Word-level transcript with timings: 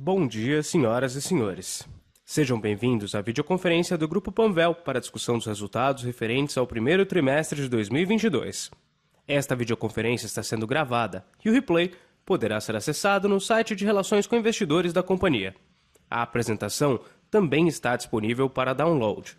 Bom 0.00 0.28
dia, 0.28 0.62
senhoras 0.62 1.16
e 1.16 1.20
senhores. 1.20 1.84
Sejam 2.24 2.60
bem-vindos 2.60 3.16
à 3.16 3.20
videoconferência 3.20 3.98
do 3.98 4.06
Grupo 4.06 4.30
Panvel 4.30 4.72
para 4.72 4.98
a 4.98 5.00
discussão 5.00 5.36
dos 5.36 5.46
resultados 5.48 6.04
referentes 6.04 6.56
ao 6.56 6.68
primeiro 6.68 7.04
trimestre 7.04 7.60
de 7.60 7.68
2022. 7.68 8.70
Esta 9.26 9.56
videoconferência 9.56 10.26
está 10.26 10.40
sendo 10.40 10.68
gravada 10.68 11.26
e 11.44 11.50
o 11.50 11.52
replay 11.52 11.90
poderá 12.24 12.60
ser 12.60 12.76
acessado 12.76 13.28
no 13.28 13.40
site 13.40 13.74
de 13.74 13.84
Relações 13.84 14.24
com 14.24 14.36
Investidores 14.36 14.92
da 14.92 15.02
companhia. 15.02 15.52
A 16.08 16.22
apresentação 16.22 17.00
também 17.28 17.66
está 17.66 17.96
disponível 17.96 18.48
para 18.48 18.74
download. 18.74 19.36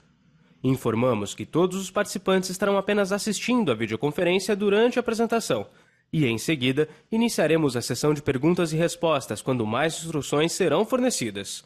Informamos 0.62 1.34
que 1.34 1.46
todos 1.46 1.78
os 1.78 1.89
participantes 1.89 2.50
estarão 2.50 2.78
apenas 2.78 3.14
assistindo 3.14 3.71
à 3.71 3.76
videoconferência 3.76 4.57
durante 4.57 5.00
a 5.00 5.02
apresentação 5.02 5.68
e, 6.12 6.26
em 6.26 6.38
seguida, 6.38 6.89
iniciaremos 7.12 7.75
a 7.75 7.82
sessão 7.82 8.14
de 8.14 8.21
perguntas 8.21 8.73
e 8.73 8.78
respostas 8.78 9.42
quando 9.42 9.66
mais 9.66 9.96
instruções 9.96 10.52
serão 10.52 10.86
fornecidas. 10.86 11.64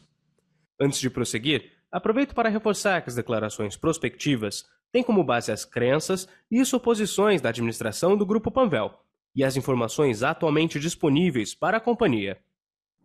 Antes 0.80 1.00
de 1.00 1.08
prosseguir, 1.08 1.72
aproveito 1.90 2.34
para 2.34 2.48
reforçar 2.48 3.02
que 3.02 3.08
as 3.08 3.14
declarações 3.14 3.76
prospectivas 3.76 4.64
têm 4.92 5.02
como 5.02 5.24
base 5.24 5.50
as 5.50 5.64
crenças 5.64 6.28
e 6.50 6.64
suposições 6.64 7.40
da 7.40 7.48
administração 7.48 8.16
do 8.16 8.26
Grupo 8.26 8.50
Panvel 8.50 8.92
e 9.34 9.42
as 9.42 9.56
informações 9.56 10.22
atualmente 10.22 10.78
disponíveis 10.78 11.54
para 11.54 11.78
a 11.78 11.80
companhia. 11.80 12.38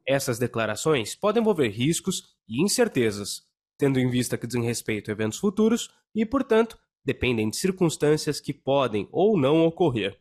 Essas 0.08 0.38
declarações 0.38 1.16
podem 1.16 1.42
envolver 1.42 1.70
riscos 1.70 2.36
e 2.48 2.64
incertezas, 2.64 3.44
tendo 3.78 4.00
em 4.00 4.10
vista 4.10 4.38
que 4.38 4.46
dizem 4.46 4.64
respeito 4.64 5.10
a 5.10 5.14
eventos 5.14 5.40
futuros 5.40 5.90
e, 6.14 6.26
portanto, 6.26 6.78
dependem 7.04 7.50
de 7.50 7.58
circunstâncias 7.58 8.40
que 8.40 8.54
podem 8.54 9.08
ou 9.12 9.40
não 9.40 9.66
ocorrer. 9.66 10.20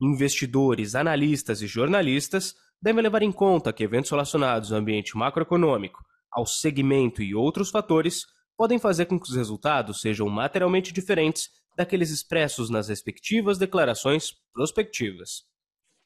Investidores, 0.00 0.94
analistas 0.94 1.62
e 1.62 1.66
jornalistas 1.66 2.54
devem 2.80 3.02
levar 3.02 3.22
em 3.22 3.32
conta 3.32 3.72
que 3.72 3.84
eventos 3.84 4.10
relacionados 4.10 4.72
ao 4.72 4.78
ambiente 4.78 5.16
macroeconômico, 5.16 6.04
ao 6.30 6.44
segmento 6.44 7.22
e 7.22 7.34
outros 7.34 7.70
fatores 7.70 8.26
podem 8.56 8.78
fazer 8.78 9.06
com 9.06 9.18
que 9.18 9.28
os 9.28 9.36
resultados 9.36 10.00
sejam 10.00 10.28
materialmente 10.28 10.92
diferentes 10.92 11.48
daqueles 11.76 12.10
expressos 12.10 12.70
nas 12.70 12.88
respectivas 12.88 13.58
declarações 13.58 14.32
prospectivas. 14.52 15.44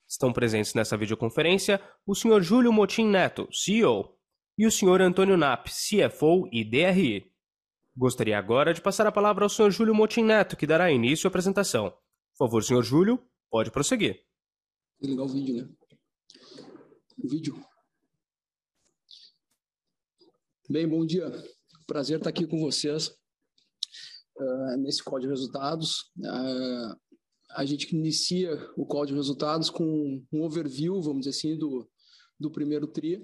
Estão 0.09 0.33
presentes 0.33 0.73
nessa 0.73 0.97
videoconferência 0.97 1.81
o 2.07 2.15
Sr. 2.15 2.41
Júlio 2.41 2.73
Motim 2.73 3.07
Neto, 3.07 3.49
CEO, 3.53 4.15
e 4.57 4.67
o 4.67 4.71
Sr. 4.71 5.03
Antônio 5.03 5.37
Nap, 5.37 5.67
CFO 5.69 6.49
e 6.51 6.65
DRI. 6.65 7.31
Gostaria 7.97 8.39
agora 8.39 8.73
de 8.73 8.81
passar 8.81 9.07
a 9.07 9.13
palavra 9.13 9.45
ao 9.45 9.49
Sr. 9.49 9.71
Júlio 9.71 9.95
Motim 9.95 10.23
Neto, 10.23 10.57
que 10.57 10.67
dará 10.67 10.91
início 10.91 11.27
à 11.27 11.29
apresentação. 11.29 11.91
Por 11.91 12.47
favor, 12.47 12.63
Sr. 12.63 12.83
Júlio, 12.83 13.23
pode 13.51 13.71
prosseguir. 13.71 14.23
Vou 15.01 15.11
ligar 15.11 15.25
o 15.25 15.29
vídeo, 15.29 15.57
né? 15.57 15.69
O 17.23 17.29
vídeo. 17.29 17.65
Bem, 20.69 20.89
bom 20.89 21.05
dia. 21.05 21.31
Prazer 21.87 22.19
estar 22.19 22.31
aqui 22.31 22.47
com 22.47 22.59
vocês 22.61 23.09
uh, 24.37 24.77
nesse 24.79 25.03
call 25.03 25.19
de 25.19 25.27
resultados. 25.27 26.11
Uh, 26.19 26.97
a 27.53 27.65
gente 27.65 27.95
inicia 27.97 28.55
o 28.77 28.85
call 28.85 29.07
de 29.07 29.15
resultados 29.15 29.71
com 29.71 30.23
um 30.33 30.43
overview, 30.43 31.01
vamos 31.01 31.21
dizer 31.21 31.31
assim, 31.31 31.57
do, 31.57 31.89
do 32.39 32.51
primeiro 32.51 32.87
TRI. 32.87 33.17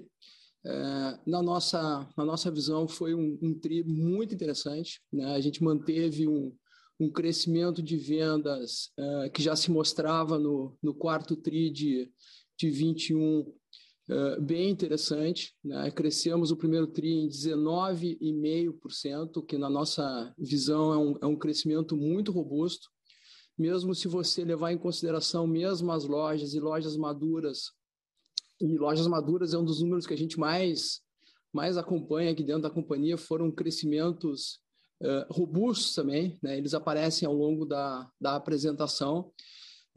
Uh, 0.65 1.29
na, 1.29 1.43
nossa, 1.43 2.09
na 2.17 2.25
nossa 2.25 2.49
visão, 2.49 2.87
foi 2.87 3.13
um, 3.13 3.37
um 3.41 3.59
TRI 3.59 3.83
muito 3.83 4.33
interessante. 4.33 4.99
Né? 5.13 5.25
A 5.35 5.39
gente 5.39 5.63
manteve 5.63 6.27
um, 6.27 6.51
um 6.99 7.11
crescimento 7.11 7.83
de 7.83 7.97
vendas 7.97 8.91
que 9.33 9.41
já 9.41 9.55
se 9.55 9.69
mostrava 9.69 10.39
no, 10.39 10.77
no 10.81 10.93
quarto 10.93 11.35
TRI 11.35 11.69
de, 11.69 12.11
de 12.57 12.69
21 12.69 13.53
Uh, 14.07 14.39
bem 14.39 14.69
interessante. 14.69 15.55
Né? 15.63 15.89
Crescemos 15.89 16.51
o 16.51 16.55
primeiro 16.55 16.85
TRI 16.85 17.23
em 17.23 17.27
19,5%, 17.27 19.43
que 19.43 19.57
na 19.57 19.67
nossa 19.67 20.31
visão 20.37 20.93
é 20.93 20.97
um, 20.97 21.17
é 21.23 21.25
um 21.25 21.35
crescimento 21.35 21.97
muito 21.97 22.31
robusto. 22.31 22.87
Mesmo 23.57 23.95
se 23.95 24.07
você 24.07 24.45
levar 24.45 24.71
em 24.71 24.77
consideração 24.77 25.47
mesmo 25.47 25.91
as 25.91 26.05
lojas 26.05 26.53
e 26.53 26.59
lojas 26.59 26.95
maduras, 26.95 27.71
e 28.61 28.77
lojas 28.77 29.07
maduras 29.07 29.55
é 29.55 29.57
um 29.57 29.65
dos 29.65 29.81
números 29.81 30.05
que 30.05 30.13
a 30.13 30.17
gente 30.17 30.37
mais, 30.37 31.01
mais 31.51 31.75
acompanha 31.75 32.31
aqui 32.31 32.43
dentro 32.43 32.61
da 32.61 32.69
companhia, 32.69 33.17
foram 33.17 33.51
crescimentos 33.51 34.59
uh, 35.01 35.33
robustos 35.33 35.93
também, 35.93 36.37
né? 36.41 36.57
eles 36.57 36.73
aparecem 36.73 37.27
ao 37.27 37.33
longo 37.33 37.65
da, 37.65 38.09
da 38.19 38.35
apresentação. 38.35 39.31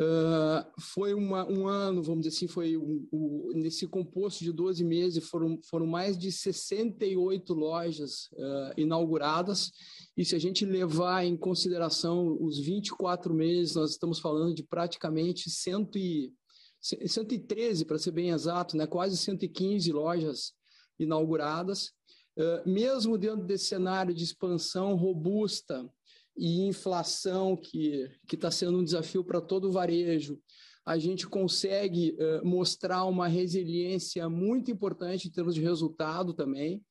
Uh, 0.01 0.65
foi 0.81 1.13
uma, 1.13 1.45
um 1.51 1.67
ano, 1.67 2.05
vamos 2.05 2.23
dizer 2.23 2.37
assim, 2.37 2.47
foi 2.47 2.77
um, 2.77 3.05
um, 3.13 3.51
nesse 3.57 3.85
composto 3.85 4.45
de 4.45 4.53
12 4.53 4.85
meses, 4.85 5.29
foram, 5.29 5.59
foram 5.69 5.87
mais 5.87 6.17
de 6.17 6.31
68 6.31 7.53
lojas 7.53 8.29
uh, 8.35 8.73
inauguradas, 8.77 9.73
e 10.17 10.25
se 10.25 10.37
a 10.37 10.39
gente 10.39 10.65
levar 10.65 11.25
em 11.25 11.37
consideração 11.37 12.37
os 12.41 12.61
24 12.61 13.35
meses, 13.35 13.75
nós 13.75 13.91
estamos 13.91 14.21
falando 14.21 14.55
de 14.55 14.63
praticamente 14.63 15.51
100 15.51 15.91
e, 15.97 16.33
113, 16.81 17.85
para 17.85 17.99
ser 17.99 18.13
bem 18.13 18.31
exato, 18.31 18.77
né? 18.77 18.87
quase 18.87 19.17
115 19.17 19.91
lojas 19.91 20.53
inauguradas. 20.99 21.93
Uh, 22.39 22.69
mesmo 22.69 23.19
dentro 23.19 23.45
desse 23.45 23.65
cenário 23.65 24.15
de 24.15 24.23
expansão 24.23 24.95
robusta, 24.95 25.91
e 26.39 26.61
inflação, 26.63 27.57
que 27.57 28.09
está 28.33 28.51
sendo 28.51 28.79
um 28.79 28.85
desafio 28.85 29.25
para 29.25 29.41
todo 29.41 29.69
o 29.69 29.73
varejo, 29.73 30.41
a 30.87 30.97
gente 30.97 31.27
consegue 31.27 32.17
uh, 32.17 32.47
mostrar 32.47 33.05
uma 33.05 33.27
resiliência 33.27 34.29
muito 34.29 34.71
importante 34.71 35.27
em 35.27 35.31
termos 35.31 35.55
de 35.55 35.61
resultado 35.61 36.33
também. 36.33 36.83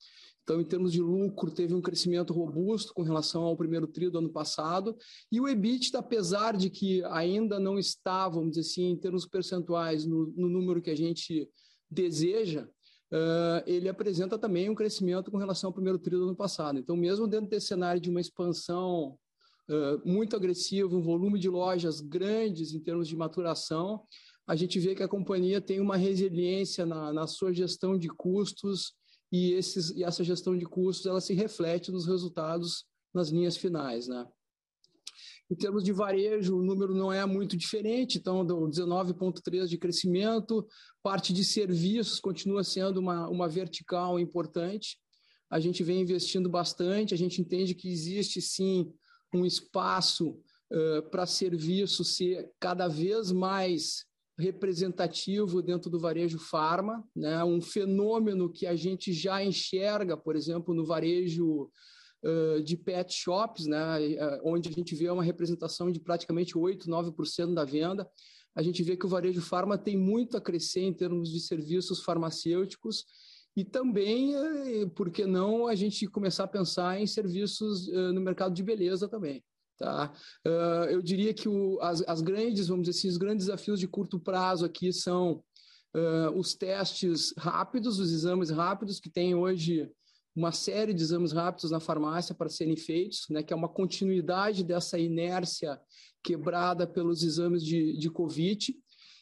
Então, 0.43 0.61
em 0.61 0.65
termos 0.65 0.91
de 0.91 1.01
lucro, 1.01 1.49
teve 1.49 1.73
um 1.73 1.81
crescimento 1.81 2.31
robusto 2.31 2.93
com 2.93 3.01
relação 3.01 3.43
ao 3.43 3.57
primeiro 3.57 3.87
trio 3.87 4.11
do 4.11 4.19
ano 4.19 4.29
passado. 4.29 4.95
E 5.31 5.41
o 5.41 5.47
EBITDA, 5.47 5.99
apesar 5.99 6.55
de 6.55 6.69
que 6.69 7.03
ainda 7.05 7.59
não 7.59 7.79
está, 7.79 8.29
vamos 8.29 8.51
dizer 8.51 8.61
assim, 8.61 8.91
em 8.91 8.97
termos 8.97 9.25
percentuais, 9.25 10.05
no, 10.05 10.27
no 10.37 10.47
número 10.47 10.81
que 10.81 10.91
a 10.91 10.95
gente 10.95 11.49
deseja, 11.89 12.69
uh, 13.11 13.63
ele 13.65 13.89
apresenta 13.89 14.37
também 14.37 14.69
um 14.69 14.75
crescimento 14.75 15.31
com 15.31 15.37
relação 15.37 15.69
ao 15.69 15.73
primeiro 15.73 15.99
trio 15.99 16.19
do 16.19 16.25
ano 16.25 16.35
passado. 16.35 16.79
Então, 16.79 16.95
mesmo 16.95 17.27
dentro 17.27 17.49
desse 17.49 17.67
cenário 17.67 18.01
de 18.01 18.09
uma 18.09 18.21
expansão 18.21 19.17
muito 20.05 20.33
agressivo, 20.33 20.95
um 20.95 21.01
volume 21.01 21.37
de 21.37 21.49
lojas 21.49 21.99
grandes 21.99 22.73
em 22.73 22.79
termos 22.79 23.05
de 23.05 23.17
maturação, 23.17 24.01
a 24.47 24.55
gente 24.55 24.79
vê 24.79 24.95
que 24.95 25.03
a 25.03 25.09
companhia 25.09 25.59
tem 25.59 25.81
uma 25.81 25.97
resiliência 25.97 26.85
na, 26.85 27.11
na 27.11 27.27
sua 27.27 27.51
gestão 27.51 27.97
de 27.97 28.07
custos 28.07 28.93
e, 29.29 29.51
esses, 29.51 29.89
e 29.91 30.05
essa 30.05 30.23
gestão 30.23 30.57
de 30.57 30.65
custos 30.65 31.05
ela 31.05 31.19
se 31.19 31.33
reflete 31.33 31.91
nos 31.91 32.07
resultados 32.07 32.85
nas 33.13 33.29
linhas 33.29 33.57
finais, 33.57 34.07
né? 34.07 34.25
Em 35.49 35.55
termos 35.55 35.83
de 35.83 35.93
varejo, 35.93 36.57
o 36.57 36.63
número 36.63 36.93
não 36.93 37.11
é 37.11 37.25
muito 37.25 37.55
diferente, 37.55 38.17
então, 38.17 38.45
do 38.45 38.67
19,3% 38.67 39.67
de 39.67 39.77
crescimento, 39.77 40.67
parte 41.01 41.31
de 41.31 41.43
serviços 41.43 42.19
continua 42.19 42.63
sendo 42.63 42.99
uma, 42.99 43.29
uma 43.29 43.47
vertical 43.47 44.19
importante. 44.19 44.97
A 45.49 45.59
gente 45.59 45.83
vem 45.83 46.01
investindo 46.01 46.49
bastante, 46.49 47.13
a 47.13 47.17
gente 47.17 47.41
entende 47.41 47.73
que 47.73 47.89
existe 47.89 48.41
sim 48.41 48.91
um 49.33 49.45
espaço 49.45 50.31
uh, 50.71 51.09
para 51.09 51.25
serviço 51.25 52.03
ser 52.03 52.51
cada 52.59 52.89
vez 52.89 53.31
mais 53.31 54.05
representativo 54.37 55.61
dentro 55.61 55.89
do 55.89 55.99
varejo 55.99 56.37
farma, 56.37 57.03
né? 57.15 57.43
um 57.43 57.59
fenômeno 57.59 58.51
que 58.51 58.67
a 58.67 58.75
gente 58.75 59.11
já 59.11 59.43
enxerga, 59.43 60.15
por 60.15 60.35
exemplo, 60.35 60.75
no 60.75 60.85
varejo 60.85 61.71
de 62.63 62.75
pet 62.75 63.13
shops, 63.13 63.65
né? 63.65 63.79
onde 64.43 64.69
a 64.69 64.71
gente 64.71 64.95
vê 64.95 65.09
uma 65.09 65.23
representação 65.23 65.91
de 65.91 65.99
praticamente 65.99 66.57
8, 66.57 66.87
9% 66.87 67.53
da 67.53 67.63
venda. 67.63 68.09
A 68.55 68.61
gente 68.61 68.81
vê 68.83 68.97
que 68.97 69.05
o 69.05 69.09
varejo 69.09 69.41
farma 69.41 69.77
tem 69.77 69.95
muito 69.97 70.35
a 70.35 70.41
crescer 70.41 70.81
em 70.81 70.93
termos 70.93 71.31
de 71.31 71.39
serviços 71.39 72.01
farmacêuticos 72.03 73.05
e 73.55 73.63
também, 73.63 74.33
por 74.95 75.09
que 75.09 75.25
não, 75.25 75.67
a 75.67 75.73
gente 75.73 76.05
começar 76.05 76.43
a 76.43 76.47
pensar 76.47 76.99
em 76.99 77.07
serviços 77.07 77.87
no 77.87 78.21
mercado 78.21 78.53
de 78.53 78.61
beleza 78.61 79.07
também. 79.07 79.43
Tá? 79.77 80.11
Eu 80.89 81.01
diria 81.01 81.33
que 81.33 81.47
o, 81.47 81.79
as, 81.81 82.21
grandes, 82.21 82.67
vamos 82.67 82.87
dizer 82.87 82.99
assim, 82.99 83.07
os 83.07 83.17
grandes 83.17 83.45
desafios 83.45 83.79
de 83.79 83.87
curto 83.87 84.19
prazo 84.19 84.65
aqui 84.65 84.91
são 84.91 85.43
os 86.35 86.53
testes 86.53 87.33
rápidos, 87.37 87.99
os 87.99 88.11
exames 88.11 88.49
rápidos, 88.49 88.99
que 88.99 89.09
tem 89.09 89.33
hoje 89.33 89.89
uma 90.37 90.51
série 90.51 90.93
de 90.93 91.01
exames 91.01 91.31
rápidos 91.31 91.71
na 91.71 91.79
farmácia 91.79 92.35
para 92.35 92.47
serem 92.47 92.77
feitos, 92.77 93.25
né, 93.27 93.41
que 93.41 93.51
é 93.51 93.55
uma 93.55 93.67
continuidade 93.67 94.63
dessa 94.63 94.99
inércia 94.99 95.81
quebrada 96.23 96.85
pelos 96.85 97.23
exames 97.23 97.65
de, 97.65 97.97
de 97.97 98.07
Covid. 98.07 98.75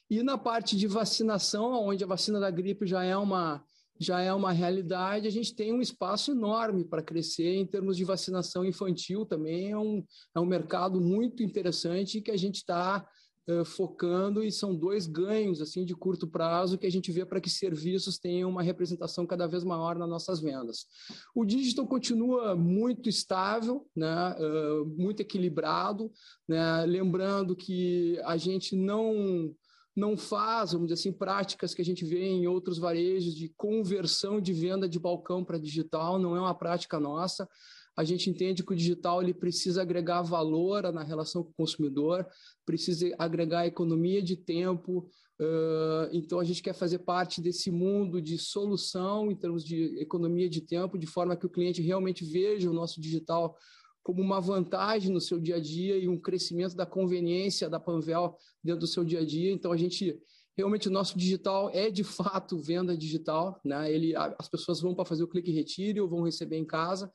E 0.09 0.21
na 0.21 0.37
parte 0.37 0.75
de 0.75 0.87
vacinação, 0.87 1.71
onde 1.85 2.03
a 2.03 2.07
vacina 2.07 2.37
da 2.37 2.51
gripe 2.51 2.85
já 2.85 3.01
é 3.03 3.15
uma 3.15 3.63
já 3.97 4.19
é 4.19 4.33
uma 4.33 4.51
realidade, 4.51 5.25
a 5.25 5.31
gente 5.31 5.55
tem 5.55 5.71
um 5.71 5.79
espaço 5.79 6.31
enorme 6.31 6.83
para 6.83 7.01
crescer 7.01 7.55
em 7.55 7.65
termos 7.65 7.95
de 7.95 8.03
vacinação 8.03 8.65
infantil 8.65 9.25
também, 9.25 9.71
é 9.71 9.77
um, 9.77 10.03
é 10.35 10.39
um 10.41 10.45
mercado 10.45 10.99
muito 10.99 11.41
interessante 11.41 12.19
que 12.19 12.29
a 12.29 12.35
gente 12.35 12.55
está 12.55 13.07
uh, 13.49 13.65
focando 13.65 14.43
e 14.43 14.51
são 14.51 14.75
dois 14.75 15.07
ganhos 15.07 15.61
assim 15.61 15.85
de 15.85 15.95
curto 15.95 16.27
prazo 16.27 16.77
que 16.77 16.87
a 16.87 16.91
gente 16.91 17.11
vê 17.11 17.25
para 17.25 17.41
que 17.41 17.49
serviços 17.49 18.17
tenham 18.17 18.49
uma 18.49 18.63
representação 18.63 19.25
cada 19.25 19.47
vez 19.47 19.63
maior 19.63 19.97
nas 19.97 20.09
nossas 20.09 20.39
vendas. 20.39 20.85
O 21.33 21.45
digital 21.45 21.87
continua 21.87 22.55
muito 22.55 23.09
estável, 23.09 23.87
né, 23.95 24.35
uh, 24.39 24.85
muito 24.97 25.21
equilibrado, 25.21 26.11
né, 26.47 26.85
lembrando 26.85 27.55
que 27.55 28.19
a 28.23 28.37
gente 28.37 28.75
não 28.75 29.53
não 29.95 30.17
faz, 30.17 30.73
vamos 30.73 30.89
dizer 30.89 30.99
assim, 30.99 31.17
práticas 31.17 31.73
que 31.73 31.81
a 31.81 31.85
gente 31.85 32.03
vê 32.03 32.21
em 32.21 32.47
outros 32.47 32.77
varejos 32.77 33.33
de 33.33 33.47
conversão 33.55 34.41
de 34.41 34.51
venda 34.51 34.89
de 34.89 34.99
balcão 34.99 35.41
para 35.41 35.57
digital, 35.57 36.19
não 36.19 36.35
é 36.35 36.39
uma 36.41 36.53
prática 36.53 36.99
nossa. 36.99 37.47
A 37.95 38.03
gente 38.03 38.29
entende 38.29 38.63
que 38.63 38.73
o 38.73 38.75
digital 38.75 39.21
ele 39.21 39.33
precisa 39.33 39.81
agregar 39.81 40.21
valor 40.21 40.91
na 40.91 41.03
relação 41.03 41.43
com 41.43 41.49
o 41.49 41.53
consumidor, 41.53 42.25
precisa 42.65 43.13
agregar 43.17 43.65
economia 43.65 44.21
de 44.21 44.35
tempo. 44.35 45.09
Uh, 45.39 46.09
então, 46.11 46.39
a 46.39 46.43
gente 46.43 46.61
quer 46.61 46.73
fazer 46.73 46.99
parte 46.99 47.41
desse 47.41 47.71
mundo 47.71 48.21
de 48.21 48.37
solução 48.37 49.31
em 49.31 49.35
termos 49.35 49.63
de 49.63 49.97
economia 49.99 50.49
de 50.49 50.61
tempo, 50.61 50.97
de 50.97 51.07
forma 51.07 51.35
que 51.35 51.45
o 51.45 51.49
cliente 51.49 51.81
realmente 51.81 52.25
veja 52.25 52.69
o 52.69 52.73
nosso 52.73 52.99
digital 52.99 53.55
como 54.03 54.21
uma 54.21 54.39
vantagem 54.39 55.11
no 55.11 55.19
seu 55.19 55.39
dia 55.39 55.55
a 55.55 55.59
dia 55.59 55.97
e 55.97 56.07
um 56.07 56.19
crescimento 56.19 56.75
da 56.75 56.85
conveniência 56.85 57.69
da 57.69 57.79
Panvel 57.79 58.35
dentro 58.63 58.81
do 58.81 58.87
seu 58.87 59.03
dia 59.03 59.21
a 59.21 59.25
dia. 59.25 59.51
Então, 59.51 59.71
a 59.71 59.77
gente 59.77 60.21
realmente 60.55 60.87
o 60.87 60.91
nosso 60.91 61.17
digital 61.17 61.69
é 61.73 61.89
de 61.89 62.03
fato 62.03 62.57
venda 62.57 62.95
digital, 62.95 63.59
né? 63.63 63.91
Ele, 63.91 64.15
as 64.15 64.47
pessoas 64.47 64.79
vão 64.79 64.95
para 64.95 65.05
fazer 65.05 65.23
o 65.23 65.27
clique 65.27 65.51
e 65.51 65.53
retire 65.53 65.99
ou 65.99 66.07
vão 66.07 66.21
receber 66.23 66.57
em 66.57 66.65
casa. 66.65 67.11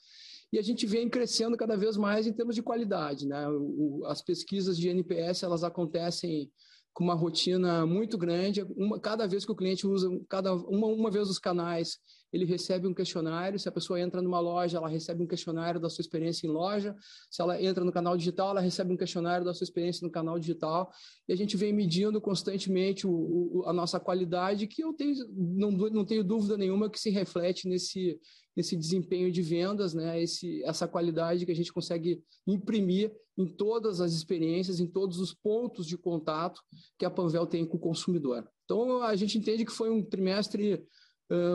E 0.52 0.58
a 0.58 0.62
gente 0.62 0.86
vem 0.86 1.08
crescendo 1.08 1.56
cada 1.56 1.76
vez 1.76 1.96
mais 1.96 2.26
em 2.26 2.32
termos 2.32 2.54
de 2.54 2.62
qualidade, 2.62 3.26
né? 3.26 3.48
O, 3.48 4.02
as 4.06 4.20
pesquisas 4.20 4.76
de 4.76 4.88
NPS 4.88 5.42
elas 5.42 5.62
acontecem 5.62 6.50
com 6.92 7.04
uma 7.04 7.14
rotina 7.14 7.86
muito 7.86 8.18
grande. 8.18 8.62
Uma, 8.76 8.98
cada 8.98 9.26
vez 9.26 9.44
que 9.44 9.52
o 9.52 9.56
cliente 9.56 9.86
usa 9.86 10.08
cada 10.28 10.52
uma, 10.54 10.88
uma 10.88 11.10
vez 11.10 11.28
os 11.28 11.38
canais, 11.38 11.98
ele 12.32 12.44
recebe 12.44 12.86
um 12.86 12.94
questionário. 12.94 13.58
Se 13.58 13.68
a 13.68 13.72
pessoa 13.72 14.00
entra 14.00 14.22
numa 14.22 14.40
loja, 14.40 14.78
ela 14.78 14.88
recebe 14.88 15.22
um 15.22 15.26
questionário 15.26 15.80
da 15.80 15.88
sua 15.88 16.02
experiência 16.02 16.46
em 16.46 16.50
loja. 16.50 16.94
Se 17.30 17.42
ela 17.42 17.60
entra 17.60 17.84
no 17.84 17.92
canal 17.92 18.16
digital, 18.16 18.50
ela 18.50 18.60
recebe 18.60 18.92
um 18.92 18.96
questionário 18.96 19.44
da 19.44 19.52
sua 19.52 19.64
experiência 19.64 20.04
no 20.04 20.10
canal 20.10 20.38
digital. 20.38 20.90
E 21.28 21.32
a 21.32 21.36
gente 21.36 21.56
vem 21.56 21.72
medindo 21.72 22.20
constantemente 22.20 23.06
o, 23.06 23.12
o, 23.12 23.64
a 23.66 23.72
nossa 23.72 23.98
qualidade, 23.98 24.66
que 24.66 24.82
eu 24.82 24.92
tenho, 24.92 25.14
não, 25.34 25.70
não 25.70 26.04
tenho 26.04 26.24
dúvida 26.24 26.56
nenhuma 26.56 26.88
que 26.88 27.00
se 27.00 27.10
reflete 27.10 27.68
nesse, 27.68 28.18
nesse 28.56 28.76
desempenho 28.76 29.30
de 29.32 29.42
vendas, 29.42 29.94
né? 29.94 30.22
Esse, 30.22 30.62
essa 30.64 30.86
qualidade 30.86 31.44
que 31.44 31.52
a 31.52 31.56
gente 31.56 31.72
consegue 31.72 32.22
imprimir 32.46 33.12
em 33.36 33.46
todas 33.46 34.00
as 34.00 34.12
experiências, 34.12 34.80
em 34.80 34.86
todos 34.86 35.18
os 35.18 35.32
pontos 35.32 35.86
de 35.86 35.96
contato 35.96 36.60
que 36.98 37.04
a 37.04 37.10
Panvel 37.10 37.46
tem 37.46 37.64
com 37.64 37.76
o 37.76 37.80
consumidor. 37.80 38.46
Então, 38.64 39.02
a 39.02 39.16
gente 39.16 39.38
entende 39.38 39.64
que 39.64 39.72
foi 39.72 39.90
um 39.90 40.02
trimestre 40.02 40.84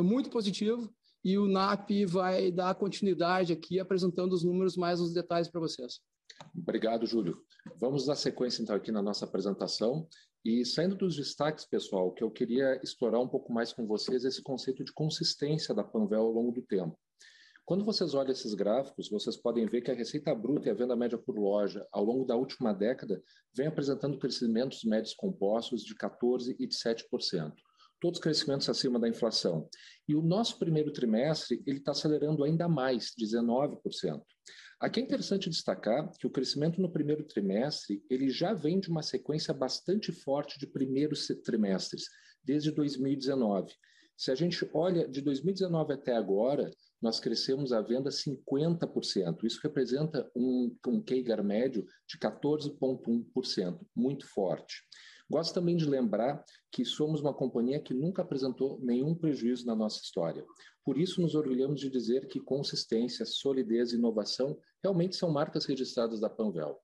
muito 0.03 0.29
positivo 0.29 0.93
e 1.23 1.37
o 1.37 1.47
NAP 1.47 2.05
vai 2.07 2.51
dar 2.51 2.75
continuidade 2.75 3.51
aqui 3.51 3.79
apresentando 3.79 4.33
os 4.33 4.43
números 4.43 4.77
mais 4.77 5.01
os 5.01 5.11
detalhes 5.11 5.47
para 5.47 5.59
vocês. 5.59 5.99
Obrigado, 6.55 7.05
Júlio. 7.07 7.41
Vamos 7.79 8.05
dar 8.05 8.15
sequência 8.15 8.61
então 8.61 8.75
aqui 8.75 8.91
na 8.91 9.01
nossa 9.01 9.25
apresentação 9.25 10.07
e 10.43 10.63
saindo 10.63 10.95
dos 10.95 11.15
destaques, 11.15 11.65
pessoal, 11.65 12.13
que 12.13 12.23
eu 12.23 12.29
queria 12.29 12.79
explorar 12.83 13.19
um 13.19 13.27
pouco 13.27 13.51
mais 13.51 13.73
com 13.73 13.87
vocês 13.87 14.23
esse 14.23 14.43
conceito 14.43 14.83
de 14.83 14.93
consistência 14.93 15.73
da 15.73 15.83
Panvel 15.83 16.21
ao 16.21 16.31
longo 16.31 16.51
do 16.51 16.61
tempo. 16.61 16.95
Quando 17.65 17.83
vocês 17.83 18.13
olham 18.13 18.31
esses 18.31 18.53
gráficos, 18.53 19.09
vocês 19.09 19.35
podem 19.35 19.65
ver 19.65 19.81
que 19.81 19.89
a 19.89 19.95
receita 19.95 20.35
bruta 20.35 20.67
e 20.67 20.71
a 20.71 20.75
venda 20.75 20.95
média 20.95 21.17
por 21.17 21.35
loja, 21.35 21.83
ao 21.91 22.03
longo 22.03 22.23
da 22.23 22.35
última 22.35 22.71
década, 22.71 23.19
vem 23.55 23.65
apresentando 23.65 24.19
crescimentos 24.19 24.83
médios 24.83 25.15
compostos 25.15 25.83
de 25.83 25.95
14% 25.95 26.55
e 26.59 26.67
de 26.67 26.75
7% 26.75 27.51
todos 27.99 28.19
crescimentos 28.19 28.69
acima 28.69 28.99
da 28.99 29.07
inflação. 29.07 29.69
E 30.07 30.15
o 30.15 30.21
nosso 30.21 30.59
primeiro 30.59 30.91
trimestre 30.91 31.63
ele 31.65 31.79
está 31.79 31.91
acelerando 31.91 32.43
ainda 32.43 32.67
mais, 32.67 33.11
19%. 33.19 34.21
Aqui 34.79 34.99
é 34.99 35.03
interessante 35.03 35.49
destacar 35.49 36.11
que 36.19 36.27
o 36.27 36.29
crescimento 36.29 36.81
no 36.81 36.91
primeiro 36.91 37.23
trimestre 37.23 38.03
ele 38.09 38.29
já 38.29 38.53
vem 38.53 38.79
de 38.79 38.89
uma 38.89 39.01
sequência 39.01 39.53
bastante 39.53 40.11
forte 40.11 40.59
de 40.59 40.67
primeiros 40.67 41.27
trimestres, 41.43 42.03
desde 42.43 42.71
2019. 42.71 43.73
Se 44.17 44.31
a 44.31 44.35
gente 44.35 44.69
olha 44.73 45.07
de 45.07 45.21
2019 45.21 45.93
até 45.93 46.15
agora, 46.15 46.71
nós 47.01 47.19
crescemos 47.19 47.73
a 47.73 47.81
venda 47.81 48.09
50%. 48.09 49.43
Isso 49.43 49.59
representa 49.61 50.29
um, 50.35 50.75
um 50.87 51.01
CAGR 51.01 51.43
médio 51.43 51.85
de 52.07 52.17
14,1%, 52.17 53.79
muito 53.95 54.25
forte. 54.27 54.83
Gosto 55.29 55.53
também 55.55 55.75
de 55.75 55.85
lembrar 55.85 56.43
que 56.71 56.85
somos 56.85 57.19
uma 57.19 57.33
companhia 57.33 57.79
que 57.79 57.93
nunca 57.93 58.21
apresentou 58.21 58.79
nenhum 58.79 59.15
prejuízo 59.15 59.65
na 59.65 59.75
nossa 59.75 60.01
história. 60.01 60.45
Por 60.83 60.99
isso, 60.99 61.19
nos 61.21 61.33
orgulhamos 61.33 61.79
de 61.79 61.89
dizer 61.89 62.27
que 62.27 62.39
consistência, 62.39 63.25
solidez 63.25 63.91
e 63.91 63.95
inovação 63.95 64.57
realmente 64.83 65.15
são 65.15 65.31
marcas 65.31 65.65
registradas 65.65 66.19
da 66.19 66.29
Panvel. 66.29 66.79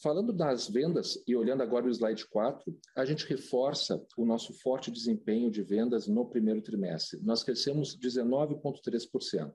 Falando 0.00 0.32
das 0.32 0.68
vendas 0.68 1.22
e 1.26 1.34
olhando 1.34 1.62
agora 1.62 1.86
o 1.86 1.90
slide 1.90 2.26
4, 2.28 2.78
a 2.96 3.04
gente 3.04 3.26
reforça 3.26 4.04
o 4.18 4.24
nosso 4.24 4.52
forte 4.60 4.90
desempenho 4.90 5.50
de 5.50 5.62
vendas 5.62 6.06
no 6.06 6.28
primeiro 6.28 6.60
trimestre. 6.60 7.18
Nós 7.22 7.42
crescemos 7.42 7.98
19,3%. 7.98 9.52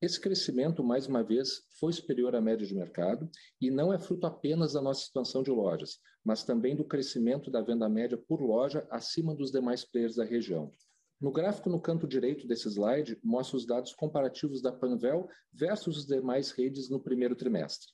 Esse 0.00 0.20
crescimento, 0.20 0.82
mais 0.82 1.06
uma 1.06 1.22
vez, 1.22 1.62
foi 1.78 1.92
superior 1.92 2.34
à 2.34 2.40
média 2.40 2.66
de 2.66 2.74
mercado 2.74 3.30
e 3.60 3.70
não 3.70 3.92
é 3.92 3.98
fruto 3.98 4.26
apenas 4.26 4.72
da 4.72 4.82
nossa 4.82 5.02
expansão 5.02 5.42
de 5.42 5.50
lojas, 5.50 5.98
mas 6.22 6.44
também 6.44 6.74
do 6.74 6.84
crescimento 6.84 7.50
da 7.50 7.62
venda 7.62 7.88
média 7.88 8.18
por 8.18 8.40
loja 8.42 8.86
acima 8.90 9.34
dos 9.34 9.50
demais 9.50 9.84
players 9.84 10.16
da 10.16 10.24
região. 10.24 10.72
No 11.20 11.30
gráfico 11.32 11.70
no 11.70 11.80
canto 11.80 12.06
direito 12.06 12.46
desse 12.46 12.68
slide, 12.68 13.18
mostra 13.22 13.56
os 13.56 13.64
dados 13.64 13.94
comparativos 13.94 14.60
da 14.60 14.72
Panvel 14.72 15.28
versus 15.52 15.98
as 15.98 16.06
demais 16.06 16.50
redes 16.50 16.90
no 16.90 17.00
primeiro 17.00 17.36
trimestre. 17.36 17.88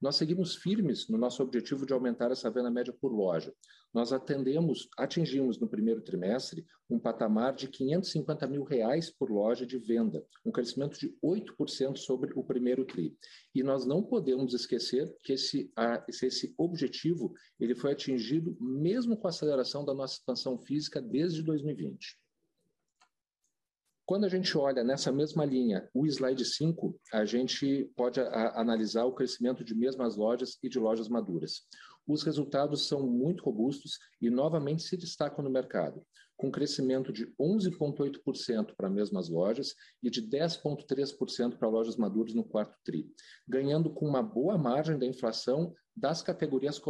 Nós 0.00 0.16
seguimos 0.16 0.54
firmes 0.54 1.08
no 1.08 1.16
nosso 1.16 1.42
objetivo 1.42 1.86
de 1.86 1.92
aumentar 1.92 2.30
essa 2.30 2.50
venda 2.50 2.70
média 2.70 2.92
por 2.92 3.10
loja. 3.12 3.54
Nós 3.94 4.12
atendemos, 4.12 4.90
atingimos 4.96 5.58
no 5.58 5.66
primeiro 5.66 6.02
trimestre 6.02 6.66
um 6.88 6.98
patamar 6.98 7.54
de 7.54 7.66
550 7.66 8.46
mil 8.46 8.62
reais 8.62 9.10
por 9.10 9.30
loja 9.30 9.64
de 9.64 9.78
venda, 9.78 10.22
um 10.44 10.52
crescimento 10.52 10.98
de 10.98 11.16
8% 11.24 11.96
sobre 11.96 12.32
o 12.36 12.44
primeiro 12.44 12.84
tri. 12.84 13.16
E 13.54 13.62
nós 13.62 13.86
não 13.86 14.02
podemos 14.02 14.52
esquecer 14.52 15.16
que 15.22 15.32
esse, 15.32 15.72
esse 16.08 16.54
objetivo 16.58 17.32
ele 17.58 17.74
foi 17.74 17.92
atingido 17.92 18.54
mesmo 18.60 19.16
com 19.16 19.26
a 19.26 19.30
aceleração 19.30 19.82
da 19.82 19.94
nossa 19.94 20.18
expansão 20.18 20.58
física 20.58 21.00
desde 21.00 21.42
2020. 21.42 22.18
Quando 24.06 24.24
a 24.24 24.28
gente 24.28 24.56
olha 24.56 24.84
nessa 24.84 25.10
mesma 25.10 25.44
linha, 25.44 25.90
o 25.92 26.06
slide 26.06 26.44
5, 26.44 26.96
a 27.12 27.24
gente 27.24 27.90
pode 27.96 28.20
a, 28.20 28.60
analisar 28.60 29.04
o 29.04 29.12
crescimento 29.12 29.64
de 29.64 29.74
mesmas 29.74 30.14
lojas 30.14 30.60
e 30.62 30.68
de 30.68 30.78
lojas 30.78 31.08
maduras. 31.08 31.62
Os 32.06 32.22
resultados 32.22 32.86
são 32.86 33.04
muito 33.04 33.42
robustos 33.42 33.98
e 34.22 34.30
novamente 34.30 34.84
se 34.84 34.96
destacam 34.96 35.42
no 35.42 35.50
mercado, 35.50 36.06
com 36.36 36.52
crescimento 36.52 37.12
de 37.12 37.26
11,8% 37.36 38.76
para 38.76 38.88
mesmas 38.88 39.28
lojas 39.28 39.74
e 40.00 40.08
de 40.08 40.22
10,3% 40.22 41.58
para 41.58 41.68
lojas 41.68 41.96
maduras 41.96 42.32
no 42.32 42.44
quarto 42.44 42.76
TRI, 42.84 43.12
ganhando 43.48 43.92
com 43.92 44.06
uma 44.06 44.22
boa 44.22 44.56
margem 44.56 44.96
da 44.96 45.04
inflação 45.04 45.74
das 45.96 46.22
categorias 46.22 46.80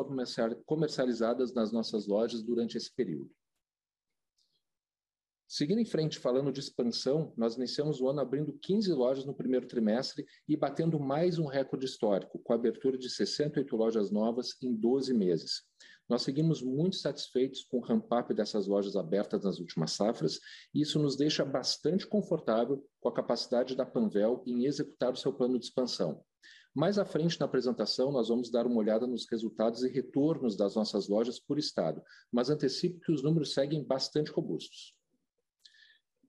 comercializadas 0.67 1.55
nas 1.55 1.73
nossas 1.73 2.07
lojas 2.07 2.43
durante 2.43 2.77
esse 2.77 2.95
período. 2.95 3.31
Seguindo 5.49 5.81
em 5.81 5.85
frente, 5.85 6.19
falando 6.19 6.51
de 6.51 6.59
expansão, 6.59 7.33
nós 7.37 7.55
iniciamos 7.55 8.01
o 8.01 8.09
ano 8.09 8.21
abrindo 8.21 8.53
15 8.53 8.93
lojas 8.93 9.25
no 9.25 9.33
primeiro 9.33 9.69
trimestre 9.69 10.27
e 10.49 10.57
batendo 10.57 10.99
mais 10.99 11.39
um 11.39 11.47
recorde 11.47 11.87
histórico, 11.87 12.41
com 12.41 12.53
a 12.53 12.57
abertura 12.57 12.99
de 12.99 13.09
68 13.09 13.77
lojas 13.77 14.11
novas 14.11 14.57
em 14.61 14.75
12 14.75 15.15
meses. 15.15 15.63
Nós 16.09 16.23
seguimos 16.23 16.63
muito 16.63 16.97
satisfeitos 16.97 17.63
com 17.63 17.79
o 17.79 17.81
ramp-up 17.81 18.35
dessas 18.35 18.67
lojas 18.67 18.97
abertas 18.97 19.45
nas 19.45 19.61
últimas 19.61 19.93
safras, 19.93 20.41
e 20.75 20.81
isso 20.81 20.99
nos 20.99 21.17
deixa 21.17 21.45
bastante 21.45 22.09
confortável 22.09 22.85
com 22.99 23.09
a 23.09 23.15
capacidade 23.15 23.77
da 23.77 23.87
Panvel 23.87 24.43
em 24.47 24.67
executar 24.67 25.13
o 25.13 25.17
seu 25.17 25.33
plano 25.33 25.61
de 25.61 25.67
expansão. 25.67 26.25
Mais 26.75 26.99
à 26.99 27.05
frente 27.05 27.39
na 27.39 27.47
apresentação, 27.47 28.11
nós 28.11 28.29
vamos 28.29 28.51
dar 28.51 28.67
uma 28.67 28.79
olhada 28.79 29.07
nos 29.07 29.27
resultados 29.31 29.85
e 29.85 29.89
retornos 29.89 30.57
das 30.57 30.75
nossas 30.75 31.09
lojas 31.09 31.39
por 31.39 31.57
estado, 31.57 32.03
mas 32.33 32.51
antecipo 32.51 33.01
que 33.01 33.13
os 33.13 33.23
números 33.23 33.55
seguem 33.55 33.85
bastante 33.85 34.33
robustos. 34.33 34.96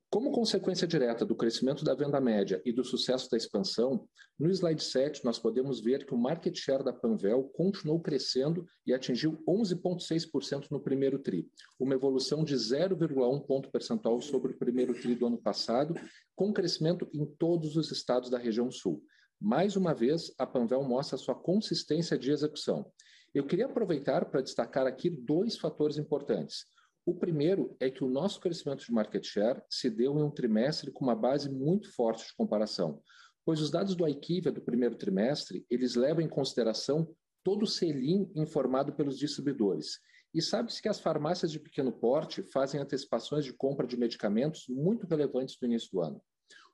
Como 0.10 0.32
consequência 0.32 0.88
direta 0.88 1.26
do 1.26 1.36
crescimento 1.36 1.84
da 1.84 1.94
venda 1.94 2.22
média 2.22 2.62
e 2.64 2.72
do 2.72 2.82
sucesso 2.82 3.30
da 3.30 3.36
expansão, 3.36 4.08
no 4.40 4.50
slide 4.50 4.82
7 4.82 5.26
nós 5.26 5.38
podemos 5.38 5.82
ver 5.82 6.06
que 6.06 6.14
o 6.14 6.18
market 6.18 6.56
share 6.58 6.82
da 6.82 6.94
Panvel 6.94 7.44
continuou 7.54 8.00
crescendo 8.00 8.66
e 8.86 8.94
atingiu 8.94 9.38
11,6% 9.46 10.68
no 10.72 10.80
primeiro 10.80 11.20
TRI, 11.20 11.46
uma 11.78 11.94
evolução 11.94 12.46
de 12.46 12.56
0,1 12.56 13.46
ponto 13.46 13.70
percentual 13.70 14.22
sobre 14.22 14.54
o 14.54 14.58
primeiro 14.58 14.94
TRI 14.94 15.14
do 15.14 15.28
ano 15.28 15.42
passado, 15.42 15.94
com 16.34 16.54
crescimento 16.54 17.10
em 17.14 17.26
todos 17.26 17.76
os 17.76 17.92
estados 17.92 18.30
da 18.30 18.38
região 18.38 18.72
sul. 18.72 19.04
Mais 19.38 19.76
uma 19.76 19.94
vez, 19.94 20.34
a 20.40 20.48
Panvel 20.48 20.84
mostra 20.84 21.18
sua 21.18 21.36
consistência 21.36 22.18
de 22.18 22.32
execução. 22.32 22.90
Eu 23.36 23.46
queria 23.46 23.66
aproveitar 23.66 24.24
para 24.32 24.42
destacar 24.42 24.88
aqui 24.88 25.10
dois 25.10 25.58
fatores 25.58 25.98
importantes. 25.98 26.66
O 27.08 27.14
primeiro 27.14 27.74
é 27.80 27.90
que 27.90 28.04
o 28.04 28.10
nosso 28.10 28.38
crescimento 28.38 28.84
de 28.84 28.92
market 28.92 29.24
share 29.24 29.62
se 29.70 29.90
deu 29.90 30.20
em 30.20 30.24
um 30.24 30.30
trimestre 30.30 30.92
com 30.92 31.06
uma 31.06 31.16
base 31.16 31.50
muito 31.50 31.90
forte 31.96 32.28
de 32.28 32.36
comparação, 32.36 33.02
pois 33.46 33.62
os 33.62 33.72
dados 33.72 33.96
do 33.96 34.06
IQVIA 34.06 34.52
do 34.52 34.60
primeiro 34.60 34.94
trimestre, 34.94 35.66
eles 35.70 35.96
levam 35.96 36.22
em 36.22 36.28
consideração 36.28 37.10
todo 37.46 37.64
o 37.64 37.66
selim 37.66 38.30
informado 38.36 38.92
pelos 38.92 39.18
distribuidores. 39.18 40.02
E 40.34 40.42
sabe-se 40.42 40.82
que 40.82 40.90
as 40.90 41.00
farmácias 41.00 41.50
de 41.50 41.62
pequeno 41.62 41.94
porte 41.94 42.44
fazem 42.44 42.82
antecipações 42.82 43.46
de 43.46 43.54
compra 43.54 43.88
de 43.88 43.96
medicamentos 43.96 44.66
muito 44.68 45.08
relevantes 45.08 45.56
no 45.62 45.68
início 45.70 45.90
do 45.94 46.02
ano. 46.02 46.22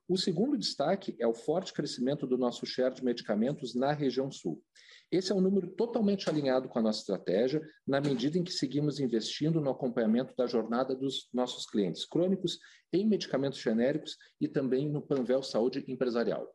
O 0.08 0.18
segundo 0.18 0.58
destaque 0.58 1.16
é 1.18 1.26
o 1.26 1.34
forte 1.34 1.72
crescimento 1.72 2.28
do 2.28 2.38
nosso 2.38 2.66
share 2.66 2.94
de 2.94 3.04
medicamentos 3.04 3.74
na 3.74 3.94
região 3.94 4.30
sul. 4.30 4.62
Esse 5.10 5.32
é 5.32 5.36
um 5.36 5.40
número 5.40 5.70
totalmente 5.76 6.30
alinhado 6.30 6.68
com 6.68 6.80
a 6.80 6.82
nossa 6.82 7.00
estratégia, 7.00 7.62
na 7.88 8.02
medida 8.02 8.38
em 8.38 8.44
que 8.44 8.52
seguimos 8.52 9.00
investindo 9.00 9.62
no 9.62 9.70
acompanhamento 9.70 10.36
da 10.36 10.46
jornada 10.46 10.94
dos 10.94 11.30
nossos 11.32 11.66
clientes 11.66 12.04
crônicos 12.04 12.60
em 12.92 13.08
medicamentos 13.08 13.60
genéricos 13.60 14.18
e 14.42 14.48
também 14.48 14.90
no 14.90 15.02
Panvel 15.02 15.42
Saúde 15.42 15.86
Empresarial. 15.88 16.54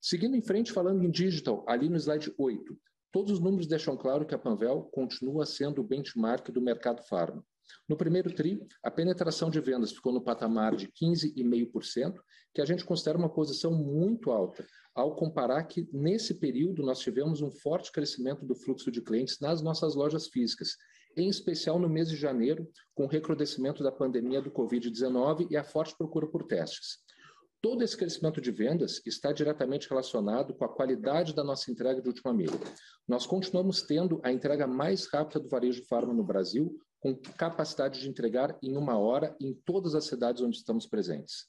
Seguindo 0.00 0.34
em 0.34 0.42
frente, 0.42 0.72
falando 0.72 1.04
em 1.04 1.10
digital, 1.10 1.64
ali 1.68 1.88
no 1.88 1.96
slide 1.96 2.34
8, 2.36 2.76
todos 3.12 3.32
os 3.32 3.40
números 3.40 3.66
deixam 3.68 3.96
claro 3.96 4.26
que 4.26 4.34
a 4.34 4.38
Panvel 4.38 4.82
continua 4.92 5.46
sendo 5.46 5.80
o 5.80 5.84
benchmark 5.84 6.50
do 6.50 6.60
mercado 6.60 7.02
farma. 7.02 7.44
No 7.88 7.96
primeiro 7.96 8.32
TRI, 8.34 8.60
a 8.82 8.90
penetração 8.90 9.50
de 9.50 9.60
vendas 9.60 9.92
ficou 9.92 10.12
no 10.12 10.22
patamar 10.22 10.76
de 10.76 10.88
15,5%, 10.88 12.14
que 12.54 12.60
a 12.60 12.64
gente 12.64 12.84
considera 12.84 13.18
uma 13.18 13.32
posição 13.32 13.72
muito 13.72 14.30
alta, 14.30 14.66
ao 14.94 15.14
comparar 15.14 15.64
que 15.64 15.88
nesse 15.92 16.34
período 16.34 16.82
nós 16.82 16.98
tivemos 16.98 17.40
um 17.40 17.50
forte 17.50 17.92
crescimento 17.92 18.44
do 18.44 18.54
fluxo 18.54 18.90
de 18.90 19.00
clientes 19.00 19.38
nas 19.40 19.62
nossas 19.62 19.94
lojas 19.94 20.28
físicas, 20.28 20.76
em 21.16 21.28
especial 21.28 21.78
no 21.78 21.88
mês 21.88 22.08
de 22.08 22.16
janeiro, 22.16 22.68
com 22.94 23.04
o 23.04 23.08
recrudescimento 23.08 23.82
da 23.82 23.92
pandemia 23.92 24.40
do 24.40 24.50
Covid-19 24.50 25.48
e 25.50 25.56
a 25.56 25.64
forte 25.64 25.96
procura 25.96 26.26
por 26.26 26.44
testes. 26.44 26.98
Todo 27.60 27.82
esse 27.82 27.96
crescimento 27.96 28.40
de 28.40 28.52
vendas 28.52 29.02
está 29.04 29.32
diretamente 29.32 29.88
relacionado 29.88 30.54
com 30.54 30.64
a 30.64 30.68
qualidade 30.68 31.34
da 31.34 31.42
nossa 31.42 31.72
entrega 31.72 32.00
de 32.00 32.08
última 32.08 32.32
milha. 32.32 32.58
Nós 33.06 33.26
continuamos 33.26 33.82
tendo 33.82 34.20
a 34.22 34.30
entrega 34.30 34.64
mais 34.64 35.06
rápida 35.06 35.40
do 35.40 35.48
varejo 35.48 35.84
farma 35.88 36.14
no 36.14 36.22
Brasil, 36.22 36.78
com 37.00 37.14
capacidade 37.14 38.00
de 38.00 38.08
entregar 38.08 38.58
em 38.62 38.76
uma 38.76 38.98
hora 38.98 39.36
em 39.40 39.54
todas 39.64 39.94
as 39.94 40.06
cidades 40.06 40.42
onde 40.42 40.56
estamos 40.56 40.86
presentes. 40.86 41.46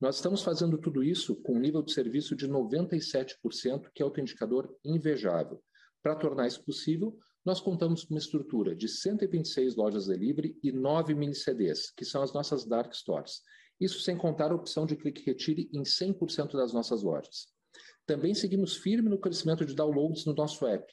Nós 0.00 0.16
estamos 0.16 0.42
fazendo 0.42 0.78
tudo 0.78 1.02
isso 1.02 1.36
com 1.42 1.54
um 1.54 1.60
nível 1.60 1.82
de 1.82 1.92
serviço 1.92 2.34
de 2.34 2.48
97%, 2.48 3.88
que 3.94 4.02
é 4.02 4.04
outro 4.04 4.20
indicador 4.20 4.74
invejável. 4.84 5.62
Para 6.02 6.16
tornar 6.16 6.46
isso 6.46 6.64
possível, 6.64 7.16
nós 7.44 7.60
contamos 7.60 8.04
com 8.04 8.14
uma 8.14 8.18
estrutura 8.18 8.74
de 8.74 8.88
126 8.88 9.76
lojas 9.76 10.06
delivery 10.06 10.58
e 10.62 10.72
9 10.72 11.14
mini 11.14 11.34
CDs, 11.34 11.90
que 11.90 12.04
são 12.04 12.22
as 12.22 12.32
nossas 12.32 12.64
dark 12.64 12.92
stores. 12.94 13.42
Isso 13.80 14.00
sem 14.00 14.16
contar 14.16 14.52
a 14.52 14.54
opção 14.54 14.86
de 14.86 14.96
clique 14.96 15.24
retire 15.24 15.68
em 15.72 15.82
100% 15.82 16.52
das 16.52 16.72
nossas 16.72 17.02
lojas. 17.02 17.48
Também 18.06 18.34
seguimos 18.34 18.76
firme 18.76 19.08
no 19.08 19.18
crescimento 19.18 19.64
de 19.64 19.74
downloads 19.74 20.24
no 20.24 20.34
nosso 20.34 20.66
app, 20.66 20.92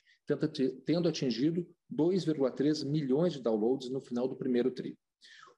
tendo 0.85 1.09
atingido 1.09 1.67
2,3 1.93 2.85
milhões 2.85 3.33
de 3.33 3.41
downloads 3.41 3.89
no 3.89 4.01
final 4.01 4.27
do 4.27 4.35
primeiro 4.35 4.71
tri. 4.71 4.97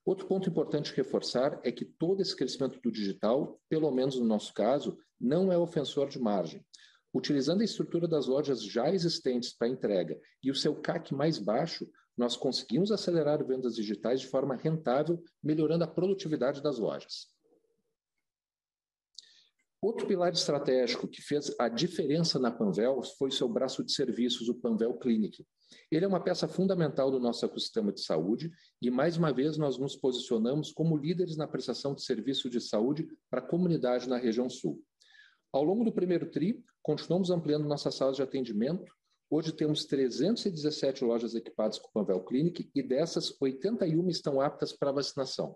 Outro 0.04 0.26
ponto 0.26 0.50
importante 0.50 0.96
reforçar 0.96 1.60
é 1.64 1.72
que 1.72 1.86
todo 1.86 2.22
esse 2.22 2.36
crescimento 2.36 2.80
do 2.82 2.92
digital, 2.92 3.60
pelo 3.70 3.92
menos 3.92 4.18
no 4.18 4.26
nosso 4.26 4.54
caso, 4.54 4.98
não 5.20 5.52
é 5.52 5.58
ofensor 5.58 6.10
de 6.10 6.20
margem. 6.20 6.66
Utilizando 7.14 7.62
a 7.62 7.66
estrutura 7.66 8.08
das 8.08 8.26
lojas 8.26 8.64
já 8.64 8.90
existentes 8.92 9.54
para 9.54 9.68
entrega 9.68 10.20
e 10.44 10.50
o 10.50 10.56
seu 10.56 10.74
CAC 10.76 11.14
mais 11.14 11.38
baixo, 11.38 11.88
nós 12.18 12.36
conseguimos 12.36 12.92
acelerar 12.92 13.46
vendas 13.46 13.76
digitais 13.76 14.22
de 14.22 14.28
forma 14.28 14.56
rentável, 14.56 15.22
melhorando 15.44 15.84
a 15.84 15.88
produtividade 15.88 16.62
das 16.62 16.78
lojas. 16.78 17.28
Outro 19.84 20.06
pilar 20.06 20.32
estratégico 20.32 21.08
que 21.08 21.24
fez 21.24 21.56
a 21.58 21.68
diferença 21.68 22.38
na 22.38 22.52
Panvel 22.52 23.02
foi 23.18 23.32
seu 23.32 23.50
braço 23.50 23.84
de 23.84 23.92
serviços, 23.92 24.48
o 24.48 24.54
Panvel 24.54 24.94
Clinic. 25.00 25.44
Ele 25.92 26.06
é 26.06 26.08
uma 26.08 26.24
peça 26.24 26.48
fundamental 26.48 27.10
do 27.10 27.20
nosso 27.20 27.44
ecossistema 27.44 27.92
de 27.92 28.02
saúde 28.02 28.52
e, 28.80 28.92
mais 28.92 29.18
uma 29.18 29.34
vez, 29.34 29.58
nós 29.58 29.80
nos 29.80 29.96
posicionamos 29.96 30.72
como 30.72 30.96
líderes 30.96 31.36
na 31.36 31.48
prestação 31.48 31.96
de 31.96 32.04
serviço 32.04 32.48
de 32.48 32.62
saúde 32.62 33.08
para 33.28 33.40
a 33.40 33.48
comunidade 33.48 34.08
na 34.08 34.18
região 34.18 34.48
sul. 34.52 34.84
Ao 35.52 35.64
longo 35.64 35.84
do 35.84 35.92
primeiro 35.92 36.30
TRI, 36.30 36.64
continuamos 36.84 37.32
ampliando 37.32 37.68
nossas 37.68 37.96
salas 37.96 38.16
de 38.16 38.22
atendimento, 38.22 38.94
Hoje 39.34 39.54
temos 39.54 39.86
317 39.86 41.06
lojas 41.06 41.36
equipadas 41.36 41.80
com 41.80 41.90
Panvel 41.94 42.20
Clinic 42.26 42.70
e 42.76 42.84
dessas, 42.84 43.34
81 43.40 44.10
estão 44.10 44.42
aptas 44.42 44.74
para 44.74 44.92
vacinação. 44.92 45.56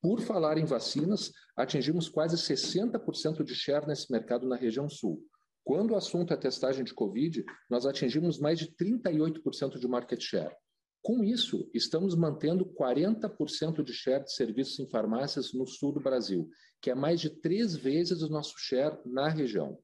Por 0.00 0.20
falar 0.20 0.58
em 0.58 0.64
vacinas, 0.64 1.32
atingimos 1.56 2.08
quase 2.08 2.36
60% 2.36 3.42
de 3.42 3.54
share 3.54 3.86
nesse 3.86 4.10
mercado 4.12 4.46
na 4.46 4.56
região 4.56 4.88
sul. 4.88 5.20
Quando 5.64 5.90
o 5.90 5.96
assunto 5.96 6.32
é 6.32 6.36
testagem 6.36 6.84
de 6.84 6.94
Covid, 6.94 7.44
nós 7.68 7.84
atingimos 7.84 8.38
mais 8.38 8.58
de 8.58 8.74
38% 8.76 9.78
de 9.78 9.88
market 9.88 10.20
share. 10.20 10.54
Com 11.02 11.22
isso, 11.22 11.68
estamos 11.74 12.14
mantendo 12.14 12.64
40% 12.64 13.82
de 13.82 13.92
share 13.92 14.24
de 14.24 14.32
serviços 14.32 14.78
em 14.78 14.88
farmácias 14.88 15.52
no 15.52 15.66
sul 15.66 15.92
do 15.92 16.00
Brasil, 16.00 16.48
que 16.80 16.90
é 16.90 16.94
mais 16.94 17.20
de 17.20 17.30
três 17.30 17.74
vezes 17.76 18.22
o 18.22 18.28
nosso 18.28 18.54
share 18.56 18.98
na 19.04 19.28
região. 19.28 19.78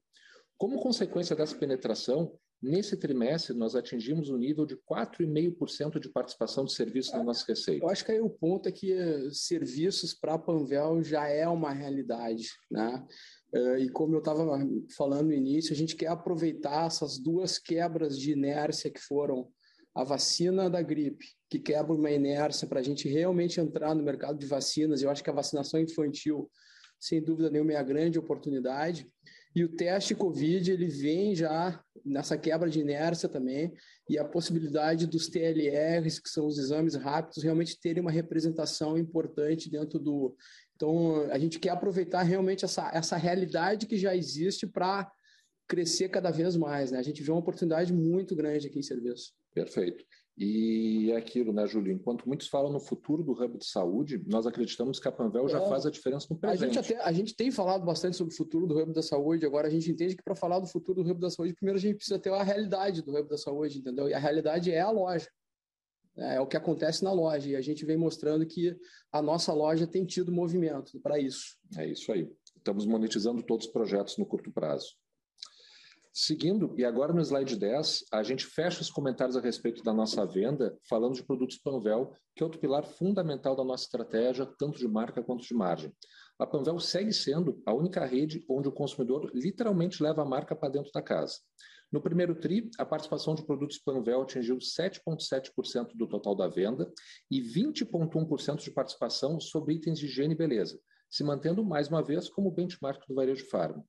Como 0.57 0.79
consequência 0.79 1.35
dessa 1.35 1.57
penetração, 1.57 2.37
Nesse 2.65 2.97
trimestre, 2.97 3.55
nós 3.55 3.75
atingimos 3.75 4.31
um 4.31 4.37
nível 4.37 4.65
de 4.65 4.75
4,5% 4.75 5.99
de 5.99 6.09
participação 6.09 6.65
de 6.65 6.73
serviços 6.73 7.13
na 7.13 7.23
nossa 7.23 7.45
receita. 7.47 7.85
Eu 7.85 7.89
acho 7.89 8.03
que 8.03 8.11
aí 8.11 8.19
o 8.19 8.27
ponto 8.27 8.67
é 8.67 8.71
que 8.71 8.91
eh, 8.91 9.29
serviços 9.29 10.15
para 10.15 10.33
a 10.33 10.39
Panvel 10.39 11.03
já 11.03 11.27
é 11.27 11.47
uma 11.47 11.71
realidade. 11.71 12.47
Né? 12.71 13.05
Eh, 13.53 13.79
e 13.81 13.89
como 13.89 14.15
eu 14.15 14.19
estava 14.19 14.57
falando 14.97 15.27
no 15.27 15.33
início, 15.33 15.73
a 15.73 15.75
gente 15.75 15.95
quer 15.95 16.07
aproveitar 16.07 16.87
essas 16.87 17.19
duas 17.19 17.59
quebras 17.59 18.17
de 18.17 18.31
inércia 18.31 18.89
que 18.89 18.99
foram 18.99 19.47
a 19.93 20.03
vacina 20.03 20.67
da 20.67 20.81
gripe, 20.81 21.27
que 21.47 21.59
quebra 21.59 21.93
uma 21.93 22.09
inércia 22.09 22.67
para 22.67 22.79
a 22.79 22.83
gente 22.83 23.07
realmente 23.07 23.61
entrar 23.61 23.93
no 23.93 24.01
mercado 24.01 24.39
de 24.39 24.47
vacinas. 24.47 25.03
Eu 25.03 25.11
acho 25.11 25.23
que 25.23 25.29
a 25.29 25.33
vacinação 25.33 25.79
infantil, 25.79 26.49
sem 26.99 27.21
dúvida 27.21 27.51
nenhuma, 27.51 27.73
é 27.73 27.77
a 27.77 27.83
grande 27.83 28.17
oportunidade. 28.17 29.07
E 29.55 29.63
o 29.63 29.69
teste 29.69 30.13
COVID 30.13 30.69
ele 30.69 30.87
vem 30.87 31.33
já 31.33 31.81
nessa 32.03 32.37
quebra 32.37 32.69
de 32.69 32.81
inércia 32.81 33.29
também 33.29 33.73
e 34.09 34.17
a 34.17 34.25
possibilidade 34.25 35.07
dos 35.07 35.29
TLRs, 35.29 36.19
que 36.19 36.29
são 36.29 36.45
os 36.45 36.57
exames 36.57 36.95
rápidos, 36.95 37.41
realmente 37.41 37.79
terem 37.79 38.01
uma 38.01 38.11
representação 38.11 38.97
importante 38.97 39.69
dentro 39.69 39.97
do. 39.97 40.35
Então, 40.75 41.21
a 41.31 41.39
gente 41.39 41.57
quer 41.57 41.69
aproveitar 41.69 42.21
realmente 42.23 42.65
essa, 42.65 42.91
essa 42.93 43.15
realidade 43.15 43.87
que 43.87 43.97
já 43.97 44.13
existe 44.13 44.67
para 44.67 45.09
crescer 45.67 46.09
cada 46.09 46.31
vez 46.31 46.57
mais. 46.57 46.91
Né? 46.91 46.99
A 46.99 47.03
gente 47.03 47.23
vê 47.23 47.31
uma 47.31 47.39
oportunidade 47.39 47.93
muito 47.93 48.35
grande 48.35 48.67
aqui 48.67 48.77
em 48.77 48.83
serviço. 48.83 49.31
Perfeito. 49.53 50.03
E 50.37 51.11
é 51.11 51.15
aquilo, 51.15 51.53
né, 51.53 51.65
Júlio? 51.65 51.93
Enquanto 51.93 52.27
muitos 52.27 52.47
falam 52.47 52.71
no 52.71 52.79
futuro 52.79 53.23
do 53.23 53.31
hub 53.31 53.57
de 53.57 53.65
saúde, 53.65 54.21
nós 54.27 54.45
acreditamos 54.45 54.99
que 54.99 55.07
a 55.07 55.11
Panvel 55.11 55.45
é, 55.45 55.49
já 55.49 55.61
faz 55.61 55.85
a 55.85 55.91
diferença 55.91 56.27
no 56.29 56.37
presente. 56.37 56.77
A 56.77 56.81
gente, 56.81 56.93
até, 56.93 57.03
a 57.03 57.11
gente 57.13 57.35
tem 57.35 57.49
falado 57.51 57.85
bastante 57.85 58.17
sobre 58.17 58.33
o 58.33 58.37
futuro 58.37 58.67
do 58.67 58.77
hub 58.77 58.91
da 58.91 59.01
saúde, 59.01 59.45
agora 59.45 59.67
a 59.67 59.71
gente 59.71 59.89
entende 59.89 60.15
que 60.15 60.23
para 60.23 60.35
falar 60.35 60.59
do 60.59 60.67
futuro 60.67 61.01
do 61.01 61.09
hub 61.09 61.21
da 61.21 61.29
saúde, 61.29 61.53
primeiro 61.53 61.77
a 61.77 61.81
gente 61.81 61.95
precisa 61.95 62.19
ter 62.19 62.33
a 62.33 62.43
realidade 62.43 63.01
do 63.01 63.15
hub 63.15 63.29
da 63.29 63.37
saúde, 63.37 63.79
entendeu? 63.79 64.09
E 64.09 64.13
a 64.13 64.19
realidade 64.19 64.71
é 64.71 64.81
a 64.81 64.91
loja. 64.91 65.29
É, 66.17 66.35
é 66.35 66.41
o 66.41 66.47
que 66.47 66.57
acontece 66.57 67.03
na 67.03 67.13
loja. 67.13 67.49
E 67.49 67.55
a 67.55 67.61
gente 67.61 67.85
vem 67.85 67.97
mostrando 67.97 68.45
que 68.45 68.75
a 69.13 69.21
nossa 69.21 69.53
loja 69.53 69.87
tem 69.87 70.05
tido 70.05 70.33
movimento 70.33 70.99
para 70.99 71.17
isso. 71.17 71.57
É 71.77 71.87
isso 71.87 72.11
aí. 72.11 72.29
Estamos 72.57 72.85
monetizando 72.85 73.41
todos 73.41 73.67
os 73.67 73.71
projetos 73.71 74.17
no 74.17 74.25
curto 74.25 74.51
prazo. 74.51 74.95
Seguindo, 76.17 76.73
e 76.77 76.85
agora 76.85 77.11
no 77.11 77.19
slide 77.19 77.57
10, 77.57 78.05
a 78.09 78.23
gente 78.23 78.45
fecha 78.45 78.79
os 78.79 78.89
comentários 78.89 79.35
a 79.35 79.41
respeito 79.41 79.83
da 79.83 79.93
nossa 79.93 80.25
venda, 80.25 80.73
falando 80.87 81.15
de 81.15 81.21
produtos 81.21 81.57
Panvel, 81.57 82.13
que 82.33 82.41
é 82.41 82.45
outro 82.45 82.57
pilar 82.57 82.85
fundamental 82.85 83.53
da 83.53 83.65
nossa 83.65 83.83
estratégia, 83.83 84.45
tanto 84.57 84.79
de 84.79 84.87
marca 84.87 85.21
quanto 85.21 85.45
de 85.45 85.53
margem. 85.53 85.91
A 86.39 86.47
Panvel 86.47 86.79
segue 86.79 87.11
sendo 87.11 87.61
a 87.65 87.73
única 87.73 88.05
rede 88.05 88.45
onde 88.49 88.69
o 88.69 88.71
consumidor 88.71 89.29
literalmente 89.33 90.01
leva 90.01 90.21
a 90.21 90.25
marca 90.25 90.55
para 90.55 90.69
dentro 90.69 90.89
da 90.93 91.01
casa. 91.01 91.35
No 91.91 91.99
primeiro 91.99 92.33
TRI, 92.33 92.69
a 92.79 92.85
participação 92.85 93.35
de 93.35 93.45
produtos 93.45 93.77
Panvel 93.79 94.21
atingiu 94.21 94.55
7,7% 94.55 95.97
do 95.97 96.07
total 96.07 96.33
da 96.33 96.47
venda 96.47 96.89
e 97.29 97.41
20,1% 97.41 98.63
de 98.63 98.71
participação 98.71 99.37
sobre 99.41 99.73
itens 99.73 99.99
de 99.99 100.05
higiene 100.05 100.33
e 100.33 100.37
beleza, 100.37 100.79
se 101.09 101.25
mantendo 101.25 101.61
mais 101.61 101.89
uma 101.89 102.01
vez 102.01 102.29
como 102.29 102.51
benchmark 102.51 103.05
do 103.05 103.15
varejo 103.15 103.45
farma. 103.49 103.83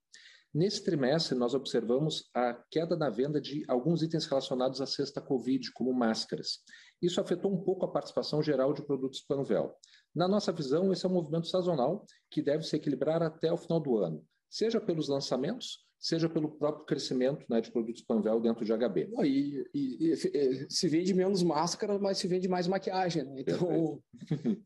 Nesse 0.55 0.83
trimestre, 0.83 1.37
nós 1.37 1.55
observamos 1.55 2.31
a 2.35 2.55
queda 2.71 2.97
na 2.97 3.11
venda 3.11 3.41
de 3.41 3.65
alguns 3.69 4.03
itens 4.03 4.27
relacionados 4.27 4.81
à 4.81 4.87
cesta 4.87 5.21
Covid, 5.21 5.71
como 5.73 5.93
máscaras. 5.93 6.61
Isso 7.01 7.21
afetou 7.21 7.53
um 7.53 7.63
pouco 7.63 7.85
a 7.85 7.93
participação 7.93 8.43
geral 8.43 8.73
de 8.73 8.83
produtos 8.83 9.21
Panvel. 9.21 9.75
Na 10.15 10.27
nossa 10.27 10.51
visão, 10.51 10.93
esse 10.93 11.05
é 11.05 11.09
um 11.09 11.13
movimento 11.13 11.47
sazonal 11.47 12.07
que 12.31 12.41
deve 12.41 12.65
se 12.65 12.75
equilibrar 12.75 13.23
até 13.23 13.53
o 13.53 13.59
final 13.59 13.81
do 13.81 13.99
ano. 13.99 14.25
seja 14.49 14.81
pelos 14.81 15.09
lançamentos, 15.09 15.86
seja 15.99 16.29
pelo 16.29 16.51
próprio 16.51 16.85
crescimento 16.85 17.45
né, 17.49 17.61
de 17.61 17.71
produtos 17.71 18.03
Panvel 18.03 18.41
dentro 18.41 18.65
de 18.65 18.73
HB. 18.73 19.11
E, 19.25 19.65
e, 19.75 20.13
e, 20.13 20.67
se 20.69 20.89
vende 20.89 21.15
menos 21.15 21.43
máscara, 21.43 21.99
mas 21.99 22.19
se 22.19 22.29
vende 22.29 22.49
mais 22.49 22.67
maquiagem. 22.67 23.25
Né? 23.25 23.41
Então, 23.41 24.03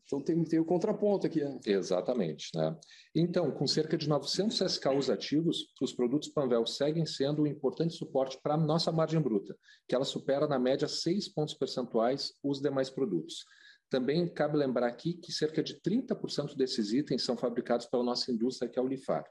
então 0.05 0.21
tem, 0.21 0.43
tem 0.43 0.59
o 0.59 0.65
contraponto 0.65 1.27
aqui. 1.27 1.43
Né? 1.43 1.59
Exatamente. 1.65 2.49
Né? 2.55 2.75
Então, 3.15 3.51
com 3.51 3.65
cerca 3.65 3.97
de 3.97 4.07
900 4.07 4.61
SKUs 4.61 5.09
ativos, 5.09 5.67
os 5.81 5.93
produtos 5.93 6.29
Panvel 6.29 6.65
seguem 6.65 7.05
sendo 7.05 7.43
um 7.43 7.47
importante 7.47 7.95
suporte 7.95 8.39
para 8.41 8.55
a 8.55 8.57
nossa 8.57 8.91
margem 8.91 9.21
bruta, 9.21 9.55
que 9.87 9.95
ela 9.95 10.05
supera 10.05 10.47
na 10.47 10.59
média 10.59 10.87
6 10.87 11.29
pontos 11.29 11.53
percentuais 11.53 12.33
os 12.43 12.61
demais 12.61 12.89
produtos. 12.89 13.45
Também 13.91 14.25
cabe 14.25 14.55
lembrar 14.55 14.87
aqui 14.87 15.15
que 15.15 15.33
cerca 15.33 15.61
de 15.61 15.77
30% 15.81 16.55
desses 16.55 16.93
itens 16.93 17.23
são 17.23 17.35
fabricados 17.35 17.85
pela 17.87 18.03
nossa 18.03 18.31
indústria, 18.31 18.71
que 18.71 18.79
é 18.79 18.81
o 18.81 18.87
Lifar. 18.87 19.25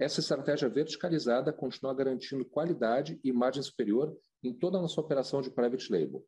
Essa 0.00 0.20
estratégia 0.20 0.66
verticalizada 0.66 1.52
continua 1.52 1.92
garantindo 1.92 2.42
qualidade 2.42 3.20
e 3.22 3.30
margem 3.30 3.62
superior 3.62 4.16
em 4.42 4.50
toda 4.50 4.78
a 4.78 4.80
nossa 4.80 4.98
operação 4.98 5.42
de 5.42 5.50
private 5.50 5.92
label. 5.92 6.24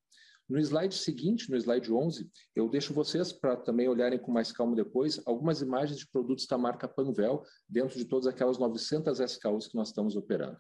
No 0.47 0.59
slide 0.59 0.95
seguinte, 0.95 1.51
no 1.51 1.57
slide 1.57 1.91
11, 1.91 2.31
eu 2.55 2.69
deixo 2.69 2.93
vocês 2.93 3.33
para 3.33 3.57
também 3.57 3.89
olharem 3.89 4.19
com 4.19 4.31
mais 4.31 4.53
calma 4.53 4.77
depois 4.77 5.23
algumas 5.25 5.63
imagens 5.63 5.99
de 5.99 6.07
produtos 6.07 6.47
da 6.47 6.59
marca 6.59 6.87
Panvel 6.87 7.43
dentro 7.67 7.97
de 7.97 8.05
todas 8.05 8.27
aquelas 8.27 8.59
900 8.59 9.19
SKUs 9.19 9.69
que 9.69 9.75
nós 9.75 9.89
estamos 9.89 10.17
operando. 10.17 10.59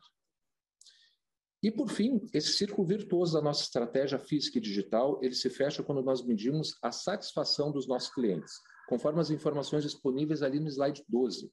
E 1.62 1.70
por 1.70 1.90
fim, 1.90 2.18
esse 2.32 2.54
círculo 2.54 2.88
virtuoso 2.88 3.34
da 3.34 3.42
nossa 3.42 3.62
estratégia 3.62 4.18
física 4.18 4.56
e 4.56 4.60
digital, 4.60 5.20
ele 5.22 5.34
se 5.34 5.50
fecha 5.50 5.82
quando 5.82 6.02
nós 6.02 6.24
medimos 6.24 6.78
a 6.82 6.90
satisfação 6.90 7.70
dos 7.70 7.86
nossos 7.86 8.12
clientes, 8.14 8.54
conforme 8.88 9.20
as 9.20 9.30
informações 9.30 9.84
disponíveis 9.84 10.42
ali 10.42 10.58
no 10.58 10.68
slide 10.68 11.04
12. 11.06 11.52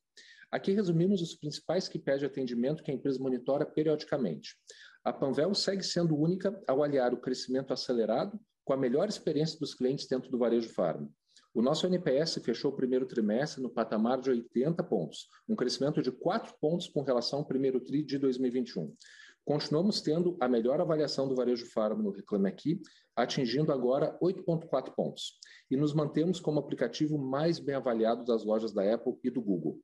Aqui 0.52 0.72
resumimos 0.72 1.22
os 1.22 1.36
principais 1.36 1.88
KPIs 1.88 2.20
de 2.20 2.26
atendimento 2.26 2.82
que 2.84 2.90
a 2.90 2.94
empresa 2.94 3.22
monitora 3.22 3.66
periodicamente. 3.66 4.56
A 5.04 5.14
Panvel 5.14 5.54
segue 5.54 5.84
sendo 5.84 6.18
única 6.18 6.60
ao 6.68 6.84
aliar 6.84 7.14
o 7.14 7.22
crescimento 7.22 7.72
acelerado 7.72 8.40
com 8.66 8.74
a 8.74 8.78
melhor 8.78 9.08
experiência 9.08 9.60
dos 9.60 9.76
clientes 9.76 10.08
dentro 10.08 10.30
do 10.30 10.38
varejo 10.38 10.70
farma. 10.70 11.10
O 11.54 11.62
nosso 11.62 11.86
NPS 11.88 12.36
fechou 12.44 12.72
o 12.72 12.76
primeiro 12.76 13.06
trimestre 13.06 13.62
no 13.62 13.70
patamar 13.70 14.22
de 14.22 14.30
80 14.30 14.84
pontos, 14.84 15.28
um 15.48 15.56
crescimento 15.56 16.02
de 16.02 16.12
4 16.12 16.56
pontos 16.60 16.88
com 16.88 17.02
relação 17.02 17.40
ao 17.40 17.46
primeiro 17.46 17.80
TRI 17.80 18.04
de 18.04 18.18
2021. 18.18 18.96
Continuamos 19.46 20.00
tendo 20.00 20.38
a 20.40 20.48
melhor 20.48 20.80
avaliação 20.80 21.28
do 21.28 21.36
varejo 21.36 21.66
farma 21.72 22.04
no 22.04 22.12
Reclame 22.12 22.48
Aqui, 22.48 22.80
atingindo 23.16 23.72
agora 23.72 24.16
8,4 24.22 24.94
pontos. 24.94 25.40
E 25.72 25.76
nos 25.76 25.92
mantemos 25.92 26.40
como 26.40 26.60
aplicativo 26.60 27.18
mais 27.18 27.58
bem 27.58 27.74
avaliado 27.74 28.24
das 28.24 28.46
lojas 28.46 28.72
da 28.72 28.94
Apple 28.94 29.18
e 29.24 29.32
do 29.32 29.42
Google. 29.42 29.80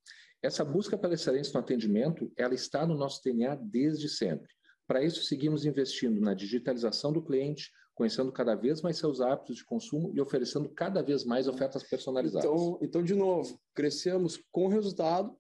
Essa 0.46 0.64
busca 0.64 0.96
pela 0.96 1.16
excelência 1.16 1.54
no 1.54 1.60
atendimento, 1.60 2.32
ela 2.38 2.54
está 2.54 2.86
no 2.86 2.96
nosso 2.96 3.20
DNA 3.24 3.56
desde 3.56 4.08
sempre. 4.08 4.48
Para 4.88 5.04
isso, 5.04 5.24
seguimos 5.24 5.66
investindo 5.66 6.22
na 6.22 6.36
digitalização 6.36 7.12
do 7.12 7.24
cliente, 7.24 7.72
conhecendo 7.96 8.32
cada 8.32 8.54
vez 8.54 8.80
mais 8.84 8.98
seus 8.98 9.22
hábitos 9.22 9.56
de 9.56 9.66
consumo 9.66 10.12
e 10.14 10.22
oferecendo 10.22 10.70
cada 10.70 11.02
vez 11.02 11.25
mais 11.25 11.48
ofertas 11.48 11.82
personalizadas. 11.82 12.46
Então, 12.46 12.80
então 12.80 13.04
de 13.04 13.16
novo, 13.16 13.60
crescemos 13.74 14.40
com 14.52 14.68
resultado 14.68 15.36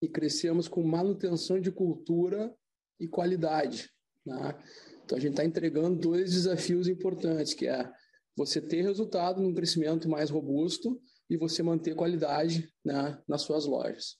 e 0.00 0.08
crescemos 0.08 0.68
com 0.68 0.84
manutenção 0.84 1.60
de 1.60 1.72
cultura 1.72 2.54
e 3.00 3.08
qualidade. 3.08 3.90
Né? 4.24 4.54
Então, 5.04 5.18
a 5.18 5.20
gente 5.20 5.32
está 5.32 5.44
entregando 5.44 5.98
dois 5.98 6.32
desafios 6.32 6.86
importantes, 6.86 7.52
que 7.52 7.66
é 7.66 7.90
você 8.36 8.60
ter 8.60 8.82
resultado 8.82 9.42
num 9.42 9.52
crescimento 9.52 10.08
mais 10.08 10.30
robusto 10.30 11.00
e 11.28 11.36
você 11.36 11.62
manter 11.62 11.94
qualidade 11.94 12.72
né, 12.84 13.20
nas 13.26 13.42
suas 13.42 13.66
lojas. 13.66 14.16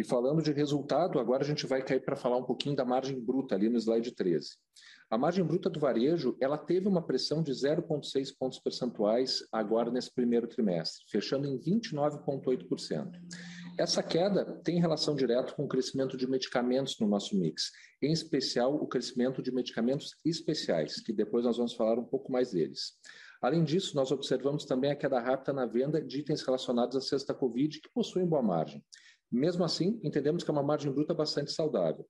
E 0.00 0.04
falando 0.04 0.42
de 0.42 0.50
resultado, 0.52 1.18
agora 1.18 1.42
a 1.42 1.46
gente 1.46 1.66
vai 1.66 1.82
cair 1.82 2.02
para 2.02 2.16
falar 2.16 2.38
um 2.38 2.44
pouquinho 2.44 2.74
da 2.74 2.86
margem 2.86 3.20
bruta 3.20 3.54
ali 3.54 3.68
no 3.68 3.76
slide 3.76 4.12
13. 4.12 4.56
A 5.10 5.18
margem 5.18 5.44
bruta 5.44 5.68
do 5.68 5.78
varejo, 5.78 6.36
ela 6.40 6.56
teve 6.56 6.88
uma 6.88 7.04
pressão 7.04 7.42
de 7.42 7.52
0,6 7.52 8.34
pontos 8.38 8.58
percentuais 8.60 9.46
agora 9.52 9.90
nesse 9.90 10.14
primeiro 10.14 10.46
trimestre, 10.46 11.04
fechando 11.10 11.46
em 11.46 11.58
29,8%. 11.58 13.10
Essa 13.78 14.02
queda 14.02 14.60
tem 14.62 14.80
relação 14.80 15.14
direta 15.14 15.52
com 15.52 15.64
o 15.64 15.68
crescimento 15.68 16.16
de 16.16 16.26
medicamentos 16.26 16.96
no 16.98 17.06
nosso 17.06 17.36
mix, 17.36 17.70
em 18.02 18.12
especial 18.12 18.74
o 18.74 18.86
crescimento 18.86 19.42
de 19.42 19.52
medicamentos 19.52 20.16
especiais, 20.24 21.00
que 21.00 21.12
depois 21.12 21.44
nós 21.44 21.56
vamos 21.56 21.74
falar 21.74 21.98
um 21.98 22.04
pouco 22.04 22.30
mais 22.30 22.52
deles. 22.52 22.92
Além 23.40 23.64
disso, 23.64 23.96
nós 23.96 24.10
observamos 24.12 24.64
também 24.64 24.90
a 24.90 24.96
queda 24.96 25.18
rápida 25.18 25.52
na 25.52 25.64
venda 25.64 26.02
de 26.02 26.20
itens 26.20 26.42
relacionados 26.42 26.96
à 26.96 27.00
cesta 27.00 27.32
Covid 27.32 27.80
que 27.80 27.88
possuem 27.92 28.26
boa 28.26 28.42
margem. 28.42 28.84
Mesmo 29.32 29.64
assim, 29.64 29.98
entendemos 30.02 30.44
que 30.44 30.50
é 30.50 30.52
uma 30.52 30.62
margem 30.62 30.92
bruta 30.92 31.14
bastante 31.14 31.50
saudável. 31.52 32.06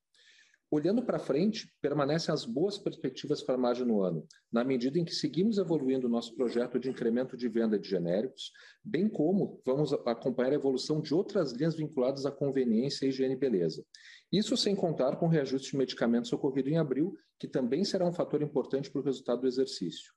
Olhando 0.73 1.03
para 1.03 1.19
frente, 1.19 1.69
permanecem 1.81 2.33
as 2.33 2.45
boas 2.45 2.77
perspectivas 2.77 3.43
para 3.43 3.55
a 3.55 3.57
margem 3.57 3.85
no 3.85 4.01
ano, 4.01 4.25
na 4.49 4.63
medida 4.63 4.97
em 4.97 5.03
que 5.03 5.13
seguimos 5.13 5.57
evoluindo 5.57 6.07
o 6.07 6.09
nosso 6.09 6.33
projeto 6.33 6.79
de 6.79 6.89
incremento 6.89 7.35
de 7.35 7.49
venda 7.49 7.77
de 7.77 7.89
genéricos, 7.89 8.53
bem 8.81 9.09
como 9.09 9.61
vamos 9.65 9.91
acompanhar 9.91 10.53
a 10.53 10.55
evolução 10.55 11.01
de 11.01 11.13
outras 11.13 11.51
linhas 11.51 11.75
vinculadas 11.75 12.25
à 12.25 12.31
conveniência, 12.31 13.05
higiene 13.05 13.33
e 13.33 13.37
beleza. 13.37 13.85
Isso 14.31 14.55
sem 14.55 14.73
contar 14.73 15.17
com 15.17 15.25
o 15.25 15.29
reajuste 15.29 15.71
de 15.71 15.77
medicamentos 15.77 16.31
ocorrido 16.31 16.69
em 16.69 16.77
abril, 16.77 17.17
que 17.37 17.49
também 17.49 17.83
será 17.83 18.05
um 18.05 18.13
fator 18.13 18.41
importante 18.41 18.89
para 18.89 19.01
o 19.01 19.03
resultado 19.03 19.41
do 19.41 19.47
exercício. 19.47 20.13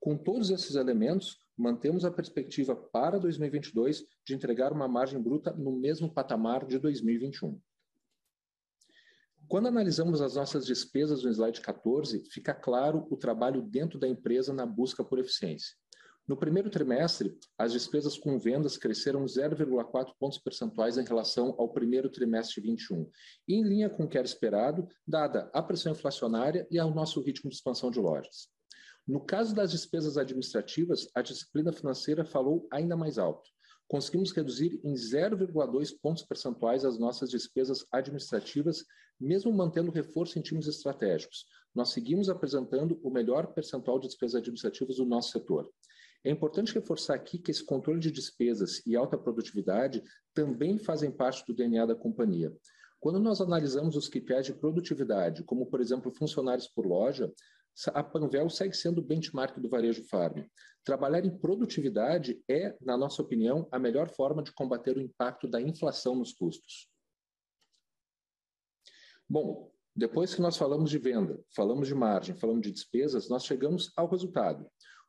Com 0.00 0.16
todos 0.16 0.50
esses 0.50 0.76
elementos, 0.76 1.38
mantemos 1.56 2.04
a 2.04 2.10
perspectiva 2.10 2.76
para 2.76 3.18
2022 3.18 4.04
de 4.24 4.34
entregar 4.34 4.72
uma 4.72 4.86
margem 4.86 5.20
bruta 5.20 5.52
no 5.52 5.72
mesmo 5.72 6.12
patamar 6.12 6.64
de 6.64 6.78
2021. 6.78 7.60
Quando 9.48 9.66
analisamos 9.66 10.20
as 10.20 10.36
nossas 10.36 10.66
despesas 10.66 11.24
no 11.24 11.30
slide 11.30 11.60
14, 11.60 12.22
fica 12.30 12.54
claro 12.54 13.06
o 13.10 13.16
trabalho 13.16 13.62
dentro 13.62 13.98
da 13.98 14.06
empresa 14.06 14.52
na 14.52 14.66
busca 14.66 15.02
por 15.02 15.18
eficiência. 15.18 15.74
No 16.28 16.36
primeiro 16.36 16.68
trimestre, 16.68 17.34
as 17.56 17.72
despesas 17.72 18.18
com 18.18 18.38
vendas 18.38 18.76
cresceram 18.76 19.24
0,4 19.24 20.12
pontos 20.20 20.38
percentuais 20.38 20.98
em 20.98 21.04
relação 21.04 21.54
ao 21.58 21.72
primeiro 21.72 22.10
trimestre 22.10 22.60
de 22.60 22.68
21, 22.68 23.10
em 23.48 23.62
linha 23.62 23.88
com 23.88 24.04
o 24.04 24.08
que 24.08 24.18
era 24.18 24.26
esperado, 24.26 24.86
dada 25.06 25.50
a 25.54 25.62
pressão 25.62 25.92
inflacionária 25.92 26.68
e 26.70 26.78
ao 26.78 26.94
nosso 26.94 27.18
ritmo 27.22 27.48
de 27.48 27.56
expansão 27.56 27.90
de 27.90 27.98
lojas. 27.98 28.50
No 29.08 29.20
caso 29.20 29.54
das 29.54 29.70
despesas 29.70 30.18
administrativas, 30.18 31.08
a 31.14 31.22
disciplina 31.22 31.72
financeira 31.72 32.26
falou 32.26 32.68
ainda 32.70 32.94
mais 32.94 33.16
alto. 33.16 33.48
Conseguimos 33.88 34.32
reduzir 34.32 34.78
em 34.84 34.92
0,2 34.92 35.94
pontos 36.02 36.22
percentuais 36.24 36.84
as 36.84 36.98
nossas 36.98 37.30
despesas 37.30 37.86
administrativas, 37.90 38.84
mesmo 39.18 39.50
mantendo 39.50 39.90
reforço 39.90 40.38
em 40.38 40.42
times 40.42 40.66
estratégicos. 40.66 41.46
Nós 41.74 41.88
seguimos 41.88 42.28
apresentando 42.28 43.00
o 43.02 43.10
melhor 43.10 43.54
percentual 43.54 43.98
de 43.98 44.08
despesas 44.08 44.34
administrativas 44.34 44.96
do 44.96 45.06
nosso 45.06 45.30
setor. 45.30 45.72
É 46.22 46.30
importante 46.30 46.74
reforçar 46.74 47.14
aqui 47.14 47.38
que 47.38 47.50
esse 47.50 47.64
controle 47.64 48.00
de 48.00 48.12
despesas 48.12 48.84
e 48.86 48.94
alta 48.94 49.16
produtividade 49.16 50.02
também 50.34 50.76
fazem 50.76 51.10
parte 51.10 51.42
do 51.46 51.54
DNA 51.54 51.86
da 51.86 51.94
companhia. 51.94 52.54
Quando 53.00 53.20
nós 53.20 53.40
analisamos 53.40 53.96
os 53.96 54.08
KPIs 54.08 54.46
de 54.46 54.54
produtividade, 54.54 55.44
como 55.44 55.64
por 55.66 55.80
exemplo 55.80 56.10
funcionários 56.10 56.68
por 56.68 56.84
loja, 56.84 57.32
a 57.92 58.02
Panvel 58.02 58.50
segue 58.50 58.74
sendo 58.74 58.98
o 58.98 59.04
benchmark 59.04 59.58
do 59.60 59.68
varejo 59.68 60.02
farm. 60.04 60.44
Trabalhar 60.84 61.24
em 61.24 61.38
produtividade 61.38 62.42
é, 62.48 62.76
na 62.80 62.96
nossa 62.96 63.22
opinião, 63.22 63.68
a 63.70 63.78
melhor 63.78 64.08
forma 64.08 64.42
de 64.42 64.52
combater 64.52 64.96
o 64.96 65.00
impacto 65.00 65.46
da 65.46 65.60
inflação 65.60 66.14
nos 66.14 66.32
custos. 66.32 66.90
Bom, 69.28 69.70
depois 69.94 70.34
que 70.34 70.40
nós 70.40 70.56
falamos 70.56 70.90
de 70.90 70.98
venda, 70.98 71.38
falamos 71.54 71.88
de 71.88 71.94
margem, 71.94 72.34
falamos 72.36 72.62
de 72.62 72.72
despesas, 72.72 73.28
nós 73.28 73.44
chegamos 73.44 73.92
ao 73.96 74.08
resultado. 74.08 74.66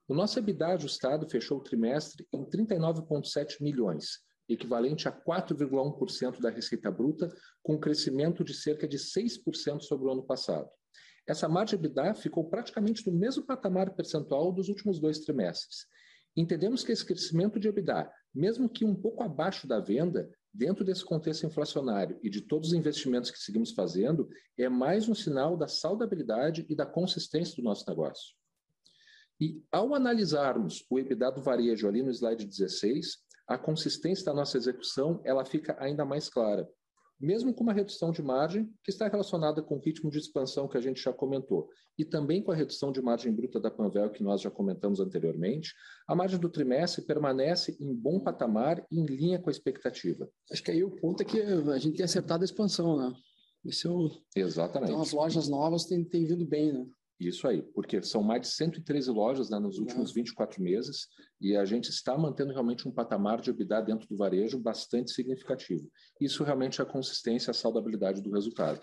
O 0.08 0.13
nosso 0.13 0.38
EBITDA 0.39 0.69
ajustado 0.69 1.29
fechou 1.29 1.60
o 1.60 1.63
trimestre 1.63 2.27
em 2.34 2.43
39,7 2.43 3.62
milhões, 3.62 4.19
equivalente 4.47 5.08
a 5.08 5.12
4,1% 5.12 6.41
da 6.41 6.49
receita 6.49 6.91
bruta, 6.91 7.32
com 7.63 7.75
um 7.75 7.79
crescimento 7.79 8.43
de 8.43 8.53
cerca 8.53 8.88
de 8.88 8.97
6% 8.97 9.82
sobre 9.82 10.08
o 10.08 10.12
ano 10.12 10.23
passado. 10.23 10.69
Essa 11.30 11.48
margem 11.48 11.78
EBITDA 11.78 12.15
ficou 12.15 12.50
praticamente 12.50 13.06
no 13.06 13.15
mesmo 13.15 13.46
patamar 13.46 13.94
percentual 13.94 14.52
dos 14.52 14.68
últimos 14.68 15.00
dois 15.00 15.20
trimestres. 15.20 15.86
Entendemos 16.36 16.84
que 16.84 16.92
esse 16.92 17.06
crescimento 17.06 17.60
de 17.60 17.68
EBITDA, 17.68 18.12
mesmo 18.34 18.68
que 18.68 18.84
um 18.84 18.96
pouco 18.96 19.22
abaixo 19.22 19.68
da 19.68 19.80
venda, 19.80 20.28
dentro 20.52 20.84
desse 20.84 21.06
contexto 21.06 21.46
inflacionário 21.46 22.20
e 22.24 22.32
de 22.32 22.42
todos 22.42 22.70
os 22.70 22.74
investimentos 22.74 23.30
que 23.30 23.38
seguimos 23.38 23.74
fazendo, 23.74 24.28
é 24.58 24.68
mais 24.68 25.08
um 25.08 25.13
sinal 25.13 25.56
da 25.56 25.68
saudabilidade 25.68 26.65
e 26.68 26.76
da 26.76 26.88
consistência 26.88 27.56
do 27.56 27.62
nosso 27.62 27.88
negócio. 27.88 28.36
E 29.39 29.63
ao 29.72 29.94
analisarmos 29.94 30.84
o 30.89 30.98
EBITDA 30.98 31.32
do 31.32 31.44
varejo 31.44 31.88
ali 31.88 32.02
no 32.02 32.10
slide 32.10 32.44
16, 32.44 33.20
a 33.48 33.56
consistência 33.56 34.26
da 34.26 34.34
nossa 34.34 34.58
execução 34.58 35.22
ela 35.24 35.46
fica 35.46 35.78
ainda 35.80 36.04
mais 36.04 36.28
clara. 36.28 36.68
Mesmo 37.19 37.53
com 37.53 37.63
uma 37.63 37.73
redução 37.73 38.12
de 38.12 38.21
margem 38.21 38.69
que 38.84 38.91
está 38.91 39.08
relacionada 39.08 39.62
com 39.62 39.75
o 39.75 39.79
ritmo 39.79 40.10
de 40.10 40.17
expansão 40.17 40.67
que 40.67 40.77
a 40.77 40.82
gente 40.82 41.01
já 41.01 41.12
comentou, 41.12 41.67
e 41.97 42.05
também 42.05 42.41
com 42.41 42.51
a 42.51 42.55
redução 42.55 42.91
de 42.91 43.01
margem 43.01 43.34
bruta 43.34 43.60
da 43.60 43.69
Panvel 43.69 44.10
que 44.10 44.23
nós 44.23 44.41
já 44.41 44.49
comentamos 44.49 45.01
anteriormente, 45.01 45.73
a 46.08 46.15
margem 46.15 46.39
do 46.39 46.49
trimestre 46.49 47.05
permanece 47.05 47.75
em 47.79 47.93
bom 47.93 48.19
patamar 48.19 48.86
e 48.89 48.99
em 48.99 49.05
linha 49.05 49.39
com 49.39 49.49
a 49.49 49.51
expectativa. 49.51 50.29
Acho 50.49 50.63
que 50.63 50.71
aí 50.71 50.84
o 50.84 50.91
ponto 50.91 51.21
é 51.21 51.25
que 51.25 51.41
a 51.41 51.77
gente 51.77 51.97
tem 51.97 52.05
acertado 52.05 52.43
a 52.43 52.45
expansão, 52.45 52.97
né? 52.97 53.13
Esse 53.65 53.86
é 53.88 53.89
o... 53.89 54.10
Exatamente. 54.34 54.91
Então 54.91 55.01
as 55.01 55.12
lojas 55.12 55.49
novas 55.49 55.86
têm, 55.86 56.05
têm 56.05 56.25
vindo 56.25 56.45
bem, 56.45 56.71
né? 56.71 56.88
Isso 57.19 57.47
aí, 57.49 57.62
porque 57.62 58.01
são 58.01 58.23
mais 58.23 58.41
de 58.43 58.47
113 58.47 59.12
lojas 59.12 59.49
né, 59.49 59.60
nos 59.60 59.77
últimos 59.77 60.13
24 60.13 60.63
meses 60.63 61.08
e 61.41 61.55
a 61.55 61.65
gente 61.65 61.89
está 61.89 62.17
mantendo 62.17 62.53
realmente 62.53 62.88
um 62.88 62.91
patamar 62.91 63.41
de 63.41 63.49
EBITDA 63.49 63.82
dentro 63.82 64.08
do 64.08 64.15
varejo 64.15 64.58
bastante 64.58 65.12
significativo. 65.12 65.91
Isso 66.21 66.45
realmente 66.45 66.79
é 66.79 66.84
a 66.84 66.88
consistência, 66.88 67.51
a 67.51 67.53
saudabilidade 67.53 68.21
do 68.21 68.32
resultado. 68.32 68.82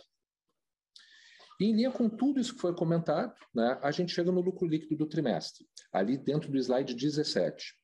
E 1.59 1.65
em 1.65 1.75
linha 1.75 1.91
com 1.91 2.11
tudo 2.11 2.39
isso 2.39 2.55
que 2.55 2.61
foi 2.61 2.75
comentado, 2.75 3.35
né, 3.55 3.79
a 3.83 3.91
gente 3.91 4.13
chega 4.13 4.31
no 4.31 4.43
lucro 4.43 4.69
líquido 4.69 4.97
do 4.97 5.07
trimestre, 5.07 5.67
ali 5.91 6.19
dentro 6.19 6.51
do 6.51 6.59
slide 6.59 6.95
17. 6.95 7.75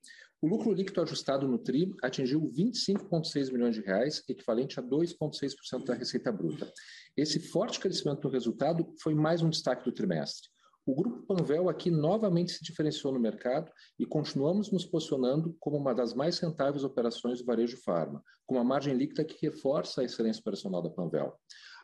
O 0.43 0.49
lucro 0.49 0.73
líquido 0.73 1.01
ajustado 1.01 1.47
no 1.47 1.57
TRI 1.57 1.95
atingiu 2.03 2.41
25,6 2.41 3.53
milhões 3.53 3.77
de 3.77 3.81
reais, 3.81 4.25
equivalente 4.29 4.81
a 4.81 4.83
2,6% 4.83 5.85
da 5.85 5.95
receita 5.95 6.33
bruta. 6.33 6.69
Esse 7.17 7.39
forte 7.39 7.79
crescimento 7.79 8.25
no 8.25 8.31
resultado 8.31 8.93
foi 9.01 9.15
mais 9.15 9.41
um 9.41 9.49
destaque 9.49 9.85
do 9.85 9.93
trimestre. 9.93 10.49
O 10.85 10.97
grupo 10.97 11.23
Panvel 11.29 11.69
aqui 11.69 11.93
novamente 11.93 12.51
se 12.51 12.65
diferenciou 12.65 13.13
no 13.13 13.21
mercado 13.21 13.71
e 13.97 14.05
continuamos 14.05 14.73
nos 14.73 14.85
posicionando 14.85 15.57
como 15.61 15.77
uma 15.77 15.95
das 15.95 16.13
mais 16.13 16.41
rentáveis 16.41 16.83
operações 16.83 17.39
do 17.39 17.45
varejo 17.45 17.77
farma, 17.77 18.21
com 18.45 18.57
uma 18.57 18.65
margem 18.65 18.97
líquida 18.97 19.25
que 19.25 19.47
reforça 19.47 20.01
a 20.01 20.05
excelência 20.05 20.41
operacional 20.41 20.83
da 20.83 20.91
Panvel. 20.91 21.39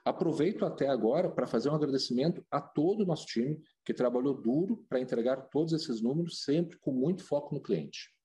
Aproveito 0.05 0.65
até 0.65 0.89
agora 0.89 1.31
para 1.31 1.47
fazer 1.47 1.71
um 1.71 1.77
agradecimento 1.77 2.45
a 2.51 2.61
todo 2.61 3.05
o 3.05 3.07
nosso 3.07 3.27
time 3.27 3.57
que 3.85 3.95
trabalhou 3.95 4.35
duro 4.35 4.85
para 4.89 4.99
entregar 4.99 5.49
todos 5.49 5.73
esses 5.73 6.03
números, 6.03 6.43
sempre 6.43 6.77
com 6.81 6.91
muito 6.91 7.23
foco 7.23 7.55
no 7.55 7.63
cliente. 7.63 8.18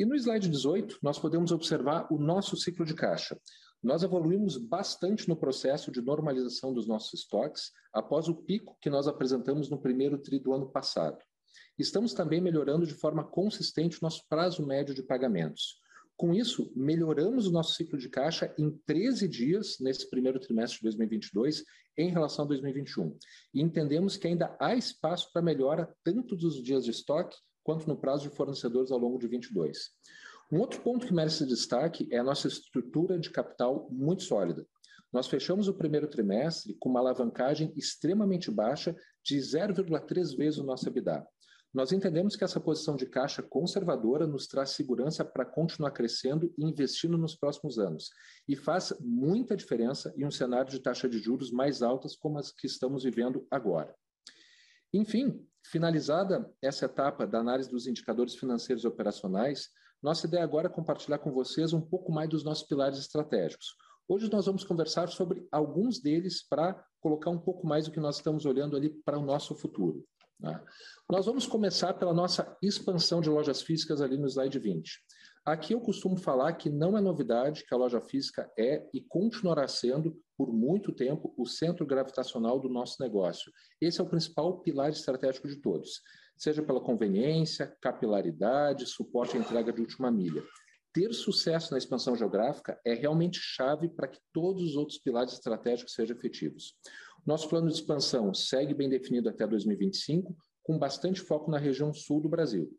E 0.00 0.04
no 0.06 0.14
slide 0.16 0.48
18, 0.48 0.98
nós 1.02 1.18
podemos 1.18 1.52
observar 1.52 2.10
o 2.10 2.16
nosso 2.16 2.56
ciclo 2.56 2.86
de 2.86 2.94
caixa. 2.94 3.38
Nós 3.82 4.02
evoluímos 4.02 4.56
bastante 4.56 5.28
no 5.28 5.36
processo 5.36 5.90
de 5.92 6.00
normalização 6.00 6.72
dos 6.72 6.88
nossos 6.88 7.20
estoques 7.20 7.70
após 7.92 8.26
o 8.26 8.34
pico 8.34 8.78
que 8.80 8.88
nós 8.88 9.06
apresentamos 9.06 9.68
no 9.68 9.78
primeiro 9.78 10.16
tri 10.16 10.38
do 10.38 10.54
ano 10.54 10.72
passado. 10.72 11.18
Estamos 11.78 12.14
também 12.14 12.40
melhorando 12.40 12.86
de 12.86 12.94
forma 12.94 13.22
consistente 13.22 13.98
o 13.98 14.00
nosso 14.00 14.26
prazo 14.26 14.66
médio 14.66 14.94
de 14.94 15.02
pagamentos. 15.02 15.76
Com 16.16 16.32
isso, 16.32 16.72
melhoramos 16.74 17.46
o 17.46 17.52
nosso 17.52 17.74
ciclo 17.74 17.98
de 17.98 18.08
caixa 18.08 18.54
em 18.58 18.70
13 18.86 19.28
dias 19.28 19.76
nesse 19.80 20.08
primeiro 20.08 20.40
trimestre 20.40 20.78
de 20.78 20.84
2022 20.84 21.62
em 21.98 22.08
relação 22.08 22.46
a 22.46 22.48
2021. 22.48 23.18
E 23.52 23.60
entendemos 23.60 24.16
que 24.16 24.26
ainda 24.26 24.56
há 24.58 24.74
espaço 24.74 25.30
para 25.30 25.42
melhora 25.42 25.94
tanto 26.02 26.34
dos 26.34 26.62
dias 26.62 26.86
de 26.86 26.90
estoque 26.90 27.36
quanto 27.62 27.86
no 27.86 27.96
prazo 27.96 28.28
de 28.28 28.34
fornecedores 28.34 28.90
ao 28.90 28.98
longo 28.98 29.18
de 29.18 29.28
22. 29.28 29.90
Um 30.52 30.58
outro 30.58 30.80
ponto 30.80 31.06
que 31.06 31.14
merece 31.14 31.46
destaque 31.46 32.08
é 32.10 32.18
a 32.18 32.24
nossa 32.24 32.48
estrutura 32.48 33.18
de 33.18 33.30
capital 33.30 33.88
muito 33.90 34.22
sólida. 34.22 34.66
Nós 35.12 35.26
fechamos 35.26 35.68
o 35.68 35.74
primeiro 35.74 36.08
trimestre 36.08 36.76
com 36.78 36.88
uma 36.88 37.00
alavancagem 37.00 37.72
extremamente 37.76 38.50
baixa 38.50 38.94
de 39.24 39.36
0,3 39.38 40.36
vezes 40.36 40.58
o 40.58 40.64
nosso 40.64 40.88
EBITDA. 40.88 41.26
Nós 41.72 41.92
entendemos 41.92 42.34
que 42.34 42.42
essa 42.42 42.58
posição 42.58 42.96
de 42.96 43.06
caixa 43.06 43.42
conservadora 43.42 44.26
nos 44.26 44.48
traz 44.48 44.70
segurança 44.70 45.24
para 45.24 45.44
continuar 45.44 45.92
crescendo 45.92 46.52
e 46.58 46.64
investindo 46.64 47.16
nos 47.16 47.36
próximos 47.36 47.78
anos, 47.78 48.10
e 48.48 48.56
faz 48.56 48.92
muita 48.98 49.56
diferença 49.56 50.12
em 50.16 50.26
um 50.26 50.32
cenário 50.32 50.70
de 50.70 50.80
taxa 50.80 51.08
de 51.08 51.18
juros 51.18 51.52
mais 51.52 51.80
altas 51.80 52.16
como 52.16 52.38
as 52.38 52.50
que 52.50 52.66
estamos 52.66 53.04
vivendo 53.04 53.46
agora. 53.50 53.94
Enfim, 54.92 55.46
finalizada 55.64 56.50
essa 56.62 56.86
etapa 56.86 57.26
da 57.26 57.38
análise 57.38 57.70
dos 57.70 57.86
indicadores 57.86 58.34
financeiros 58.34 58.84
e 58.84 58.86
operacionais, 58.86 59.68
nossa 60.02 60.26
ideia 60.26 60.42
agora 60.42 60.66
é 60.66 60.70
compartilhar 60.70 61.18
com 61.18 61.32
vocês 61.32 61.72
um 61.72 61.80
pouco 61.80 62.10
mais 62.10 62.28
dos 62.28 62.42
nossos 62.42 62.66
pilares 62.66 62.98
estratégicos. 62.98 63.76
Hoje 64.08 64.30
nós 64.32 64.46
vamos 64.46 64.64
conversar 64.64 65.08
sobre 65.08 65.46
alguns 65.52 66.00
deles 66.00 66.42
para 66.42 66.82
colocar 67.00 67.30
um 67.30 67.38
pouco 67.38 67.66
mais 67.66 67.84
do 67.84 67.92
que 67.92 68.00
nós 68.00 68.16
estamos 68.16 68.44
olhando 68.44 68.76
ali 68.76 68.90
para 69.04 69.18
o 69.18 69.24
nosso 69.24 69.54
futuro. 69.54 70.04
Né? 70.40 70.60
Nós 71.08 71.26
vamos 71.26 71.46
começar 71.46 71.94
pela 71.94 72.14
nossa 72.14 72.56
expansão 72.62 73.20
de 73.20 73.28
lojas 73.28 73.62
físicas 73.62 74.00
ali 74.00 74.16
no 74.16 74.26
slide 74.26 74.58
20. 74.58 74.90
Aqui 75.44 75.72
eu 75.72 75.80
costumo 75.80 76.18
falar 76.18 76.52
que 76.52 76.68
não 76.68 76.98
é 76.98 77.00
novidade 77.00 77.64
que 77.64 77.74
a 77.74 77.76
loja 77.76 78.00
física 78.00 78.50
é 78.58 78.86
e 78.92 79.00
continuará 79.00 79.66
sendo, 79.66 80.20
por 80.36 80.52
muito 80.52 80.92
tempo, 80.92 81.32
o 81.36 81.46
centro 81.46 81.86
gravitacional 81.86 82.60
do 82.60 82.68
nosso 82.68 83.02
negócio. 83.02 83.50
Esse 83.80 84.00
é 84.00 84.04
o 84.04 84.08
principal 84.08 84.60
pilar 84.60 84.90
estratégico 84.90 85.48
de 85.48 85.56
todos, 85.56 86.02
seja 86.36 86.62
pela 86.62 86.80
conveniência, 86.80 87.74
capilaridade, 87.80 88.84
suporte 88.84 89.36
à 89.36 89.40
entrega 89.40 89.72
de 89.72 89.80
última 89.80 90.10
milha. 90.10 90.44
Ter 90.92 91.14
sucesso 91.14 91.72
na 91.72 91.78
expansão 91.78 92.14
geográfica 92.14 92.78
é 92.84 92.92
realmente 92.92 93.38
chave 93.40 93.88
para 93.88 94.08
que 94.08 94.20
todos 94.34 94.62
os 94.62 94.76
outros 94.76 94.98
pilares 94.98 95.32
estratégicos 95.32 95.94
sejam 95.94 96.16
efetivos. 96.16 96.74
Nosso 97.26 97.48
plano 97.48 97.68
de 97.68 97.74
expansão 97.74 98.34
segue 98.34 98.74
bem 98.74 98.90
definido 98.90 99.28
até 99.30 99.46
2025, 99.46 100.36
com 100.62 100.78
bastante 100.78 101.20
foco 101.20 101.50
na 101.50 101.58
região 101.58 101.94
sul 101.94 102.20
do 102.20 102.28
Brasil. 102.28 102.70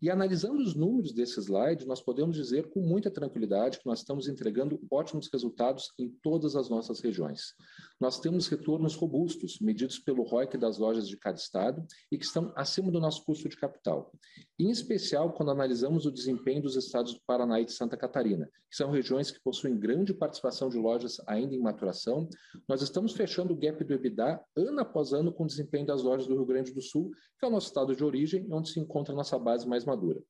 E 0.00 0.10
analisando 0.10 0.62
os 0.62 0.74
números 0.74 1.12
desse 1.12 1.40
slide, 1.40 1.86
nós 1.86 2.00
podemos 2.00 2.36
dizer 2.36 2.68
com 2.70 2.80
muita 2.80 3.10
tranquilidade 3.10 3.78
que 3.78 3.86
nós 3.86 3.98
estamos 3.98 4.28
entregando 4.28 4.80
ótimos 4.90 5.28
resultados 5.32 5.92
em 5.98 6.08
todas 6.08 6.54
as 6.54 6.68
nossas 6.68 7.00
regiões. 7.00 7.54
Nós 8.00 8.20
temos 8.20 8.46
retornos 8.46 8.94
robustos, 8.94 9.58
medidos 9.58 9.98
pelo 9.98 10.22
ROIC 10.22 10.56
das 10.56 10.78
lojas 10.78 11.08
de 11.08 11.16
cada 11.16 11.36
estado 11.36 11.84
e 12.12 12.16
que 12.16 12.24
estão 12.24 12.52
acima 12.54 12.92
do 12.92 13.00
nosso 13.00 13.24
custo 13.24 13.48
de 13.48 13.56
capital. 13.56 14.12
Em 14.58 14.70
especial, 14.70 15.32
quando 15.32 15.50
analisamos 15.50 16.06
o 16.06 16.12
desempenho 16.12 16.62
dos 16.62 16.76
estados 16.76 17.14
do 17.14 17.20
Paraná 17.26 17.60
e 17.60 17.64
de 17.64 17.72
Santa 17.72 17.96
Catarina, 17.96 18.48
que 18.70 18.76
são 18.76 18.90
regiões 18.90 19.32
que 19.32 19.40
possuem 19.40 19.76
grande 19.76 20.14
participação 20.14 20.68
de 20.68 20.78
lojas 20.78 21.20
ainda 21.26 21.54
em 21.54 21.60
maturação, 21.60 22.28
nós 22.68 22.82
estamos 22.82 23.12
fechando 23.12 23.52
o 23.52 23.56
gap 23.56 23.82
do 23.82 23.92
EBITDA 23.92 24.40
ano 24.56 24.80
após 24.80 25.12
ano 25.12 25.32
com 25.32 25.42
o 25.42 25.46
desempenho 25.46 25.86
das 25.86 26.02
lojas 26.02 26.28
do 26.28 26.34
Rio 26.34 26.46
Grande 26.46 26.72
do 26.72 26.80
Sul, 26.80 27.10
que 27.38 27.44
é 27.44 27.48
o 27.48 27.50
nosso 27.50 27.66
estado 27.66 27.96
de 27.96 28.04
origem, 28.04 28.46
onde 28.52 28.70
se 28.70 28.78
encontra 28.78 29.12
a 29.12 29.16
nossa 29.16 29.38
base 29.38 29.66
mais 29.66 29.84
madura. 29.84 30.22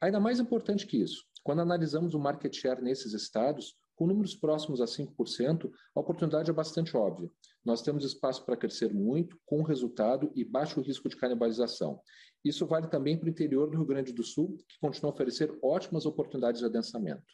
Ainda 0.00 0.20
mais 0.20 0.38
importante 0.38 0.86
que 0.86 0.96
isso, 0.96 1.24
quando 1.42 1.60
analisamos 1.60 2.14
o 2.14 2.20
market 2.20 2.54
share 2.54 2.80
nesses 2.80 3.12
estados, 3.12 3.74
com 3.98 4.06
números 4.06 4.36
próximos 4.36 4.80
a 4.80 4.84
5%, 4.84 5.68
a 5.92 6.00
oportunidade 6.00 6.48
é 6.48 6.54
bastante 6.54 6.96
óbvia. 6.96 7.28
Nós 7.64 7.82
temos 7.82 8.04
espaço 8.04 8.46
para 8.46 8.56
crescer 8.56 8.94
muito, 8.94 9.36
com 9.44 9.60
resultado 9.62 10.30
e 10.36 10.44
baixo 10.44 10.80
risco 10.80 11.08
de 11.08 11.16
canibalização. 11.16 12.00
Isso 12.44 12.64
vale 12.64 12.86
também 12.86 13.18
para 13.18 13.26
o 13.26 13.28
interior 13.28 13.68
do 13.68 13.76
Rio 13.76 13.84
Grande 13.84 14.12
do 14.12 14.22
Sul, 14.22 14.56
que 14.68 14.78
continua 14.80 15.10
a 15.10 15.14
oferecer 15.14 15.52
ótimas 15.60 16.06
oportunidades 16.06 16.60
de 16.60 16.66
adensamento. 16.66 17.24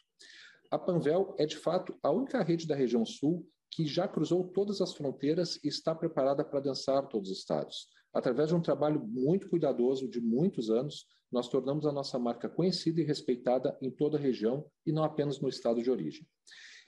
A 0.71 0.79
Panvel 0.79 1.35
é, 1.37 1.45
de 1.45 1.55
fato, 1.55 1.95
a 2.01 2.09
única 2.09 2.41
rede 2.41 2.65
da 2.65 2.73
região 2.73 3.05
sul 3.05 3.47
que 3.69 3.85
já 3.85 4.07
cruzou 4.07 4.47
todas 4.47 4.81
as 4.81 4.95
fronteiras 4.95 5.59
e 5.63 5.67
está 5.67 5.93
preparada 5.93 6.43
para 6.43 6.57
adensar 6.57 7.07
todos 7.07 7.29
os 7.29 7.37
estados. 7.37 7.89
Através 8.15 8.47
de 8.47 8.55
um 8.55 8.61
trabalho 8.61 9.05
muito 9.05 9.49
cuidadoso 9.49 10.07
de 10.07 10.21
muitos 10.21 10.69
anos, 10.69 11.05
nós 11.29 11.49
tornamos 11.49 11.85
a 11.85 11.91
nossa 11.91 12.17
marca 12.17 12.47
conhecida 12.47 13.01
e 13.01 13.03
respeitada 13.03 13.77
em 13.81 13.91
toda 13.91 14.17
a 14.17 14.21
região 14.21 14.65
e 14.85 14.91
não 14.93 15.03
apenas 15.03 15.41
no 15.41 15.49
estado 15.49 15.83
de 15.83 15.91
origem. 15.91 16.25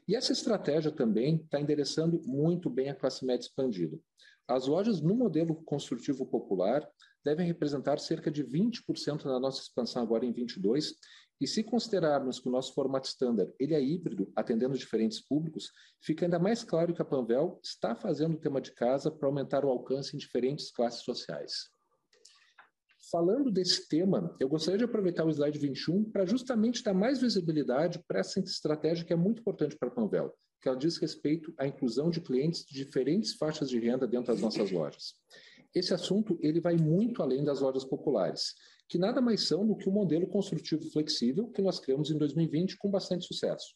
E 0.07 0.15
essa 0.15 0.31
estratégia 0.31 0.89
também 0.89 1.35
está 1.35 1.59
endereçando 1.59 2.21
muito 2.25 2.69
bem 2.69 2.89
a 2.89 2.95
classe 2.95 3.25
média 3.25 3.45
expandida. 3.45 3.99
As 4.47 4.67
lojas 4.67 5.01
no 5.01 5.13
modelo 5.13 5.53
construtivo 5.63 6.25
popular 6.25 6.89
devem 7.27 7.45
representar 7.45 7.99
cerca 7.99 8.31
de 8.31 8.41
20% 8.41 9.23
da 9.25 9.37
nossa 9.37 9.61
expansão 9.61 10.01
agora 10.01 10.25
em 10.25 10.31
22, 10.31 10.93
e 11.41 11.45
se 11.45 11.61
considerarmos 11.61 12.39
que 12.39 12.47
o 12.47 12.51
nosso 12.51 12.73
formato 12.73 13.09
standard 13.09 13.53
ele 13.59 13.73
é 13.73 13.83
híbrido, 13.83 14.31
atendendo 14.33 14.77
diferentes 14.77 15.19
públicos, 15.19 15.69
fica 16.01 16.25
ainda 16.25 16.39
mais 16.39 16.63
claro 16.63 16.93
que 16.93 17.01
a 17.01 17.05
Panvel 17.05 17.59
está 17.61 17.93
fazendo 17.93 18.35
o 18.35 18.39
tema 18.39 18.61
de 18.61 18.71
casa 18.73 19.11
para 19.11 19.27
aumentar 19.27 19.65
o 19.65 19.69
alcance 19.69 20.15
em 20.15 20.19
diferentes 20.19 20.71
classes 20.71 21.03
sociais. 21.03 21.69
Falando 23.11 23.51
desse 23.51 23.87
tema, 23.89 24.35
eu 24.39 24.47
gostaria 24.47 24.77
de 24.77 24.85
aproveitar 24.85 25.25
o 25.25 25.29
slide 25.29 25.59
21 25.59 26.09
para 26.09 26.25
justamente 26.25 26.81
dar 26.81 26.93
mais 26.93 27.19
visibilidade 27.19 28.01
para 28.07 28.21
essa 28.21 28.39
estratégia 28.39 29.05
que 29.05 29.13
é 29.13 29.17
muito 29.17 29.41
importante 29.41 29.77
para 29.77 29.89
a 29.89 29.91
Panvel, 29.91 30.33
que 30.61 30.69
ela 30.69 30.77
diz 30.77 30.97
respeito 30.97 31.53
à 31.57 31.67
inclusão 31.67 32.09
de 32.09 32.21
clientes 32.21 32.65
de 32.65 32.73
diferentes 32.73 33.35
faixas 33.35 33.69
de 33.69 33.79
renda 33.79 34.07
dentro 34.07 34.31
das 34.31 34.41
nossas 34.41 34.71
lojas. 34.71 35.13
Esse 35.77 35.93
assunto 35.93 36.39
ele 36.41 36.59
vai 36.59 36.75
muito 36.75 37.21
além 37.21 37.43
das 37.43 37.59
lojas 37.59 37.85
populares, 37.85 38.55
que 38.89 38.97
nada 38.97 39.21
mais 39.21 39.47
são 39.47 39.63
do 39.63 39.75
que 39.75 39.87
o 39.87 39.91
um 39.91 39.93
modelo 39.93 40.25
construtivo 40.25 40.89
flexível 40.89 41.51
que 41.51 41.61
nós 41.61 41.79
criamos 41.79 42.09
em 42.09 42.17
2020 42.17 42.77
com 42.77 42.89
bastante 42.89 43.27
sucesso. 43.27 43.75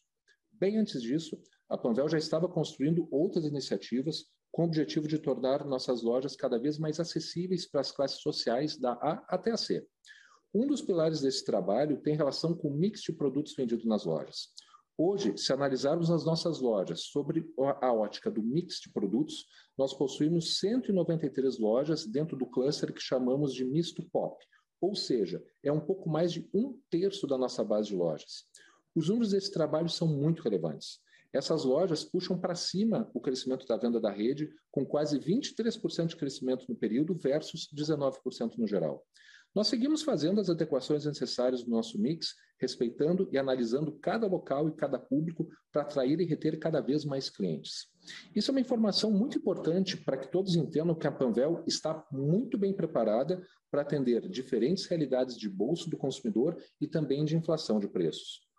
Bem 0.50 0.78
antes 0.78 1.00
disso, 1.00 1.40
a 1.68 1.78
Panvel 1.78 2.08
já 2.08 2.18
estava 2.18 2.48
construindo 2.48 3.06
outras 3.08 3.44
iniciativas 3.44 4.24
com 4.50 4.62
o 4.62 4.64
objetivo 4.64 5.06
de 5.06 5.16
tornar 5.16 5.64
nossas 5.64 6.02
lojas 6.02 6.34
cada 6.34 6.58
vez 6.58 6.76
mais 6.76 6.98
acessíveis 6.98 7.70
para 7.70 7.82
as 7.82 7.92
classes 7.92 8.20
sociais 8.20 8.76
da 8.76 8.94
A 8.94 9.24
até 9.28 9.52
a 9.52 9.56
C. 9.56 9.86
Um 10.52 10.66
dos 10.66 10.82
pilares 10.82 11.20
desse 11.20 11.44
trabalho 11.44 12.02
tem 12.02 12.16
relação 12.16 12.52
com 12.52 12.66
o 12.66 12.76
mix 12.76 13.00
de 13.02 13.12
produtos 13.12 13.54
vendidos 13.54 13.86
nas 13.86 14.04
lojas. 14.04 14.48
Hoje, 15.04 15.36
se 15.36 15.52
analisarmos 15.52 16.12
as 16.12 16.24
nossas 16.24 16.60
lojas 16.60 17.06
sobre 17.06 17.52
a 17.80 17.92
ótica 17.92 18.30
do 18.30 18.40
mix 18.40 18.76
de 18.76 18.88
produtos, 18.88 19.48
nós 19.76 19.92
possuímos 19.92 20.60
193 20.60 21.58
lojas 21.58 22.06
dentro 22.06 22.36
do 22.36 22.46
cluster 22.46 22.92
que 22.92 23.00
chamamos 23.00 23.52
de 23.52 23.64
misto 23.64 24.08
pop, 24.12 24.36
ou 24.80 24.94
seja, 24.94 25.42
é 25.60 25.72
um 25.72 25.80
pouco 25.80 26.08
mais 26.08 26.32
de 26.32 26.48
um 26.54 26.78
terço 26.88 27.26
da 27.26 27.36
nossa 27.36 27.64
base 27.64 27.88
de 27.88 27.96
lojas. 27.96 28.44
Os 28.94 29.08
números 29.08 29.32
desse 29.32 29.50
trabalho 29.50 29.88
são 29.88 30.06
muito 30.06 30.40
relevantes. 30.40 31.00
Essas 31.32 31.64
lojas 31.64 32.04
puxam 32.04 32.38
para 32.38 32.54
cima 32.54 33.10
o 33.12 33.20
crescimento 33.20 33.66
da 33.66 33.76
venda 33.76 34.00
da 34.00 34.12
rede, 34.12 34.54
com 34.70 34.86
quase 34.86 35.18
23% 35.18 36.06
de 36.06 36.16
crescimento 36.16 36.64
no 36.68 36.76
período 36.76 37.12
versus 37.12 37.68
19% 37.74 38.56
no 38.56 38.68
geral. 38.68 39.04
Nós 39.54 39.68
seguimos 39.68 40.02
fazendo 40.02 40.40
as 40.40 40.48
adequações 40.48 41.04
necessárias 41.04 41.62
do 41.62 41.70
nosso 41.70 42.00
mix, 42.00 42.34
respeitando 42.58 43.28
e 43.30 43.36
analisando 43.36 43.92
cada 43.92 44.26
local 44.26 44.68
e 44.68 44.74
cada 44.74 44.98
público 44.98 45.46
para 45.70 45.82
atrair 45.82 46.20
e 46.20 46.24
reter 46.24 46.58
cada 46.58 46.80
vez 46.80 47.04
mais 47.04 47.28
clientes. 47.28 47.88
Isso 48.34 48.50
é 48.50 48.52
uma 48.52 48.60
informação 48.60 49.10
muito 49.10 49.36
importante 49.36 49.96
para 49.96 50.16
que 50.16 50.30
todos 50.30 50.56
entendam 50.56 50.94
que 50.94 51.06
a 51.06 51.12
Panvel 51.12 51.62
está 51.66 52.06
muito 52.10 52.56
bem 52.56 52.72
preparada 52.72 53.42
para 53.70 53.82
atender 53.82 54.26
diferentes 54.28 54.86
realidades 54.86 55.36
de 55.36 55.48
bolso 55.48 55.90
do 55.90 55.98
consumidor 55.98 56.56
e 56.80 56.86
também 56.86 57.24
de 57.24 57.36
inflação 57.36 57.78
de 57.78 57.88
preços. 57.88 58.51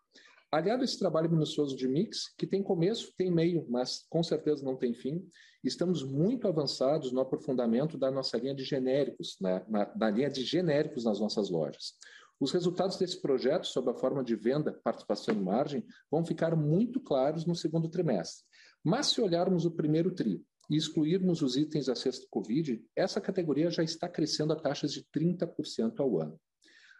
Aliado 0.53 0.83
a 0.83 0.85
esse 0.85 0.99
trabalho 0.99 1.31
minucioso 1.31 1.75
de 1.75 1.87
mix, 1.87 2.31
que 2.37 2.45
tem 2.45 2.61
começo, 2.61 3.11
tem 3.17 3.31
meio, 3.31 3.65
mas 3.67 4.05
com 4.07 4.21
certeza 4.21 4.63
não 4.63 4.75
tem 4.75 4.93
fim, 4.93 5.27
estamos 5.63 6.03
muito 6.03 6.47
avançados 6.47 7.11
no 7.11 7.21
aprofundamento 7.21 7.97
da 7.97 8.11
nossa 8.11 8.37
linha 8.37 8.53
de 8.53 8.63
genéricos, 8.63 9.35
né, 9.41 9.65
na, 9.67 9.91
na 9.95 10.11
linha 10.11 10.29
de 10.29 10.43
genéricos 10.43 11.05
nas 11.05 11.19
nossas 11.19 11.49
lojas. 11.49 11.93
Os 12.39 12.51
resultados 12.51 12.97
desse 12.97 13.19
projeto, 13.19 13.65
sob 13.65 13.89
a 13.89 13.95
forma 13.95 14.23
de 14.23 14.35
venda, 14.35 14.79
participação 14.83 15.33
e 15.33 15.39
margem, 15.39 15.83
vão 16.11 16.23
ficar 16.23 16.55
muito 16.55 16.99
claros 16.99 17.47
no 17.47 17.55
segundo 17.55 17.89
trimestre. 17.89 18.45
Mas 18.83 19.07
se 19.07 19.21
olharmos 19.21 19.65
o 19.65 19.71
primeiro 19.71 20.13
tri 20.13 20.39
e 20.69 20.77
excluirmos 20.77 21.41
os 21.41 21.57
itens 21.57 21.87
da 21.87 21.95
sexta 21.95 22.27
Covid, 22.29 22.79
essa 22.95 23.19
categoria 23.19 23.71
já 23.71 23.81
está 23.81 24.07
crescendo 24.07 24.53
a 24.53 24.55
taxas 24.55 24.93
de 24.93 25.03
30% 25.05 25.99
ao 25.99 26.21
ano. 26.21 26.39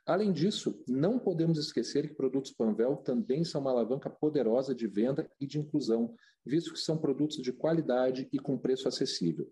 Além 0.06 0.34
disso, 0.34 0.84
não 0.88 1.18
podemos 1.18 1.58
esquecer 1.58 2.10
que 2.10 2.16
produtos 2.16 2.52
Panvel 2.52 2.98
também 2.98 3.44
são 3.46 3.62
uma 3.62 3.72
alavanca 3.72 4.10
poderosa 4.10 4.76
de 4.76 4.86
venda 4.86 5.30
e 5.40 5.48
de 5.48 5.58
inclusão, 5.60 6.14
visto 6.46 6.74
que 6.74 6.80
são 6.80 6.98
produtos 6.98 7.38
de 7.38 7.54
qualidade 7.54 8.28
e 8.32 8.38
com 8.38 8.58
preço 8.58 8.88
acessível. 8.88 9.50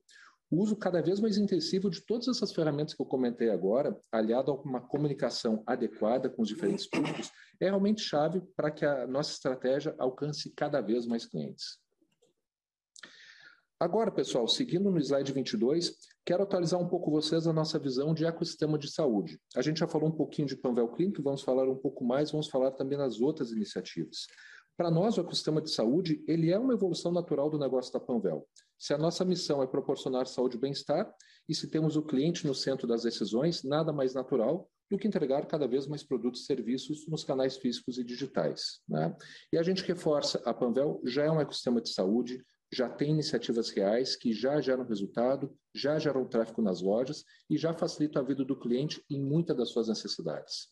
O 0.50 0.62
uso 0.62 0.76
cada 0.76 1.02
vez 1.02 1.22
mais 1.22 1.38
intensivo 1.38 1.90
de 1.90 2.02
todas 2.02 2.28
essas 2.28 2.52
ferramentas 2.52 2.94
que 2.94 3.02
eu 3.02 3.06
comentei 3.06 3.50
agora, 3.50 3.98
aliado 4.12 4.52
a 4.52 4.56
uma 4.56 4.82
comunicação 4.82 5.64
adequada 5.66 6.30
com 6.30 6.42
os 6.42 6.50
diferentes 6.50 6.86
públicos, 6.86 7.32
é 7.58 7.66
realmente 7.68 8.02
chave 8.02 8.42
para 8.54 8.70
que 8.70 8.86
a 8.86 9.08
nossa 9.08 9.32
estratégia 9.32 9.96
alcance 9.98 10.52
cada 10.54 10.82
vez 10.82 11.06
mais 11.06 11.26
clientes. 11.26 11.80
Agora, 13.82 14.12
pessoal, 14.12 14.48
seguindo 14.48 14.92
no 14.92 15.00
slide 15.00 15.34
22, 15.34 15.98
quero 16.24 16.44
atualizar 16.44 16.80
um 16.80 16.88
pouco 16.88 17.10
vocês 17.10 17.48
a 17.48 17.52
nossa 17.52 17.80
visão 17.80 18.14
de 18.14 18.24
ecossistema 18.24 18.78
de 18.78 18.88
saúde. 18.88 19.42
A 19.56 19.62
gente 19.64 19.80
já 19.80 19.88
falou 19.88 20.08
um 20.08 20.16
pouquinho 20.16 20.48
de 20.48 20.56
Panvel 20.56 20.88
Clinic, 20.90 21.20
vamos 21.20 21.42
falar 21.42 21.68
um 21.68 21.76
pouco 21.76 22.06
mais, 22.06 22.30
vamos 22.30 22.48
falar 22.48 22.70
também 22.74 22.96
das 22.96 23.20
outras 23.20 23.52
iniciativas. 23.52 24.28
Para 24.78 24.92
nós, 24.92 25.18
o 25.18 25.22
ecossistema 25.22 25.60
de 25.60 25.72
saúde, 25.72 26.24
ele 26.28 26.52
é 26.52 26.60
uma 26.60 26.76
evolução 26.76 27.12
natural 27.12 27.50
do 27.50 27.58
negócio 27.58 27.92
da 27.92 28.00
Panvel. 28.00 28.48
Se 28.78 28.94
a 28.94 29.00
nossa 29.00 29.26
missão 29.26 29.64
é 29.64 29.66
proporcionar 29.66 30.28
saúde 30.28 30.58
e 30.58 30.60
bem-estar, 30.60 31.12
e 31.50 31.56
se 31.56 31.68
temos 31.68 31.96
o 31.96 32.04
cliente 32.04 32.46
no 32.46 32.54
centro 32.54 32.86
das 32.86 33.02
decisões, 33.02 33.64
nada 33.64 33.92
mais 33.92 34.14
natural 34.14 34.70
do 34.92 34.98
que 34.98 35.08
entregar 35.08 35.48
cada 35.48 35.68
vez 35.68 35.88
mais 35.88 36.04
produtos 36.04 36.42
e 36.42 36.46
serviços 36.46 37.08
nos 37.08 37.24
canais 37.24 37.58
físicos 37.58 37.98
e 37.98 38.04
digitais. 38.04 38.80
Né? 38.88 39.12
E 39.52 39.58
a 39.58 39.64
gente 39.64 39.84
reforça, 39.84 40.40
a 40.46 40.54
Panvel 40.54 41.02
já 41.04 41.24
é 41.24 41.32
um 41.32 41.42
ecossistema 41.42 41.82
de 41.82 41.90
saúde, 41.90 42.44
já 42.72 42.90
tem 42.90 43.12
iniciativas 43.12 43.70
reais 43.70 44.16
que 44.16 44.32
já 44.32 44.62
geram 44.62 44.86
resultado, 44.86 45.54
já 45.76 46.00
geram 46.00 46.28
tráfego 46.28 46.62
nas 46.62 46.82
lojas 46.82 47.26
e 47.50 47.58
já 47.58 47.74
facilitam 47.74 48.22
a 48.22 48.26
vida 48.26 48.46
do 48.46 48.58
cliente 48.58 49.04
em 49.10 49.22
muitas 49.22 49.58
das 49.58 49.70
suas 49.70 49.90
necessidades. 49.90 50.70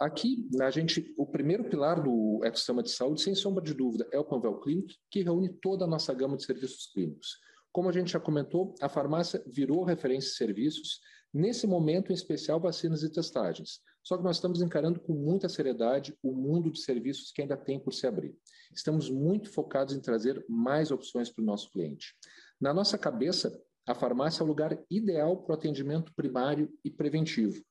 Aqui, 0.00 0.48
a 0.60 0.70
gente, 0.70 1.14
o 1.16 1.26
primeiro 1.26 1.68
pilar 1.68 2.02
do 2.02 2.40
ecossistema 2.42 2.82
de 2.82 2.90
saúde, 2.90 3.22
sem 3.22 3.34
sombra 3.34 3.62
de 3.62 3.72
dúvida, 3.72 4.08
é 4.10 4.18
o 4.18 4.24
Panvel 4.24 4.58
Clinic, 4.58 4.96
que 5.10 5.22
reúne 5.22 5.48
toda 5.60 5.84
a 5.84 5.88
nossa 5.88 6.12
gama 6.12 6.36
de 6.36 6.44
serviços 6.44 6.90
clínicos. 6.92 7.38
Como 7.70 7.88
a 7.88 7.92
gente 7.92 8.10
já 8.10 8.18
comentou, 8.18 8.74
a 8.80 8.88
farmácia 8.88 9.42
virou 9.46 9.84
referência 9.84 10.30
de 10.30 10.36
serviços, 10.36 11.00
nesse 11.32 11.66
momento 11.66 12.10
em 12.10 12.14
especial 12.14 12.58
vacinas 12.58 13.02
e 13.02 13.12
testagens. 13.12 13.80
Só 14.02 14.16
que 14.16 14.24
nós 14.24 14.36
estamos 14.36 14.60
encarando 14.60 14.98
com 14.98 15.12
muita 15.12 15.48
seriedade 15.48 16.16
o 16.22 16.32
mundo 16.32 16.70
de 16.70 16.80
serviços 16.80 17.30
que 17.30 17.40
ainda 17.40 17.56
tem 17.56 17.78
por 17.78 17.94
se 17.94 18.06
abrir. 18.06 18.36
Estamos 18.74 19.10
muito 19.10 19.50
focados 19.50 19.94
em 19.94 20.00
trazer 20.00 20.44
mais 20.48 20.90
opções 20.90 21.30
para 21.30 21.42
o 21.42 21.46
nosso 21.46 21.70
cliente. 21.70 22.14
Na 22.60 22.72
nossa 22.72 22.96
cabeça, 22.96 23.60
a 23.86 23.94
farmácia 23.94 24.42
é 24.42 24.44
o 24.44 24.48
lugar 24.48 24.78
ideal 24.90 25.42
para 25.42 25.52
o 25.52 25.56
atendimento 25.56 26.14
primário 26.14 26.72
e 26.84 26.90
preventivo. 26.90 27.62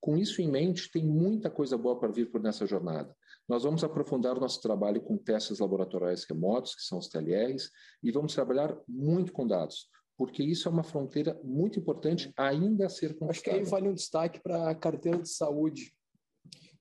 Com 0.00 0.16
isso 0.16 0.40
em 0.40 0.50
mente, 0.50 0.90
tem 0.90 1.04
muita 1.04 1.50
coisa 1.50 1.76
boa 1.76 1.98
para 1.98 2.12
vir 2.12 2.30
por 2.30 2.40
nessa 2.40 2.66
jornada. 2.66 3.14
Nós 3.48 3.64
vamos 3.64 3.82
aprofundar 3.82 4.36
o 4.36 4.40
nosso 4.40 4.60
trabalho 4.60 5.00
com 5.00 5.16
testes 5.16 5.58
laboratoriais 5.58 6.24
remotos, 6.24 6.74
que 6.74 6.82
são 6.82 6.98
os 6.98 7.08
TLRs, 7.08 7.70
e 8.02 8.12
vamos 8.12 8.34
trabalhar 8.34 8.76
muito 8.86 9.32
com 9.32 9.46
dados, 9.46 9.88
porque 10.16 10.42
isso 10.42 10.68
é 10.68 10.70
uma 10.70 10.84
fronteira 10.84 11.38
muito 11.42 11.78
importante 11.78 12.32
ainda 12.36 12.86
a 12.86 12.88
ser 12.88 13.18
conquistada. 13.18 13.30
Acho 13.30 13.42
que 13.42 13.50
aí 13.50 13.64
vale 13.64 13.88
um 13.88 13.94
destaque 13.94 14.40
para 14.40 14.70
a 14.70 14.74
carteira 14.74 15.18
de 15.18 15.28
saúde. 15.28 15.92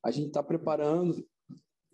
A 0.03 0.11
gente 0.11 0.27
está 0.27 0.43
preparando 0.43 1.25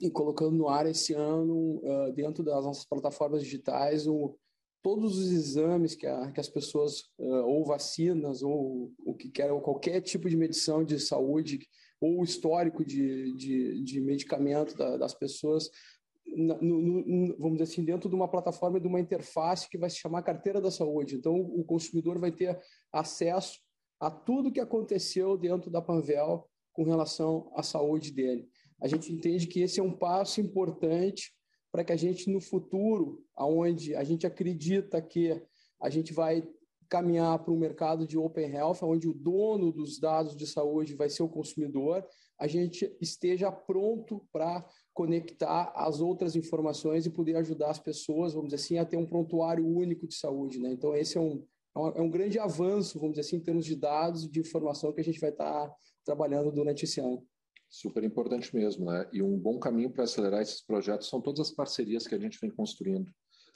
e 0.01 0.09
colocando 0.09 0.57
no 0.57 0.67
ar 0.67 0.87
esse 0.87 1.13
ano, 1.13 1.79
uh, 1.83 2.11
dentro 2.13 2.43
das 2.43 2.65
nossas 2.65 2.85
plataformas 2.85 3.43
digitais, 3.43 4.07
o, 4.07 4.35
todos 4.81 5.17
os 5.17 5.31
exames 5.31 5.93
que, 5.93 6.07
a, 6.07 6.31
que 6.31 6.39
as 6.39 6.49
pessoas, 6.49 7.01
uh, 7.19 7.45
ou 7.45 7.63
vacinas, 7.63 8.41
ou 8.41 8.91
o 9.05 9.13
que 9.13 9.29
quer, 9.29 9.51
ou 9.51 9.61
qualquer 9.61 10.01
tipo 10.01 10.27
de 10.27 10.35
medição 10.35 10.83
de 10.83 10.99
saúde, 10.99 11.59
ou 12.01 12.23
histórico 12.23 12.83
de, 12.83 13.31
de, 13.35 13.83
de 13.83 14.01
medicamento 14.01 14.75
da, 14.75 14.97
das 14.97 15.13
pessoas, 15.13 15.69
no, 16.25 16.59
no, 16.61 17.37
vamos 17.37 17.59
dizer 17.59 17.71
assim, 17.71 17.85
dentro 17.85 18.09
de 18.09 18.15
uma 18.15 18.27
plataforma, 18.27 18.79
de 18.79 18.87
uma 18.87 18.99
interface 18.99 19.69
que 19.69 19.77
vai 19.77 19.89
se 19.89 19.97
chamar 19.97 20.23
carteira 20.23 20.59
da 20.59 20.71
saúde. 20.71 21.15
Então, 21.15 21.35
o 21.35 21.63
consumidor 21.63 22.17
vai 22.17 22.31
ter 22.31 22.59
acesso 22.91 23.59
a 23.99 24.09
tudo 24.09 24.51
que 24.51 24.59
aconteceu 24.59 25.37
dentro 25.37 25.69
da 25.69 25.81
Panvel 25.81 26.47
com 26.73 26.83
relação 26.83 27.51
à 27.55 27.61
saúde 27.61 28.11
dele 28.11 28.49
a 28.82 28.88
gente 28.88 29.12
entende 29.12 29.48
que 29.48 29.62
esse 29.62 29.80
é 29.80 29.84
um 29.84 29.96
passo 29.96 30.41
importante 30.41 31.32
para 31.72 31.84
que 31.84 31.94
a 31.94 31.96
gente 31.96 32.30
no 32.30 32.41
futuro, 32.41 33.24
aonde 33.36 33.96
a 33.96 34.04
gente 34.04 34.28
acredita 34.28 35.02
que 35.02 35.41
a 35.80 35.89
gente 35.89 36.13
vai 36.13 36.48
caminhar 36.89 37.39
para 37.39 37.54
um 37.54 37.58
mercado 37.58 38.06
de 38.06 38.17
open 38.17 38.50
health, 38.52 38.80
onde 38.84 39.08
o 39.08 39.13
dono 39.13 39.72
dos 39.72 39.98
dados 39.98 40.36
de 40.36 40.46
saúde 40.46 40.94
vai 40.94 41.10
ser 41.10 41.24
o 41.24 41.30
consumidor, 41.30 42.06
a 42.38 42.48
gente 42.48 42.94
esteja 43.00 43.50
pronto 43.50 44.28
para 44.34 44.67
conectar 44.94 45.72
as 45.74 46.02
outras 46.02 46.36
informações 46.36 47.06
e 47.06 47.10
poder 47.10 47.38
ajudar 47.38 47.70
as 47.70 47.80
pessoas, 47.80 48.34
vamos 48.34 48.50
dizer 48.50 48.62
assim, 48.62 48.78
a 48.78 48.86
ter 48.86 48.98
um 48.98 49.06
prontuário 49.06 49.65
único 49.65 50.06
de 50.06 50.15
saúde. 50.15 50.60
Né? 50.60 50.74
Então, 50.74 50.94
esse 50.94 51.17
é 51.17 51.22
um, 51.22 51.46
é 51.96 52.02
um 52.02 52.10
grande 52.10 52.38
avanço, 52.38 53.00
vamos 53.00 53.15
dizer 53.15 53.28
assim, 53.28 53.38
em 53.38 53.44
termos 53.44 53.65
de 53.65 53.76
dados, 53.76 54.30
de 54.30 54.41
informação 54.41 54.91
que 54.91 55.00
a 55.00 55.04
gente 55.04 55.20
vai 55.20 55.30
estar 55.30 55.74
trabalhando 56.04 56.52
durante 56.52 56.84
esse 56.84 57.00
ano. 57.00 57.26
Super 57.71 58.03
importante 58.03 58.53
mesmo, 58.53 58.91
né? 58.91 59.07
E 59.13 59.23
um 59.23 59.39
bom 59.39 59.57
caminho 59.57 59.89
para 59.89 60.03
acelerar 60.03 60.41
esses 60.41 60.62
projetos 60.62 61.07
são 61.07 61.21
todas 61.21 61.47
as 61.47 61.51
parcerias 61.55 62.05
que 62.05 62.13
a 62.13 62.19
gente 62.19 62.38
vem 62.41 62.51
construindo. 62.51 63.10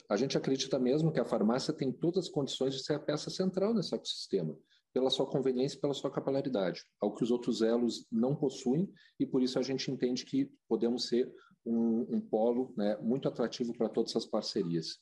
A 0.08 0.16
gente 0.16 0.38
acredita 0.38 0.78
mesmo 0.78 1.12
que 1.12 1.20
a 1.20 1.24
farmácia 1.24 1.70
tem 1.70 1.92
todas 1.92 2.24
as 2.24 2.30
condições 2.30 2.74
de 2.74 2.82
ser 2.82 2.94
a 2.94 2.98
peça 2.98 3.28
central 3.28 3.74
nesse 3.74 3.94
ecossistema, 3.94 4.56
pela 4.94 5.10
sua 5.10 5.26
conveniência 5.26 5.76
e 5.76 5.80
pela 5.80 5.92
sua 5.92 6.10
capilaridade, 6.10 6.82
ao 6.98 7.14
que 7.14 7.22
os 7.22 7.30
outros 7.30 7.60
elos 7.60 8.06
não 8.10 8.34
possuem, 8.34 8.90
e 9.20 9.26
por 9.26 9.42
isso 9.42 9.58
a 9.58 9.62
gente 9.62 9.90
entende 9.90 10.24
que 10.24 10.50
podemos 10.66 11.08
ser 11.08 11.30
um, 11.66 12.06
um 12.16 12.20
polo 12.20 12.72
né, 12.74 12.96
muito 13.02 13.28
atrativo 13.28 13.76
para 13.76 13.90
todas 13.90 14.12
essas 14.12 14.24
parcerias. 14.24 14.98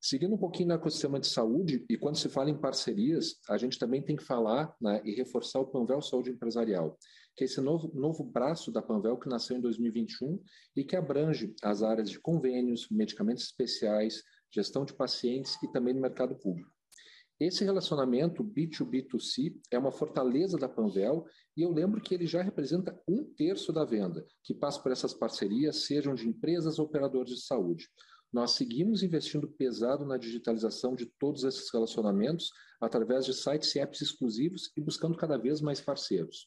Seguindo 0.00 0.34
um 0.34 0.38
pouquinho 0.38 0.68
no 0.68 0.74
ecossistema 0.74 1.18
de 1.18 1.26
saúde, 1.26 1.84
e 1.90 1.98
quando 1.98 2.16
se 2.16 2.28
fala 2.28 2.48
em 2.48 2.60
parcerias, 2.60 3.40
a 3.48 3.58
gente 3.58 3.76
também 3.76 4.00
tem 4.00 4.14
que 4.14 4.24
falar 4.24 4.72
né, 4.80 5.02
e 5.04 5.16
reforçar 5.16 5.58
o 5.58 5.66
Panvel 5.66 6.00
Saúde 6.00 6.30
Empresarial 6.30 6.96
que 7.36 7.44
é 7.44 7.46
esse 7.46 7.60
novo, 7.60 7.90
novo 7.94 8.24
braço 8.24 8.70
da 8.70 8.82
Panvel 8.82 9.18
que 9.18 9.28
nasceu 9.28 9.56
em 9.56 9.60
2021 9.60 10.42
e 10.76 10.84
que 10.84 10.96
abrange 10.96 11.54
as 11.62 11.82
áreas 11.82 12.10
de 12.10 12.20
convênios, 12.20 12.88
medicamentos 12.90 13.44
especiais, 13.44 14.22
gestão 14.52 14.84
de 14.84 14.94
pacientes 14.94 15.56
e 15.62 15.70
também 15.70 15.94
no 15.94 16.00
mercado 16.00 16.36
público. 16.36 16.70
Esse 17.40 17.64
relacionamento 17.64 18.44
B2B2C 18.44 19.58
é 19.70 19.78
uma 19.78 19.90
fortaleza 19.90 20.58
da 20.58 20.68
Panvel 20.68 21.24
e 21.56 21.62
eu 21.62 21.72
lembro 21.72 21.98
que 21.98 22.14
ele 22.14 22.26
já 22.26 22.42
representa 22.42 23.00
um 23.08 23.24
terço 23.24 23.72
da 23.72 23.82
venda, 23.82 24.26
que 24.44 24.54
passa 24.54 24.82
por 24.82 24.92
essas 24.92 25.14
parcerias, 25.14 25.86
sejam 25.86 26.14
de 26.14 26.28
empresas 26.28 26.78
ou 26.78 26.84
operadores 26.84 27.30
de 27.30 27.40
saúde. 27.40 27.88
Nós 28.30 28.50
seguimos 28.52 29.02
investindo 29.02 29.48
pesado 29.48 30.04
na 30.04 30.18
digitalização 30.18 30.94
de 30.94 31.06
todos 31.18 31.42
esses 31.42 31.72
relacionamentos 31.72 32.50
através 32.78 33.24
de 33.24 33.32
sites 33.32 33.74
e 33.74 33.80
apps 33.80 34.02
exclusivos 34.02 34.70
e 34.76 34.80
buscando 34.80 35.16
cada 35.16 35.38
vez 35.38 35.62
mais 35.62 35.80
parceiros. 35.80 36.46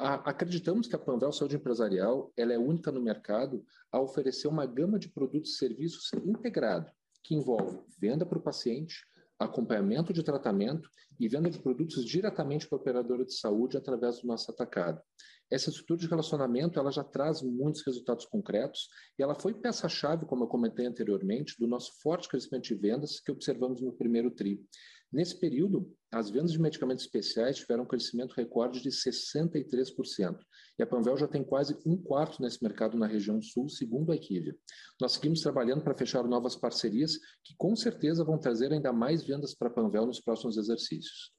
Acreditamos 0.00 0.86
que 0.86 0.96
a 0.96 0.98
Panvel 0.98 1.32
Saúde 1.32 1.56
Empresarial 1.56 2.32
ela 2.36 2.52
é 2.52 2.58
única 2.58 2.90
no 2.90 3.02
mercado 3.02 3.64
a 3.92 4.00
oferecer 4.00 4.48
uma 4.48 4.64
gama 4.64 4.98
de 4.98 5.08
produtos 5.08 5.52
e 5.52 5.56
serviços 5.58 6.10
integrado, 6.24 6.90
que 7.22 7.34
envolve 7.34 7.80
venda 7.98 8.24
para 8.24 8.38
o 8.38 8.42
paciente, 8.42 9.04
acompanhamento 9.38 10.12
de 10.12 10.22
tratamento 10.22 10.88
e 11.18 11.28
venda 11.28 11.50
de 11.50 11.58
produtos 11.58 12.04
diretamente 12.04 12.66
para 12.66 12.78
a 12.78 12.80
operadora 12.80 13.24
de 13.24 13.34
saúde 13.34 13.76
através 13.76 14.20
do 14.20 14.26
nosso 14.26 14.50
atacado. 14.50 15.00
Essa 15.50 15.68
estrutura 15.68 15.98
de 15.98 16.06
relacionamento 16.06 16.78
ela 16.78 16.92
já 16.92 17.02
traz 17.02 17.42
muitos 17.42 17.84
resultados 17.84 18.24
concretos 18.24 18.88
e 19.18 19.22
ela 19.22 19.34
foi 19.34 19.52
peça-chave, 19.52 20.24
como 20.24 20.44
eu 20.44 20.48
comentei 20.48 20.86
anteriormente, 20.86 21.56
do 21.58 21.66
nosso 21.66 22.00
forte 22.00 22.28
crescimento 22.28 22.64
de 22.64 22.74
vendas 22.74 23.20
que 23.20 23.32
observamos 23.32 23.82
no 23.82 23.92
primeiro 23.92 24.30
TRI. 24.30 24.64
Nesse 25.12 25.38
período, 25.40 25.92
as 26.12 26.30
vendas 26.30 26.52
de 26.52 26.60
medicamentos 26.60 27.04
especiais 27.04 27.56
tiveram 27.56 27.82
um 27.82 27.86
crescimento 27.86 28.32
recorde 28.34 28.80
de 28.80 28.90
63%. 28.90 30.38
E 30.78 30.82
a 30.82 30.86
Panvel 30.86 31.16
já 31.16 31.26
tem 31.26 31.42
quase 31.42 31.76
um 31.84 31.96
quarto 31.96 32.40
nesse 32.40 32.62
mercado 32.62 32.96
na 32.96 33.06
região 33.06 33.42
sul, 33.42 33.68
segundo 33.68 34.12
a 34.12 34.16
Equivia. 34.16 34.56
Nós 35.00 35.12
seguimos 35.12 35.40
trabalhando 35.40 35.82
para 35.82 35.96
fechar 35.96 36.22
novas 36.22 36.54
parcerias 36.54 37.18
que 37.44 37.54
com 37.56 37.74
certeza 37.74 38.24
vão 38.24 38.38
trazer 38.38 38.72
ainda 38.72 38.92
mais 38.92 39.24
vendas 39.24 39.52
para 39.52 39.68
a 39.68 39.72
Panvel 39.72 40.06
nos 40.06 40.20
próximos 40.20 40.56
exercícios. 40.56 41.32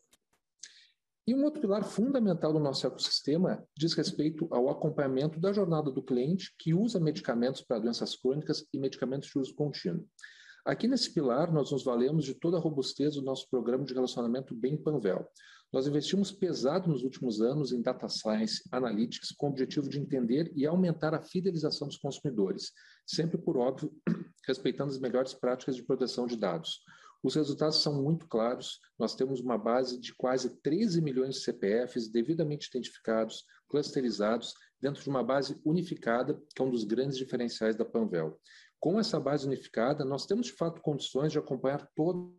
E 1.25 1.33
um 1.33 1.43
outro 1.45 1.61
pilar 1.61 1.83
fundamental 1.83 2.51
do 2.51 2.59
nosso 2.59 2.85
ecossistema 2.85 3.63
diz 3.77 3.93
respeito 3.93 4.47
ao 4.51 4.69
acompanhamento 4.69 5.39
da 5.39 5.53
jornada 5.53 5.91
do 5.91 6.03
cliente 6.03 6.53
que 6.59 6.73
usa 6.73 6.99
medicamentos 6.99 7.61
para 7.61 7.79
doenças 7.79 8.15
crônicas 8.17 8.65
e 8.73 8.79
medicamentos 8.79 9.29
de 9.29 9.39
uso 9.39 9.55
contínuo. 9.55 10.05
Aqui 10.63 10.87
nesse 10.87 11.11
pilar, 11.11 11.51
nós 11.51 11.71
nos 11.71 11.83
valemos 11.83 12.23
de 12.23 12.35
toda 12.35 12.55
a 12.55 12.59
robustez 12.59 13.15
do 13.15 13.21
nosso 13.23 13.49
programa 13.49 13.83
de 13.83 13.95
relacionamento 13.95 14.53
Bem 14.53 14.77
Panvel. 14.77 15.27
Nós 15.73 15.87
investimos 15.87 16.31
pesado 16.31 16.87
nos 16.87 17.01
últimos 17.01 17.41
anos 17.41 17.71
em 17.71 17.81
data 17.81 18.07
science, 18.07 18.61
analytics, 18.71 19.31
com 19.31 19.47
o 19.47 19.49
objetivo 19.49 19.89
de 19.89 19.99
entender 19.99 20.51
e 20.55 20.67
aumentar 20.67 21.15
a 21.15 21.21
fidelização 21.21 21.87
dos 21.87 21.97
consumidores, 21.97 22.73
sempre 23.07 23.39
por 23.39 23.57
óbvio, 23.57 23.91
respeitando 24.45 24.91
as 24.91 24.99
melhores 24.99 25.33
práticas 25.33 25.75
de 25.75 25.83
proteção 25.83 26.27
de 26.27 26.35
dados. 26.35 26.81
Os 27.23 27.33
resultados 27.33 27.81
são 27.81 27.99
muito 27.99 28.27
claros. 28.27 28.79
Nós 28.99 29.15
temos 29.15 29.39
uma 29.39 29.57
base 29.57 29.99
de 29.99 30.13
quase 30.13 30.61
13 30.61 31.01
milhões 31.01 31.35
de 31.35 31.41
CPFs 31.41 32.07
devidamente 32.07 32.67
identificados, 32.67 33.45
clusterizados, 33.67 34.53
dentro 34.79 35.01
de 35.01 35.09
uma 35.09 35.23
base 35.23 35.59
unificada, 35.65 36.39
que 36.55 36.61
é 36.61 36.65
um 36.65 36.71
dos 36.71 36.83
grandes 36.83 37.17
diferenciais 37.17 37.75
da 37.75 37.85
Panvel 37.85 38.39
com 38.81 38.99
essa 38.99 39.19
base 39.19 39.45
unificada, 39.45 40.03
nós 40.03 40.25
temos 40.25 40.47
de 40.47 40.53
fato 40.53 40.81
condições 40.81 41.31
de 41.31 41.37
acompanhar 41.37 41.87
todo 41.95 42.35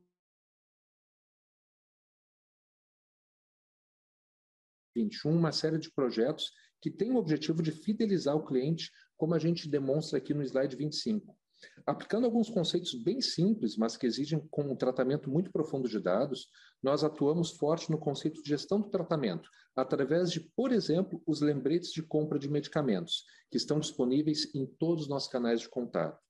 21 4.97 5.31
uma 5.31 5.53
série 5.53 5.79
de 5.79 5.91
projetos 5.93 6.53
que 6.81 6.91
têm 6.91 7.13
o 7.13 7.17
objetivo 7.17 7.63
de 7.63 7.71
fidelizar 7.71 8.37
o 8.37 8.45
cliente, 8.45 8.91
como 9.17 9.35
a 9.35 9.39
gente 9.39 9.69
demonstra 9.69 10.19
aqui 10.19 10.35
no 10.35 10.43
slide 10.43 10.75
25. 10.75 11.39
Aplicando 11.87 12.25
alguns 12.25 12.51
conceitos 12.51 12.93
bem 12.93 13.21
simples, 13.21 13.77
mas 13.77 13.97
que 13.97 14.05
exigem 14.05 14.41
com 14.51 14.65
um 14.65 14.75
tratamento 14.75 15.31
muito 15.31 15.53
profundo 15.53 15.89
de 15.89 16.01
dados, 16.01 16.49
nós 16.83 17.05
atuamos 17.05 17.53
forte 17.53 17.89
no 17.89 17.99
conceito 17.99 18.43
de 18.43 18.49
gestão 18.49 18.81
do 18.81 18.91
tratamento, 18.91 19.49
através 19.77 20.33
de, 20.33 20.41
por 20.41 20.73
exemplo, 20.73 21.23
os 21.25 21.41
lembretes 21.41 21.93
de 21.93 22.03
compra 22.03 22.37
de 22.37 22.51
medicamentos, 22.51 23.25
que 23.49 23.57
estão 23.57 23.79
disponíveis 23.79 24.53
em 24.57 24.67
todos 24.67 25.05
os 25.05 25.09
nossos 25.09 25.31
canais 25.31 25.61
de 25.61 25.69
contato. 25.69 26.21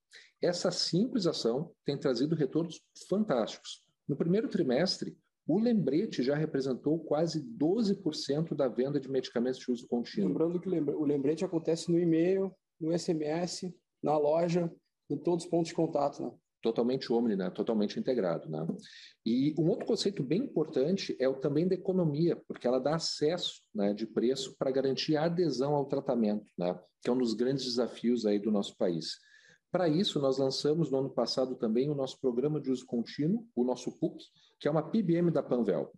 Essa 0.42 0.72
simples 0.72 1.26
ação 1.26 1.70
tem 1.84 1.96
trazido 1.96 2.34
retornos 2.34 2.80
fantásticos. 3.08 3.80
No 4.08 4.16
primeiro 4.16 4.48
trimestre, 4.48 5.16
o 5.46 5.58
lembrete 5.58 6.22
já 6.22 6.34
representou 6.34 6.98
quase 6.98 7.40
12% 7.56 8.54
da 8.54 8.68
venda 8.68 8.98
de 8.98 9.08
medicamentos 9.08 9.60
de 9.60 9.70
uso 9.70 9.86
contínuo. 9.86 10.28
Lembrando 10.28 10.60
que 10.60 10.68
o 10.68 11.04
lembrete 11.04 11.44
acontece 11.44 11.90
no 11.90 11.98
e-mail, 11.98 12.52
no 12.80 12.96
SMS, 12.96 13.72
na 14.02 14.18
loja, 14.18 14.70
em 15.08 15.16
todos 15.16 15.44
os 15.44 15.50
pontos 15.50 15.68
de 15.68 15.74
contato. 15.74 16.22
Né? 16.22 16.32
Totalmente 16.60 17.12
omni, 17.12 17.36
né? 17.36 17.50
totalmente 17.50 17.98
integrado. 17.98 18.48
Né? 18.48 18.66
E 19.24 19.54
um 19.58 19.68
outro 19.68 19.86
conceito 19.86 20.22
bem 20.22 20.42
importante 20.42 21.16
é 21.20 21.28
o 21.28 21.34
também 21.34 21.68
da 21.68 21.74
economia, 21.74 22.36
porque 22.48 22.66
ela 22.66 22.80
dá 22.80 22.96
acesso 22.96 23.62
né, 23.74 23.92
de 23.92 24.06
preço 24.06 24.56
para 24.58 24.70
garantir 24.70 25.16
a 25.16 25.24
adesão 25.24 25.74
ao 25.74 25.86
tratamento, 25.86 26.46
né? 26.58 26.78
que 27.00 27.10
é 27.10 27.12
um 27.12 27.18
dos 27.18 27.34
grandes 27.34 27.64
desafios 27.64 28.26
aí 28.26 28.38
do 28.38 28.50
nosso 28.50 28.76
país. 28.76 29.16
Para 29.72 29.88
isso, 29.88 30.20
nós 30.20 30.36
lançamos 30.36 30.90
no 30.90 30.98
ano 30.98 31.08
passado 31.08 31.56
também 31.56 31.88
o 31.88 31.94
nosso 31.94 32.20
programa 32.20 32.60
de 32.60 32.70
uso 32.70 32.84
contínuo, 32.84 33.48
o 33.56 33.64
nosso 33.64 33.90
PUC, 33.98 34.22
que 34.60 34.68
é 34.68 34.70
uma 34.70 34.82
PBM 34.82 35.30
da 35.30 35.42
Panvel. 35.42 35.90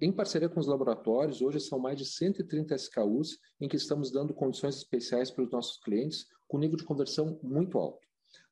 Em 0.00 0.10
parceria 0.10 0.48
com 0.48 0.58
os 0.58 0.66
laboratórios, 0.66 1.42
hoje 1.42 1.60
são 1.60 1.78
mais 1.78 1.98
de 1.98 2.06
130 2.06 2.74
SKUs 2.74 3.38
em 3.60 3.68
que 3.68 3.76
estamos 3.76 4.10
dando 4.10 4.32
condições 4.32 4.76
especiais 4.76 5.30
para 5.30 5.44
os 5.44 5.50
nossos 5.50 5.76
clientes, 5.76 6.24
com 6.48 6.56
nível 6.56 6.78
de 6.78 6.84
conversão 6.84 7.38
muito 7.42 7.76
alto. 7.76 8.00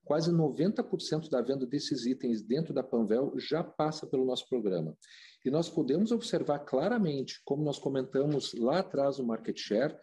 Quase 0.05 0.31
90% 0.31 1.31
da 1.31 1.41
venda 1.41 1.67
desses 1.67 2.05
itens 2.05 2.43
dentro 2.43 2.75
da 2.75 2.83
Panvel 2.83 3.33
já 3.39 3.65
passa 3.65 4.07
pelo 4.07 4.27
nosso 4.27 4.47
programa. 4.47 4.95
E 5.43 5.51
nós 5.51 5.71
podemos 5.71 6.12
observar 6.12 6.59
claramente, 6.59 7.41
como 7.47 7.65
nós 7.65 7.79
comentamos 7.79 8.53
lá 8.53 8.81
atrás 8.81 9.19
no 9.19 9.25
market 9.25 9.59
share, 9.59 9.97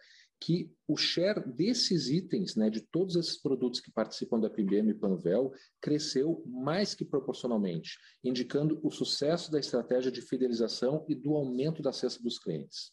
que 0.44 0.70
o 0.86 0.94
share 0.94 1.42
desses 1.50 2.10
itens, 2.10 2.54
né, 2.54 2.68
de 2.68 2.82
todos 2.82 3.16
esses 3.16 3.40
produtos 3.40 3.80
que 3.80 3.90
participam 3.90 4.38
da 4.38 4.50
PBM 4.50 4.92
Panvel, 4.92 5.50
cresceu 5.80 6.44
mais 6.46 6.94
que 6.94 7.02
proporcionalmente, 7.02 7.98
indicando 8.22 8.78
o 8.82 8.90
sucesso 8.90 9.50
da 9.50 9.58
estratégia 9.58 10.12
de 10.12 10.20
fidelização 10.20 11.02
e 11.08 11.14
do 11.14 11.34
aumento 11.34 11.80
da 11.80 11.94
cesta 11.94 12.22
dos 12.22 12.38
clientes. 12.38 12.92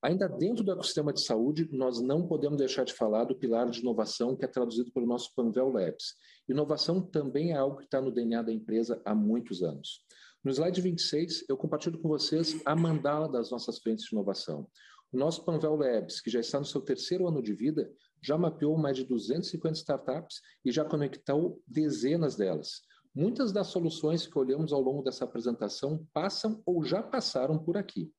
Ainda 0.00 0.28
dentro 0.28 0.62
do 0.62 0.70
ecossistema 0.70 1.12
de 1.12 1.24
saúde, 1.24 1.68
nós 1.72 2.00
não 2.00 2.24
podemos 2.24 2.58
deixar 2.58 2.84
de 2.84 2.92
falar 2.92 3.24
do 3.24 3.34
pilar 3.34 3.68
de 3.68 3.80
inovação 3.80 4.36
que 4.36 4.44
é 4.44 4.48
traduzido 4.48 4.92
pelo 4.92 5.06
nosso 5.06 5.34
Panvel 5.34 5.72
Labs. 5.72 6.14
Inovação 6.48 7.02
também 7.02 7.50
é 7.50 7.56
algo 7.56 7.78
que 7.78 7.84
está 7.84 8.00
no 8.00 8.12
DNA 8.12 8.42
da 8.42 8.52
empresa 8.52 9.02
há 9.04 9.12
muitos 9.12 9.60
anos. 9.60 10.04
No 10.44 10.52
slide 10.52 10.80
26, 10.80 11.46
eu 11.48 11.56
compartilho 11.56 11.98
com 11.98 12.06
vocês 12.06 12.60
a 12.66 12.76
mandala 12.76 13.26
das 13.28 13.50
nossas 13.50 13.78
frentes 13.78 14.04
de 14.04 14.14
inovação. 14.14 14.68
O 15.14 15.16
nosso 15.16 15.44
Panvel 15.44 15.76
Labs, 15.76 16.20
que 16.20 16.28
já 16.28 16.40
está 16.40 16.58
no 16.58 16.64
seu 16.64 16.80
terceiro 16.80 17.28
ano 17.28 17.40
de 17.40 17.54
vida, 17.54 17.88
já 18.20 18.36
mapeou 18.36 18.76
mais 18.76 18.96
de 18.96 19.04
250 19.04 19.78
startups 19.78 20.40
e 20.64 20.72
já 20.72 20.84
conectou 20.84 21.62
dezenas 21.68 22.34
delas. 22.34 22.82
Muitas 23.14 23.52
das 23.52 23.68
soluções 23.68 24.26
que 24.26 24.36
olhamos 24.36 24.72
ao 24.72 24.80
longo 24.80 25.04
dessa 25.04 25.24
apresentação 25.24 26.04
passam 26.12 26.60
ou 26.66 26.82
já 26.82 27.00
passaram 27.00 27.56
por 27.56 27.76
aqui. 27.76 28.12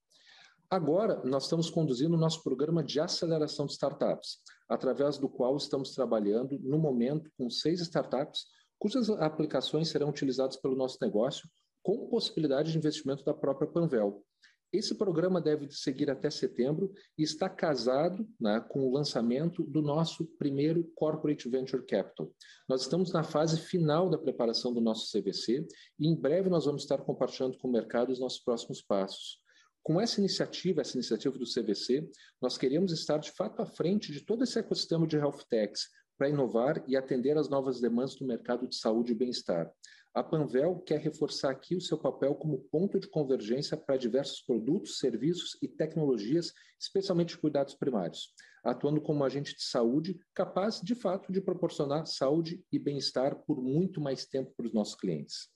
Agora, 0.70 1.22
nós 1.26 1.44
estamos 1.44 1.70
conduzindo 1.70 2.16
o 2.16 2.20
nosso 2.20 2.42
programa 2.42 2.82
de 2.82 2.98
aceleração 2.98 3.66
de 3.66 3.74
startups, 3.74 4.38
através 4.70 5.18
do 5.18 5.28
qual 5.28 5.58
estamos 5.58 5.94
trabalhando, 5.94 6.58
no 6.62 6.80
momento, 6.80 7.30
com 7.38 7.50
seis 7.50 7.82
startups, 7.82 8.46
cujas 8.80 9.10
aplicações 9.10 9.90
serão 9.90 10.08
utilizadas 10.08 10.56
pelo 10.56 10.78
nosso 10.78 10.98
negócio, 11.02 11.50
com 11.84 12.08
possibilidade 12.08 12.72
de 12.72 12.78
investimento 12.78 13.26
da 13.26 13.34
própria 13.34 13.70
Panvel. 13.70 14.24
Esse 14.72 14.96
programa 14.96 15.40
deve 15.40 15.70
seguir 15.72 16.10
até 16.10 16.30
setembro 16.30 16.94
e 17.18 17.24
está 17.24 17.50
casado 17.50 18.28
né, 18.40 18.60
com 18.70 18.88
o 18.88 18.94
lançamento 18.94 19.64
do 19.64 19.82
nosso 19.82 20.26
primeiro 20.38 20.84
Corporate 20.96 21.48
Venture 21.48 21.86
Capital. 21.86 22.32
Nós 22.68 22.82
estamos 22.82 23.12
na 23.14 23.24
fase 23.24 23.58
final 23.58 24.10
da 24.10 24.18
preparação 24.18 24.74
do 24.74 24.82
nosso 24.82 25.10
CVC 25.12 25.66
e 26.00 26.08
em 26.08 26.16
breve 26.16 26.50
nós 26.50 26.66
vamos 26.66 26.82
estar 26.82 26.98
compartilhando 26.98 27.58
com 27.58 27.68
o 27.68 27.72
mercado 27.72 28.12
os 28.12 28.20
nossos 28.20 28.40
próximos 28.40 28.82
passos. 28.82 29.40
Com 29.82 30.02
essa 30.02 30.20
iniciativa, 30.20 30.82
essa 30.82 30.98
iniciativa 30.98 31.38
do 31.38 31.46
CVC, 31.46 32.10
nós 32.42 32.58
queremos 32.58 32.92
estar 32.92 33.20
de 33.20 33.32
fato 33.32 33.62
à 33.62 33.66
frente 33.66 34.12
de 34.12 34.26
todo 34.26 34.44
esse 34.44 34.58
ecossistema 34.58 35.06
de 35.06 35.16
health 35.16 35.46
techs 35.48 35.90
para 36.18 36.30
inovar 36.30 36.84
e 36.88 36.98
atender 36.98 37.38
às 37.38 37.50
novas 37.50 37.80
demandas 37.80 38.16
do 38.16 38.26
mercado 38.26 38.68
de 38.68 38.76
saúde 38.76 39.12
e 39.12 39.16
bem-estar. 39.16 39.72
A 40.16 40.24
Panvel 40.24 40.80
quer 40.80 41.02
reforçar 41.02 41.52
aqui 41.52 41.76
o 41.76 41.82
seu 41.82 41.98
papel 41.98 42.34
como 42.36 42.62
ponto 42.72 42.98
de 42.98 43.10
convergência 43.10 43.76
para 43.76 43.98
diversos 43.98 44.40
produtos, 44.40 44.98
serviços 44.98 45.58
e 45.62 45.68
tecnologias, 45.68 46.54
especialmente 46.80 47.38
cuidados 47.38 47.76
primários, 47.76 48.34
atuando 48.64 49.02
como 49.02 49.26
agente 49.26 49.54
de 49.54 49.64
saúde 49.64 50.18
capaz, 50.34 50.80
de 50.80 50.96
fato, 50.96 51.34
de 51.34 51.42
proporcionar 51.42 52.06
saúde 52.06 52.64
e 52.72 52.80
bem-estar 52.80 53.36
por 53.46 53.62
muito 53.62 54.00
mais 54.00 54.26
tempo 54.26 54.54
para 54.56 54.66
os 54.66 54.74
nossos 54.74 54.96
clientes. 54.96 55.50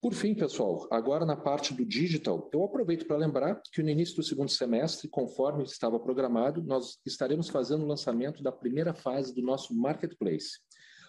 Por 0.00 0.14
fim, 0.14 0.34
pessoal, 0.34 0.88
agora 0.90 1.26
na 1.26 1.36
parte 1.36 1.74
do 1.74 1.84
digital, 1.84 2.48
eu 2.54 2.64
aproveito 2.64 3.06
para 3.06 3.18
lembrar 3.18 3.60
que 3.70 3.82
no 3.82 3.90
início 3.90 4.16
do 4.16 4.22
segundo 4.22 4.48
semestre, 4.48 5.08
conforme 5.08 5.62
estava 5.64 6.00
programado, 6.00 6.62
nós 6.62 6.98
estaremos 7.04 7.50
fazendo 7.50 7.84
o 7.84 7.88
lançamento 7.88 8.42
da 8.42 8.50
primeira 8.50 8.94
fase 8.94 9.34
do 9.34 9.42
nosso 9.42 9.74
marketplace. 9.74 10.64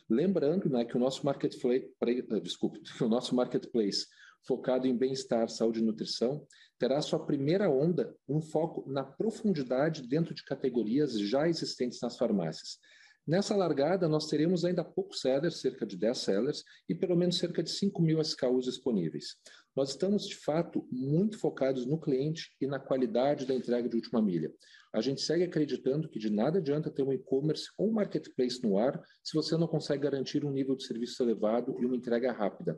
Lembrando 0.10 0.70
né, 0.70 0.86
que 0.86 0.96
o 0.96 1.00
nosso 1.00 1.26
marketplace, 1.26 1.90
eh, 2.02 2.40
desculpe, 2.40 2.82
o 3.02 3.08
nosso 3.08 3.36
marketplace 3.36 4.06
focado 4.46 4.88
em 4.88 4.96
bem-estar, 4.96 5.50
saúde 5.50 5.80
e 5.80 5.84
nutrição, 5.84 6.46
terá 6.80 7.02
sua 7.02 7.26
primeira 7.26 7.70
onda 7.70 8.16
um 8.28 8.42
foco 8.42 8.90
na 8.90 9.04
profundidade 9.04 10.08
dentro 10.08 10.34
de 10.34 10.44
categorias 10.44 11.20
já 11.20 11.50
existentes 11.50 12.00
nas 12.02 12.18
farmácias. 12.18 12.80
Nessa 13.28 13.58
largada, 13.58 14.08
nós 14.08 14.28
teremos 14.28 14.64
ainda 14.64 14.86
poucos 14.86 15.20
sellers, 15.20 15.60
cerca 15.60 15.86
de 15.86 15.98
10 15.98 16.18
sellers, 16.18 16.64
e 16.88 16.96
pelo 16.96 17.14
menos 17.14 17.38
cerca 17.38 17.62
de 17.62 17.70
5 17.70 18.02
mil 18.02 18.22
SKUs 18.22 18.64
disponíveis. 18.64 19.36
Nós 19.76 19.90
estamos, 19.90 20.26
de 20.26 20.36
fato, 20.36 20.88
muito 20.90 21.38
focados 21.38 21.86
no 21.86 22.00
cliente 22.00 22.56
e 22.62 22.66
na 22.66 22.80
qualidade 22.80 23.46
da 23.46 23.54
entrega 23.54 23.90
de 23.90 23.98
última 23.98 24.22
milha. 24.22 24.50
A 24.98 25.02
gente 25.02 25.22
segue 25.22 25.44
acreditando 25.44 26.10
que 26.10 26.18
de 26.18 26.28
nada 26.28 26.58
adianta 26.58 26.90
ter 26.90 27.04
um 27.04 27.14
e-commerce 27.14 27.70
ou 27.78 27.88
um 27.88 27.94
marketplace 27.94 28.60
no 28.64 28.80
ar 28.80 29.00
se 29.24 29.36
você 29.36 29.56
não 29.56 29.68
consegue 29.68 30.02
garantir 30.02 30.44
um 30.44 30.50
nível 30.50 30.76
de 30.76 30.88
serviço 30.88 31.22
elevado 31.22 31.76
e 31.80 31.86
uma 31.86 31.96
entrega 31.96 32.32
rápida. 32.32 32.76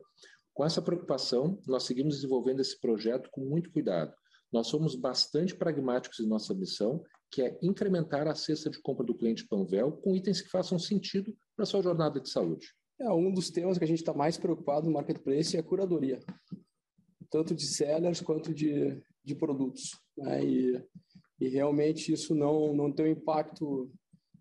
Com 0.53 0.65
essa 0.65 0.81
preocupação, 0.81 1.57
nós 1.65 1.83
seguimos 1.83 2.15
desenvolvendo 2.15 2.59
esse 2.59 2.77
projeto 2.77 3.29
com 3.31 3.45
muito 3.45 3.71
cuidado. 3.71 4.13
Nós 4.51 4.67
somos 4.67 4.95
bastante 4.95 5.55
pragmáticos 5.55 6.19
em 6.19 6.27
nossa 6.27 6.53
missão, 6.53 7.01
que 7.31 7.41
é 7.41 7.57
incrementar 7.61 8.27
a 8.27 8.35
cesta 8.35 8.69
de 8.69 8.81
compra 8.81 9.05
do 9.05 9.15
cliente 9.15 9.47
Panvel 9.47 9.93
com 9.93 10.13
itens 10.13 10.41
que 10.41 10.49
façam 10.49 10.77
sentido 10.77 11.33
para 11.55 11.65
sua 11.65 11.81
jornada 11.81 12.19
de 12.19 12.29
saúde. 12.29 12.67
É 12.99 13.09
um 13.09 13.31
dos 13.31 13.49
temas 13.49 13.77
que 13.77 13.85
a 13.85 13.87
gente 13.87 13.99
está 13.99 14.13
mais 14.13 14.35
preocupado 14.35 14.87
no 14.87 14.91
marketplace 14.91 15.55
é 15.55 15.61
a 15.61 15.63
curadoria 15.63 16.19
tanto 17.29 17.53
de 17.53 17.65
sellers 17.65 18.21
quanto 18.21 18.53
de, 18.53 19.01
de 19.23 19.35
produtos. 19.35 19.91
Né? 20.17 20.43
E, 20.43 20.83
e 21.39 21.47
realmente 21.47 22.11
isso 22.11 22.35
não, 22.35 22.73
não 22.73 22.91
tem 22.91 23.07
um 23.07 23.11
impacto 23.11 23.91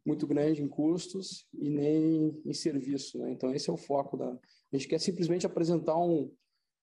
muito 0.05 0.27
grande 0.27 0.63
em 0.63 0.69
custos 0.69 1.47
e 1.53 1.69
nem 1.69 2.41
em 2.45 2.53
serviço. 2.53 3.19
Né? 3.19 3.33
Então, 3.33 3.55
esse 3.55 3.69
é 3.69 3.73
o 3.73 3.77
foco. 3.77 4.17
Da... 4.17 4.31
A 4.31 4.77
gente 4.77 4.89
quer 4.89 4.99
simplesmente 4.99 5.47
apresentar 5.47 5.97
um, 5.99 6.33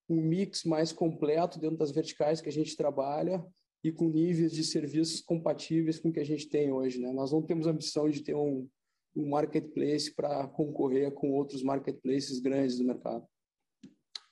um 0.07 0.22
mix 0.22 0.63
mais 0.63 0.93
completo 0.93 1.59
dentro 1.59 1.78
das 1.78 1.91
verticais 1.91 2.39
que 2.39 2.49
a 2.49 2.51
gente 2.51 2.78
trabalha 2.78 3.43
e 3.84 3.91
com 3.91 4.09
níveis 4.09 4.51
de 4.51 4.63
serviços 4.63 5.22
compatíveis 5.22 5.99
com 5.99 6.09
o 6.09 6.13
que 6.13 6.20
a 6.20 6.26
gente 6.26 6.47
tem 6.47 6.72
hoje. 6.72 6.99
Né? 6.99 7.11
Nós 7.11 7.32
não 7.32 7.41
temos 7.41 7.68
ambição 7.68 8.09
de 8.09 8.24
ter 8.24 8.36
um, 8.36 8.70
um 9.16 9.30
marketplace 9.30 10.13
para 10.13 10.47
concorrer 10.47 11.11
com 11.11 11.34
outros 11.34 11.63
marketplaces 11.63 12.39
grandes 12.39 12.78
do 12.78 12.86
mercado. 12.86 13.26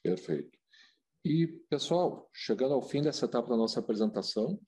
Perfeito. 0.02 0.58
E, 1.26 1.48
pessoal, 1.70 2.30
chegando 2.34 2.74
ao 2.74 2.82
fim 2.82 3.02
dessa 3.02 3.26
etapa 3.26 3.50
da 3.50 3.58
nossa 3.58 3.80
apresentação, 3.80 4.60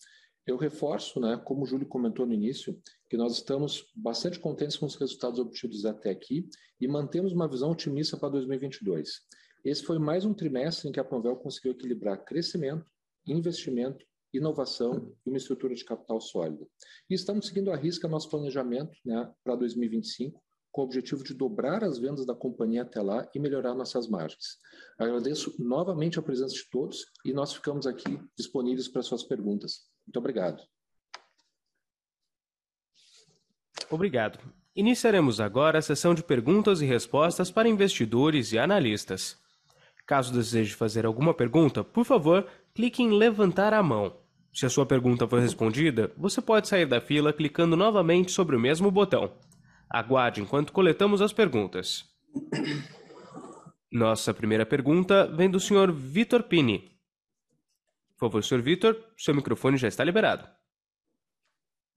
eu 0.46 0.58
reforço, 0.58 1.20
né, 1.20 1.42
como 1.44 1.64
o 1.64 1.66
Júlio 1.66 1.88
comentou 1.88 2.26
no 2.26 2.34
início, 2.34 2.80
que 3.10 3.18
nós 3.18 3.34
estamos 3.34 3.92
bastante 3.96 4.40
contentes 4.40 4.78
com 4.78 4.86
os 4.86 4.96
resultados 4.96 5.40
obtidos 5.40 5.86
até 5.86 6.12
aqui 6.12 6.48
e 6.80 6.88
mantemos 6.88 7.34
uma 7.34 7.48
visão 7.48 7.72
otimista 7.72 8.16
para 8.16 8.30
2022. 8.30 9.22
Esse 9.64 9.84
foi 9.84 9.98
mais 9.98 10.26
um 10.26 10.34
trimestre 10.34 10.88
em 10.88 10.92
que 10.92 11.00
a 11.00 11.04
Panvel 11.04 11.36
conseguiu 11.38 11.72
equilibrar 11.72 12.24
crescimento, 12.24 12.86
investimento, 13.26 14.06
inovação 14.32 15.12
e 15.26 15.30
uma 15.30 15.38
estrutura 15.38 15.74
de 15.74 15.84
capital 15.84 16.22
sólida. 16.22 16.68
E 17.10 17.16
estamos 17.16 17.48
seguindo 17.48 17.72
a 17.72 17.76
risca 17.76 18.08
nosso 18.08 18.30
planejamento 18.30 18.96
né, 19.04 19.32
para 19.44 19.56
2025, 19.56 20.40
com 20.72 20.82
o 20.82 20.86
objetivo 20.86 21.24
de 21.24 21.34
dobrar 21.34 21.84
as 21.84 21.98
vendas 21.98 22.26
da 22.26 22.36
companhia 22.36 22.82
até 22.82 23.02
lá 23.02 23.28
e 23.34 23.40
melhorar 23.40 23.74
nossas 23.74 24.08
margens. 24.08 24.58
Agradeço 25.00 25.56
novamente 25.58 26.20
a 26.20 26.22
presença 26.22 26.54
de 26.54 26.70
todos 26.70 27.06
e 27.24 27.34
nós 27.34 27.54
ficamos 27.54 27.88
aqui 27.88 28.20
disponíveis 28.38 28.88
para 28.88 29.02
suas 29.02 29.24
perguntas. 29.24 29.95
Muito 30.06 30.18
obrigado. 30.18 30.62
Obrigado. 33.90 34.40
Iniciaremos 34.76 35.40
agora 35.40 35.80
a 35.80 35.82
sessão 35.82 36.14
de 36.14 36.24
perguntas 36.24 36.82
e 36.82 36.86
respostas 36.86 37.50
para 37.50 37.70
investidores 37.70 38.52
e 38.52 38.60
analistas. 38.60 39.38
Caso 40.06 40.34
deseje 40.34 40.76
fazer 40.76 41.06
alguma 41.06 41.34
pergunta, 41.34 41.84
por 41.84 42.06
favor, 42.06 42.46
clique 42.74 43.02
em 43.02 43.12
levantar 43.12 43.74
a 43.74 43.82
mão. 43.82 44.18
Se 44.54 44.66
a 44.66 44.70
sua 44.70 44.86
pergunta 44.86 45.28
for 45.28 45.40
respondida, 45.40 46.12
você 46.18 46.42
pode 46.42 46.68
sair 46.68 46.86
da 46.86 47.02
fila 47.02 47.34
clicando 47.34 47.76
novamente 47.76 48.32
sobre 48.32 48.56
o 48.56 48.60
mesmo 48.60 48.92
botão. 48.92 49.34
Aguarde 49.90 50.42
enquanto 50.42 50.72
coletamos 50.72 51.22
as 51.22 51.34
perguntas. 51.34 52.06
Nossa 53.92 54.34
primeira 54.34 54.66
pergunta 54.66 55.26
vem 55.26 55.50
do 55.50 55.60
Sr. 55.60 55.92
Vitor 55.92 56.44
Pini. 56.44 56.95
Por 58.18 58.28
favor, 58.28 58.44
Sr. 58.44 58.62
Vitor, 58.62 58.98
seu 59.18 59.36
microfone 59.36 59.78
já 59.78 59.90
está 59.90 60.04
liberado. 60.04 60.48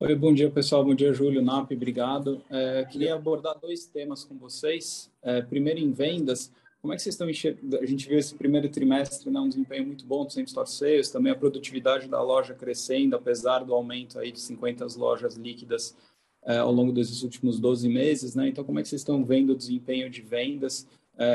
Oi, 0.01 0.15
bom 0.15 0.35
dia 0.35 0.51
pessoal, 0.51 0.85
bom 0.85 0.95
dia 0.95 1.13
Júlio, 1.13 1.43
NAP, 1.43 1.73
obrigado. 1.73 2.43
É, 2.51 2.85
queria 2.85 3.15
abordar 3.15 3.59
dois 3.59 3.87
temas 3.87 4.25
com 4.25 4.37
vocês. 4.37 5.13
É, 5.23 5.43
primeiro, 5.43 5.79
em 5.79 5.93
vendas, 5.93 6.53
como 6.81 6.93
é 6.93 6.97
que 6.97 7.03
vocês 7.03 7.15
estão 7.15 7.29
enxergando? 7.29 7.79
A 7.79 7.87
gente 7.87 8.09
viu 8.09 8.19
esse 8.19 8.35
primeiro 8.35 8.69
trimestre, 8.69 9.31
né, 9.31 9.39
um 9.39 9.49
desempenho 9.49 9.87
muito 9.87 10.05
bom 10.05 10.25
do 10.25 10.33
Centro 10.33 10.49
Store 10.49 10.69
Sales, 10.69 11.11
também 11.11 11.33
a 11.33 11.37
produtividade 11.37 12.09
da 12.09 12.23
loja 12.23 12.55
crescendo, 12.55 13.15
apesar 13.15 13.65
do 13.65 13.75
aumento 13.75 14.19
aí 14.19 14.33
de 14.33 14.41
50 14.41 14.87
lojas 14.97 15.37
líquidas 15.37 15.97
é, 16.45 16.59
ao 16.59 16.73
longo 16.73 16.93
desses 16.93 17.23
últimos 17.23 17.61
12 17.61 17.89
meses, 17.89 18.35
né? 18.35 18.49
Então, 18.49 18.65
como 18.65 18.79
é 18.79 18.83
que 18.83 18.89
vocês 18.89 19.01
estão 19.01 19.25
vendo 19.25 19.51
o 19.51 19.57
desempenho 19.57 20.09
de 20.11 20.23
vendas 20.23 20.87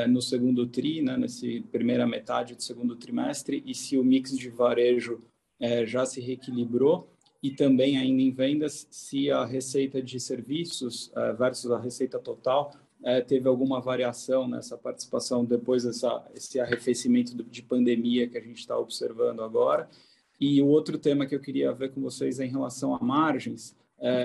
no 0.08 0.22
segundo 0.22 0.66
tri, 0.66 1.02
né? 1.02 1.16
Nessa 1.16 1.46
primeira 1.70 2.06
metade 2.06 2.54
do 2.54 2.62
segundo 2.62 2.96
trimestre 2.96 3.62
e 3.66 3.74
se 3.74 3.98
o 3.98 4.04
mix 4.04 4.36
de 4.36 4.48
varejo 4.48 5.20
é, 5.60 5.84
já 5.84 6.06
se 6.06 6.20
reequilibrou 6.20 7.08
e 7.42 7.50
também 7.50 7.98
ainda 7.98 8.22
em 8.22 8.30
vendas 8.30 8.86
se 8.90 9.30
a 9.30 9.44
receita 9.44 10.02
de 10.02 10.18
serviços 10.18 11.12
é, 11.14 11.32
versus 11.34 11.70
a 11.70 11.78
receita 11.78 12.18
total 12.18 12.72
teve 13.26 13.46
alguma 13.46 13.82
variação 13.82 14.48
nessa 14.48 14.78
participação 14.78 15.44
depois 15.44 15.84
dessa 15.84 16.24
esse 16.34 16.58
arrefecimento 16.58 17.34
de 17.34 17.62
pandemia 17.62 18.26
que 18.26 18.38
a 18.38 18.40
gente 18.40 18.60
está 18.60 18.78
observando 18.78 19.42
agora. 19.42 19.90
E 20.40 20.62
o 20.62 20.68
outro 20.68 20.96
tema 20.96 21.26
que 21.26 21.34
eu 21.34 21.40
queria 21.40 21.70
ver 21.70 21.92
com 21.92 22.00
vocês 22.00 22.40
é 22.40 22.46
em 22.46 22.50
relação 22.50 22.94
a 22.94 22.98
margens 22.98 23.76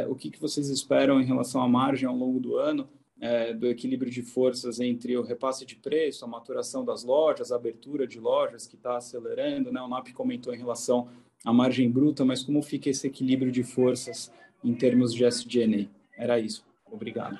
o 0.07 0.16
que, 0.16 0.30
que 0.30 0.39
vocês 0.39 0.70
esperam 0.70 1.20
em 1.22 1.26
relação 1.26 1.62
à 1.62 1.68
margem 1.68 2.07
ao 2.07 2.16
longo 2.16 2.39
do 2.39 2.57
ano, 2.57 2.88
é, 3.22 3.53
do 3.53 3.67
equilíbrio 3.67 4.11
de 4.11 4.22
forças 4.22 4.80
entre 4.80 5.17
o 5.17 5.22
repasse 5.22 5.65
de 5.65 5.76
preço, 5.76 6.24
a 6.24 6.28
maturação 6.28 6.86
das 6.86 7.03
lojas, 7.03 7.51
a 7.51 7.55
abertura 7.55 8.07
de 8.07 8.20
lojas 8.20 8.65
que 8.65 8.76
está 8.76 8.97
acelerando, 8.97 9.72
né? 9.72 9.82
O 9.82 9.88
NAP 9.88 10.13
comentou 10.13 10.53
em 10.53 10.57
relação 10.57 11.09
à 11.45 11.51
margem 11.51 11.91
bruta, 11.91 12.24
mas 12.24 12.43
como 12.43 12.61
fica 12.61 12.89
esse 12.89 13.07
equilíbrio 13.07 13.51
de 13.51 13.63
forças 13.63 14.32
em 14.63 14.74
termos 14.74 15.13
de 15.13 15.26
SG&A? 15.26 15.89
Era 16.17 16.39
isso. 16.39 16.65
Obrigado. 16.91 17.39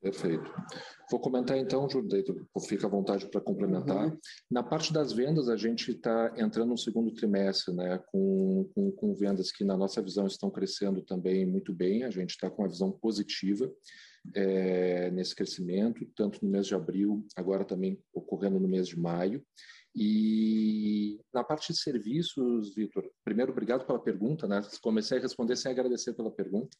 Perfeito. 0.00 0.52
Vou 1.10 1.18
comentar 1.18 1.56
então, 1.56 1.88
Júlio, 1.88 2.08
fica 2.60 2.86
à 2.86 2.90
vontade 2.90 3.26
para 3.26 3.40
complementar. 3.40 4.06
Uhum. 4.06 4.18
Na 4.50 4.62
parte 4.62 4.92
das 4.92 5.12
vendas, 5.12 5.48
a 5.48 5.56
gente 5.56 5.90
está 5.90 6.32
entrando 6.36 6.70
no 6.70 6.78
segundo 6.78 7.12
trimestre, 7.12 7.74
né, 7.74 8.00
com, 8.12 8.68
com, 8.74 8.92
com, 8.92 9.14
vendas 9.14 9.50
que, 9.50 9.64
na 9.64 9.76
nossa 9.76 10.02
visão, 10.02 10.26
estão 10.26 10.50
crescendo 10.50 11.02
também 11.02 11.46
muito 11.46 11.72
bem. 11.72 12.04
A 12.04 12.10
gente 12.10 12.30
está 12.30 12.50
com 12.50 12.62
uma 12.62 12.68
visão 12.68 12.92
positiva 12.92 13.70
é, 14.34 15.10
nesse 15.10 15.34
crescimento, 15.34 16.06
tanto 16.14 16.44
no 16.44 16.50
mês 16.50 16.66
de 16.66 16.74
abril, 16.74 17.26
agora 17.36 17.64
também 17.64 18.00
ocorrendo 18.12 18.58
no 18.60 18.68
mês 18.68 18.88
de 18.88 18.98
maio. 18.98 19.44
E 19.98 21.18
na 21.32 21.42
parte 21.42 21.72
de 21.72 21.78
serviços, 21.78 22.74
Vitor, 22.74 23.10
primeiro, 23.24 23.50
obrigado 23.50 23.86
pela 23.86 23.98
pergunta, 23.98 24.46
né? 24.46 24.60
Comecei 24.82 25.16
a 25.16 25.20
responder 25.20 25.56
sem 25.56 25.72
agradecer 25.72 26.12
pela 26.12 26.30
pergunta. 26.30 26.76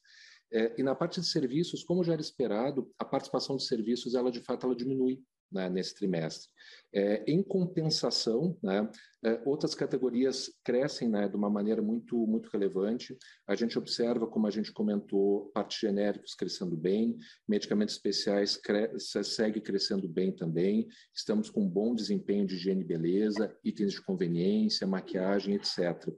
É, 0.53 0.75
e 0.79 0.83
na 0.83 0.95
parte 0.95 1.21
de 1.21 1.27
serviços, 1.27 1.83
como 1.83 2.05
já 2.05 2.13
era 2.13 2.23
esperado, 2.23 2.91
a 2.99 3.05
participação 3.05 3.57
de 3.57 3.65
serviços, 3.65 4.15
ela 4.15 4.31
de 4.31 4.41
fato, 4.41 4.67
ela 4.67 4.77
diminui 4.77 5.23
né, 5.51 5.69
nesse 5.69 5.95
trimestre. 5.95 6.49
É, 6.93 7.25
em 7.31 7.43
compensação, 7.43 8.57
né, 8.63 8.89
é, 9.25 9.41
outras 9.45 9.75
categorias 9.75 10.51
crescem 10.65 11.09
né, 11.09 11.29
de 11.29 11.37
uma 11.37 11.51
maneira 11.51 11.83
muito, 11.83 12.17
muito 12.27 12.49
relevante. 12.49 13.17
A 13.47 13.55
gente 13.55 13.79
observa, 13.79 14.27
como 14.27 14.47
a 14.47 14.51
gente 14.51 14.73
comentou, 14.73 15.51
partes 15.53 15.79
genéricos 15.79 16.35
crescendo 16.35 16.77
bem, 16.77 17.17
medicamentos 17.47 17.95
especiais 17.95 18.57
cre 18.57 18.99
segue 18.99 19.61
crescendo 19.61 20.09
bem 20.09 20.35
também. 20.35 20.87
Estamos 21.15 21.51
com 21.51 21.69
bom 21.69 21.95
desempenho 21.95 22.47
de 22.47 22.55
higiene 22.55 22.83
e 22.83 22.87
beleza, 22.87 23.55
itens 23.65 23.93
de 23.93 24.03
conveniência, 24.03 24.87
maquiagem, 24.87 25.55
etc. 25.55 26.09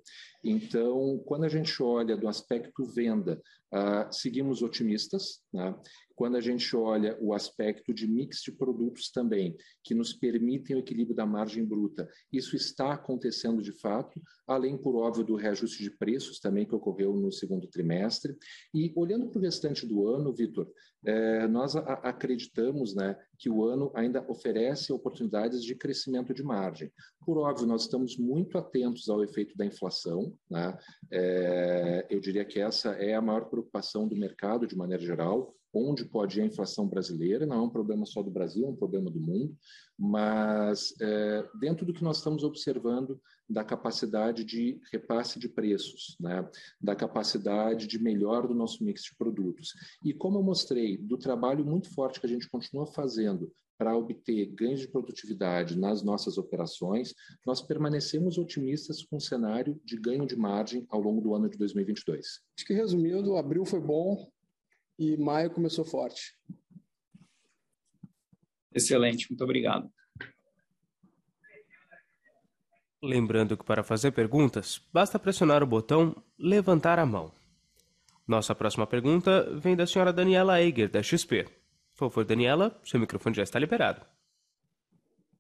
Então, 0.45 1.19
quando 1.27 1.45
a 1.45 1.49
gente 1.49 1.83
olha 1.83 2.17
do 2.17 2.29
aspecto 2.29 2.85
venda, 2.85 3.41
uh, 3.73 4.13
seguimos 4.13 4.63
otimistas. 4.63 5.43
Né? 5.53 5.75
Quando 6.19 6.35
a 6.35 6.41
gente 6.41 6.75
olha 6.75 7.17
o 7.21 7.33
aspecto 7.33 7.95
de 7.95 8.05
mix 8.05 8.43
de 8.43 8.51
produtos 8.51 9.09
também, 9.09 9.57
que 9.85 9.95
nos 9.95 10.13
permitem 10.13 10.75
o 10.75 10.81
equilíbrio 10.81 11.15
da 11.15 11.25
margem 11.25 11.65
bruta, 11.65 12.09
isso 12.33 12.57
está 12.57 12.93
acontecendo 12.93 13.63
de 13.63 13.71
fato, 13.71 14.21
além, 14.45 14.77
por 14.77 14.97
óbvio, 14.97 15.23
do 15.23 15.37
reajuste 15.37 15.81
de 15.81 15.93
preços 15.93 16.41
também 16.41 16.67
que 16.67 16.75
ocorreu 16.75 17.15
no 17.15 17.31
segundo 17.31 17.69
trimestre. 17.69 18.37
E 18.75 18.93
olhando 18.97 19.29
para 19.29 19.39
o 19.39 19.43
restante 19.43 19.87
do 19.87 20.09
ano, 20.09 20.35
Vitor, 20.35 20.69
é, 21.05 21.47
nós 21.47 21.77
acreditamos 21.77 22.97
né, 22.97 23.17
que 23.39 23.49
o 23.49 23.65
ano 23.65 23.93
ainda 23.95 24.29
oferece 24.29 24.93
oportunidades 24.93 25.63
de 25.63 25.77
crescimento 25.77 26.35
de 26.35 26.43
margem. 26.43 26.91
Por 27.25 27.39
óbvio, 27.39 27.65
nós 27.65 27.83
estamos 27.83 28.17
muito 28.19 28.59
atentos 28.59 29.09
ao 29.09 29.23
efeito 29.23 29.57
da 29.57 29.65
inflação. 29.65 30.37
Né? 30.51 30.77
É, 31.13 32.07
eu 32.11 32.19
diria 32.19 32.45
que 32.45 32.59
essa 32.59 32.91
é 32.95 33.15
a 33.15 33.23
maior 33.23 33.49
preocupação 33.49 34.09
do 34.09 34.17
mercado, 34.17 34.67
de 34.67 34.77
maneira 34.77 35.05
geral, 35.05 35.55
onde 35.73 36.05
pode 36.05 36.39
ir 36.39 36.43
a 36.43 36.47
inflação 36.47 36.87
brasileira, 36.87 37.47
não 37.47 37.57
é 37.57 37.61
um 37.63 37.71
problema 37.71 38.07
só 38.07 38.23
do 38.23 38.31
Brasil, 38.31 38.67
é 38.67 38.69
um 38.69 38.77
problema 38.77 39.11
do 39.11 39.21
mundo, 39.21 39.57
mas 39.99 40.95
é, 41.01 41.49
dentro 41.59 41.85
do 41.85 41.93
que 41.93 42.05
nós 42.05 42.19
estamos 42.19 42.45
observando 42.45 43.21
da 43.49 43.65
capacidade 43.65 44.45
de 44.45 44.81
repasse 44.93 45.39
de 45.39 45.49
preços, 45.49 46.17
né? 46.21 46.49
da 46.81 46.95
capacidade 46.95 47.87
de 47.87 47.99
melhor 47.99 48.47
do 48.47 48.55
nosso 48.55 48.85
mix 48.85 49.03
de 49.05 49.15
produtos. 49.17 49.73
E 50.05 50.13
como 50.13 50.39
eu 50.39 50.43
mostrei, 50.43 50.97
do 50.97 51.17
trabalho 51.17 51.65
muito 51.65 51.89
forte 51.91 52.21
que 52.21 52.27
a 52.27 52.29
gente 52.29 52.49
continua 52.49 52.87
fazendo 52.87 53.51
para 53.79 53.97
obter 53.97 54.47
ganhos 54.47 54.81
de 54.81 54.89
produtividade 54.89 55.79
nas 55.79 56.03
nossas 56.03 56.37
operações, 56.37 57.15
nós 57.47 57.63
permanecemos 57.63 58.37
otimistas 58.37 59.05
com 59.05 59.17
o 59.17 59.21
cenário 59.21 59.81
de 59.85 59.97
ganho 59.97 60.27
de 60.27 60.37
margem 60.37 60.85
ao 60.91 61.01
longo 61.01 61.21
do 61.21 61.33
ano 61.33 61.49
de 61.49 61.57
2022. 61.57 62.41
Acho 62.57 62.67
que 62.67 62.75
resumindo, 62.75 63.37
abril 63.37 63.65
foi 63.65 63.81
bom 63.81 64.29
e 64.99 65.17
maio 65.17 65.51
começou 65.51 65.85
forte. 65.85 66.35
Excelente, 68.75 69.31
muito 69.31 69.45
obrigado. 69.45 69.91
Lembrando 73.03 73.57
que 73.57 73.65
para 73.65 73.85
fazer 73.85 74.11
perguntas, 74.11 74.81
basta 74.93 75.19
pressionar 75.19 75.63
o 75.63 75.67
botão 75.67 76.21
levantar 76.39 76.99
a 76.99 77.07
mão. 77.07 77.33
Nossa 78.27 78.55
próxima 78.55 78.87
pergunta 78.87 79.49
vem 79.57 79.77
da 79.77 79.87
senhora 79.87 80.13
Daniela 80.13 80.61
Eiger, 80.61 80.91
da 80.91 81.03
XP. 81.03 81.45
Por 81.45 82.11
favor, 82.11 82.25
Daniela, 82.25 82.79
seu 82.85 82.99
microfone 82.99 83.37
já 83.37 83.43
está 83.43 83.59
liberado. 83.59 84.05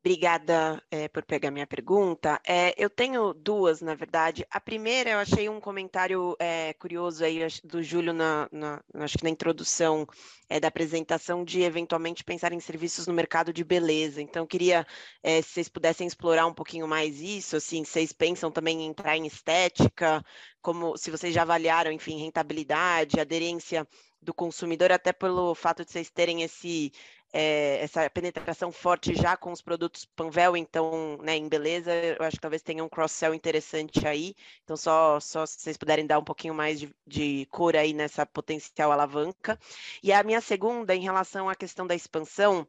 Obrigada 0.00 0.80
é, 0.90 1.08
por 1.08 1.24
pegar 1.24 1.50
minha 1.50 1.66
pergunta. 1.66 2.40
É, 2.46 2.72
eu 2.76 2.88
tenho 2.88 3.34
duas, 3.34 3.80
na 3.80 3.94
verdade. 3.94 4.46
A 4.48 4.60
primeira, 4.60 5.10
eu 5.10 5.18
achei 5.18 5.48
um 5.48 5.60
comentário 5.60 6.36
é, 6.38 6.72
curioso 6.74 7.24
aí 7.24 7.40
do 7.64 7.82
Júlio, 7.82 8.12
na, 8.12 8.48
na, 8.52 8.80
acho 8.94 9.18
que 9.18 9.24
na 9.24 9.30
introdução 9.30 10.06
da 10.62 10.68
apresentação, 10.68 11.44
de 11.44 11.60
eventualmente 11.60 12.24
pensar 12.24 12.54
em 12.54 12.60
serviços 12.60 13.06
no 13.06 13.12
mercado 13.12 13.52
de 13.52 13.62
beleza. 13.62 14.22
Então, 14.22 14.46
queria 14.46 14.86
se 15.42 15.42
vocês 15.42 15.68
pudessem 15.68 16.06
explorar 16.06 16.46
um 16.46 16.54
pouquinho 16.54 16.88
mais 16.88 17.20
isso. 17.20 17.56
Assim, 17.56 17.84
vocês 17.84 18.14
pensam 18.14 18.50
também 18.50 18.80
em 18.80 18.86
entrar 18.86 19.14
em 19.18 19.26
estética, 19.26 20.24
como 20.62 20.96
se 20.96 21.10
vocês 21.10 21.34
já 21.34 21.42
avaliaram, 21.42 21.92
enfim, 21.92 22.18
rentabilidade, 22.18 23.20
aderência 23.20 23.86
do 24.20 24.34
consumidor, 24.34 24.90
até 24.90 25.12
pelo 25.12 25.54
fato 25.54 25.84
de 25.84 25.92
vocês 25.92 26.10
terem 26.10 26.42
esse 26.42 26.92
é, 27.32 27.82
essa 27.82 28.08
penetração 28.10 28.72
forte 28.72 29.14
já 29.14 29.36
com 29.36 29.52
os 29.52 29.60
produtos 29.60 30.04
Panvel, 30.04 30.56
então, 30.56 31.18
né, 31.22 31.36
em 31.36 31.48
beleza, 31.48 31.92
eu 31.92 32.24
acho 32.24 32.36
que 32.36 32.40
talvez 32.40 32.62
tenha 32.62 32.82
um 32.84 32.88
cross-sell 32.88 33.34
interessante 33.34 34.06
aí. 34.06 34.34
Então, 34.64 34.76
só, 34.76 35.20
só 35.20 35.44
se 35.46 35.60
vocês 35.60 35.76
puderem 35.76 36.06
dar 36.06 36.18
um 36.18 36.24
pouquinho 36.24 36.54
mais 36.54 36.80
de, 36.80 36.94
de 37.06 37.46
cor 37.50 37.76
aí 37.76 37.92
nessa 37.92 38.24
potencial 38.26 38.92
alavanca. 38.92 39.58
E 40.02 40.12
a 40.12 40.22
minha 40.22 40.40
segunda, 40.40 40.94
em 40.94 41.00
relação 41.02 41.48
à 41.48 41.54
questão 41.54 41.86
da 41.86 41.94
expansão, 41.94 42.66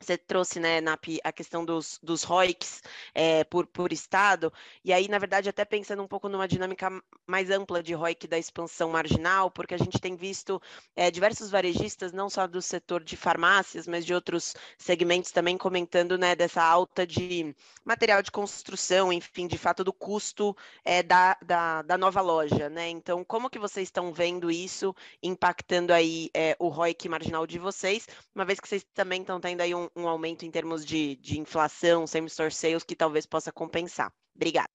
você 0.00 0.18
trouxe, 0.18 0.60
né, 0.60 0.80
NAP, 0.80 1.18
a 1.22 1.32
questão 1.32 1.64
dos, 1.64 1.98
dos 2.02 2.22
ROICs 2.22 2.82
é, 3.14 3.44
por, 3.44 3.66
por 3.66 3.92
estado, 3.92 4.52
e 4.84 4.92
aí, 4.92 5.08
na 5.08 5.18
verdade, 5.18 5.48
até 5.48 5.64
pensando 5.64 6.02
um 6.02 6.08
pouco 6.08 6.28
numa 6.28 6.46
dinâmica 6.46 6.90
mais 7.26 7.50
ampla 7.50 7.82
de 7.82 7.94
ROIC 7.94 8.26
da 8.26 8.38
expansão 8.38 8.90
marginal, 8.90 9.50
porque 9.50 9.74
a 9.74 9.78
gente 9.78 9.98
tem 9.98 10.14
visto 10.16 10.60
é, 10.94 11.10
diversos 11.10 11.50
varejistas, 11.50 12.12
não 12.12 12.28
só 12.28 12.46
do 12.46 12.60
setor 12.60 13.02
de 13.02 13.16
farmácias, 13.16 13.86
mas 13.86 14.04
de 14.04 14.14
outros 14.14 14.54
segmentos 14.76 15.30
também 15.30 15.56
comentando, 15.56 16.18
né, 16.18 16.34
dessa 16.36 16.62
alta 16.62 17.06
de 17.06 17.54
material 17.84 18.22
de 18.22 18.30
construção, 18.30 19.12
enfim, 19.12 19.46
de 19.46 19.58
fato, 19.58 19.84
do 19.84 19.92
custo 19.92 20.56
é, 20.84 21.02
da, 21.02 21.36
da, 21.42 21.82
da, 21.82 21.98
nova 21.98 22.20
loja, 22.20 22.68
né? 22.68 22.88
Então, 22.88 23.24
como 23.24 23.50
que 23.50 23.58
vocês 23.58 23.88
estão 23.88 24.12
vendo 24.12 24.50
isso 24.50 24.94
impactando 25.22 25.92
aí 25.92 26.30
o 26.58 26.68
ROIC 26.68 27.08
marginal 27.08 27.46
de 27.46 27.58
vocês, 27.58 28.06
uma 28.34 28.44
vez 28.44 28.60
que 28.60 28.68
vocês 28.68 28.84
também 28.94 29.20
estão 29.20 29.40
tendo 29.40 29.60
aí 29.60 29.74
um, 29.74 29.83
um 29.96 30.08
aumento 30.08 30.44
em 30.44 30.50
termos 30.50 30.84
de, 30.84 31.16
de 31.16 31.38
inflação, 31.38 32.06
same-store 32.06 32.52
sales, 32.52 32.84
que 32.84 32.96
talvez 32.96 33.26
possa 33.26 33.52
compensar. 33.52 34.12
Obrigada. 34.34 34.68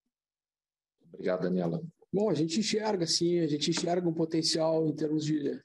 Obrigado, 1.14 1.42
Daniela. 1.42 1.82
Bom, 2.12 2.30
a 2.30 2.34
gente 2.34 2.60
enxerga, 2.60 3.06
sim, 3.06 3.40
a 3.40 3.48
gente 3.48 3.70
enxerga 3.70 4.08
um 4.08 4.14
potencial 4.14 4.88
em 4.88 4.96
termos 4.96 5.24
de, 5.24 5.62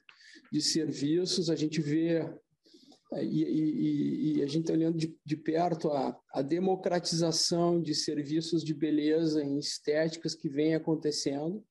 de 0.51 0.61
serviços, 0.61 1.49
a 1.49 1.55
gente 1.55 1.81
vê 1.81 2.21
é, 3.13 3.23
e, 3.23 3.43
e, 3.43 4.37
e, 4.37 4.43
a 4.43 4.47
gente 4.47 4.61
está 4.61 4.73
olhando 4.73 4.97
de, 4.97 5.15
de 5.23 5.37
perto 5.37 5.89
a, 5.89 6.19
a, 6.33 6.41
democratização 6.41 7.81
de 7.81 7.93
serviços 7.93 8.63
de 8.63 8.73
beleza 8.73 9.43
em 9.43 9.57
estéticas 9.59 10.35
que 10.35 10.49
vem 10.49 10.75
acontecendo, 10.75 11.63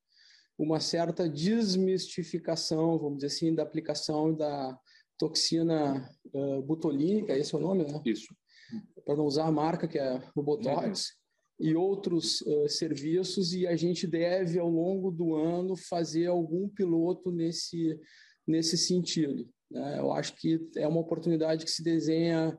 uma 0.56 0.78
certa 0.78 1.28
desmistificação, 1.28 2.98
vamos 2.98 3.16
dizer 3.16 3.26
assim, 3.26 3.54
da 3.54 3.64
aplicação 3.64 4.32
da, 4.32 4.78
toxina 5.18 6.10
uh, 6.32 6.62
butolínica, 6.62 7.36
esse 7.36 7.54
é 7.54 7.58
o 7.58 7.60
nome, 7.60 7.84
né? 7.84 8.00
Isso. 8.04 8.34
Para 9.04 9.16
não 9.16 9.26
usar 9.26 9.46
a 9.46 9.52
marca, 9.52 9.86
que 9.86 9.98
é 9.98 10.20
o 10.34 10.42
Botox, 10.42 11.10
uhum. 11.60 11.66
e 11.66 11.74
outros 11.74 12.40
uh, 12.42 12.68
serviços, 12.68 13.52
e 13.52 13.66
a 13.66 13.76
gente 13.76 14.06
deve, 14.06 14.58
ao 14.58 14.68
longo 14.68 15.10
do 15.10 15.34
ano, 15.34 15.76
fazer 15.76 16.26
algum 16.26 16.68
piloto 16.68 17.30
nesse, 17.30 17.98
nesse 18.46 18.76
sentido. 18.76 19.48
Né? 19.70 19.98
Eu 19.98 20.12
acho 20.12 20.34
que 20.36 20.60
é 20.76 20.86
uma 20.86 21.00
oportunidade 21.00 21.64
que 21.64 21.70
se 21.70 21.82
desenha 21.82 22.58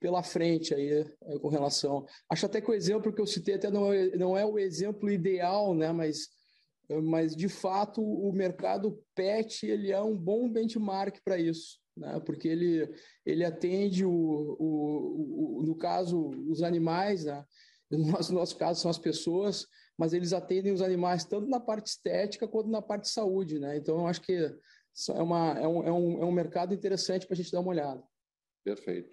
pela 0.00 0.22
frente 0.22 0.74
aí, 0.74 1.06
aí, 1.24 1.38
com 1.38 1.48
relação. 1.48 2.04
Acho 2.28 2.46
até 2.46 2.60
que 2.60 2.70
o 2.70 2.74
exemplo 2.74 3.12
que 3.12 3.20
eu 3.20 3.26
citei 3.26 3.54
até 3.54 3.70
não 3.70 3.92
é, 3.92 4.16
não 4.16 4.36
é 4.36 4.44
o 4.44 4.58
exemplo 4.58 5.08
ideal, 5.08 5.74
né? 5.74 5.92
Mas 5.92 6.28
mas 7.04 7.34
de 7.34 7.48
fato 7.48 8.02
o 8.02 8.30
mercado 8.32 9.00
pet 9.14 9.64
ele 9.64 9.90
é 9.90 10.02
um 10.02 10.14
bom 10.14 10.50
benchmark 10.50 11.20
para 11.24 11.38
isso 11.38 11.81
né? 11.96 12.20
porque 12.20 12.48
ele, 12.48 12.92
ele 13.24 13.44
atende, 13.44 14.04
o, 14.04 14.10
o, 14.10 15.58
o, 15.58 15.62
no 15.62 15.76
caso, 15.76 16.30
os 16.48 16.62
animais, 16.62 17.24
né? 17.24 17.44
no, 17.90 18.10
nosso, 18.10 18.32
no 18.32 18.38
nosso 18.38 18.56
caso 18.56 18.80
são 18.80 18.90
as 18.90 18.98
pessoas, 18.98 19.66
mas 19.98 20.12
eles 20.12 20.32
atendem 20.32 20.72
os 20.72 20.80
animais 20.80 21.24
tanto 21.24 21.46
na 21.46 21.60
parte 21.60 21.86
estética 21.86 22.48
quanto 22.48 22.70
na 22.70 22.80
parte 22.80 23.02
de 23.02 23.10
saúde. 23.10 23.58
Né? 23.58 23.76
Então, 23.76 23.98
eu 23.98 24.06
acho 24.06 24.22
que 24.22 24.32
é, 24.34 25.22
uma, 25.22 25.58
é, 25.58 25.68
um, 25.68 25.86
é, 25.86 25.92
um, 25.92 26.22
é 26.22 26.24
um 26.24 26.32
mercado 26.32 26.74
interessante 26.74 27.26
para 27.26 27.34
a 27.34 27.36
gente 27.36 27.52
dar 27.52 27.60
uma 27.60 27.70
olhada. 27.70 28.02
Perfeito. 28.64 29.12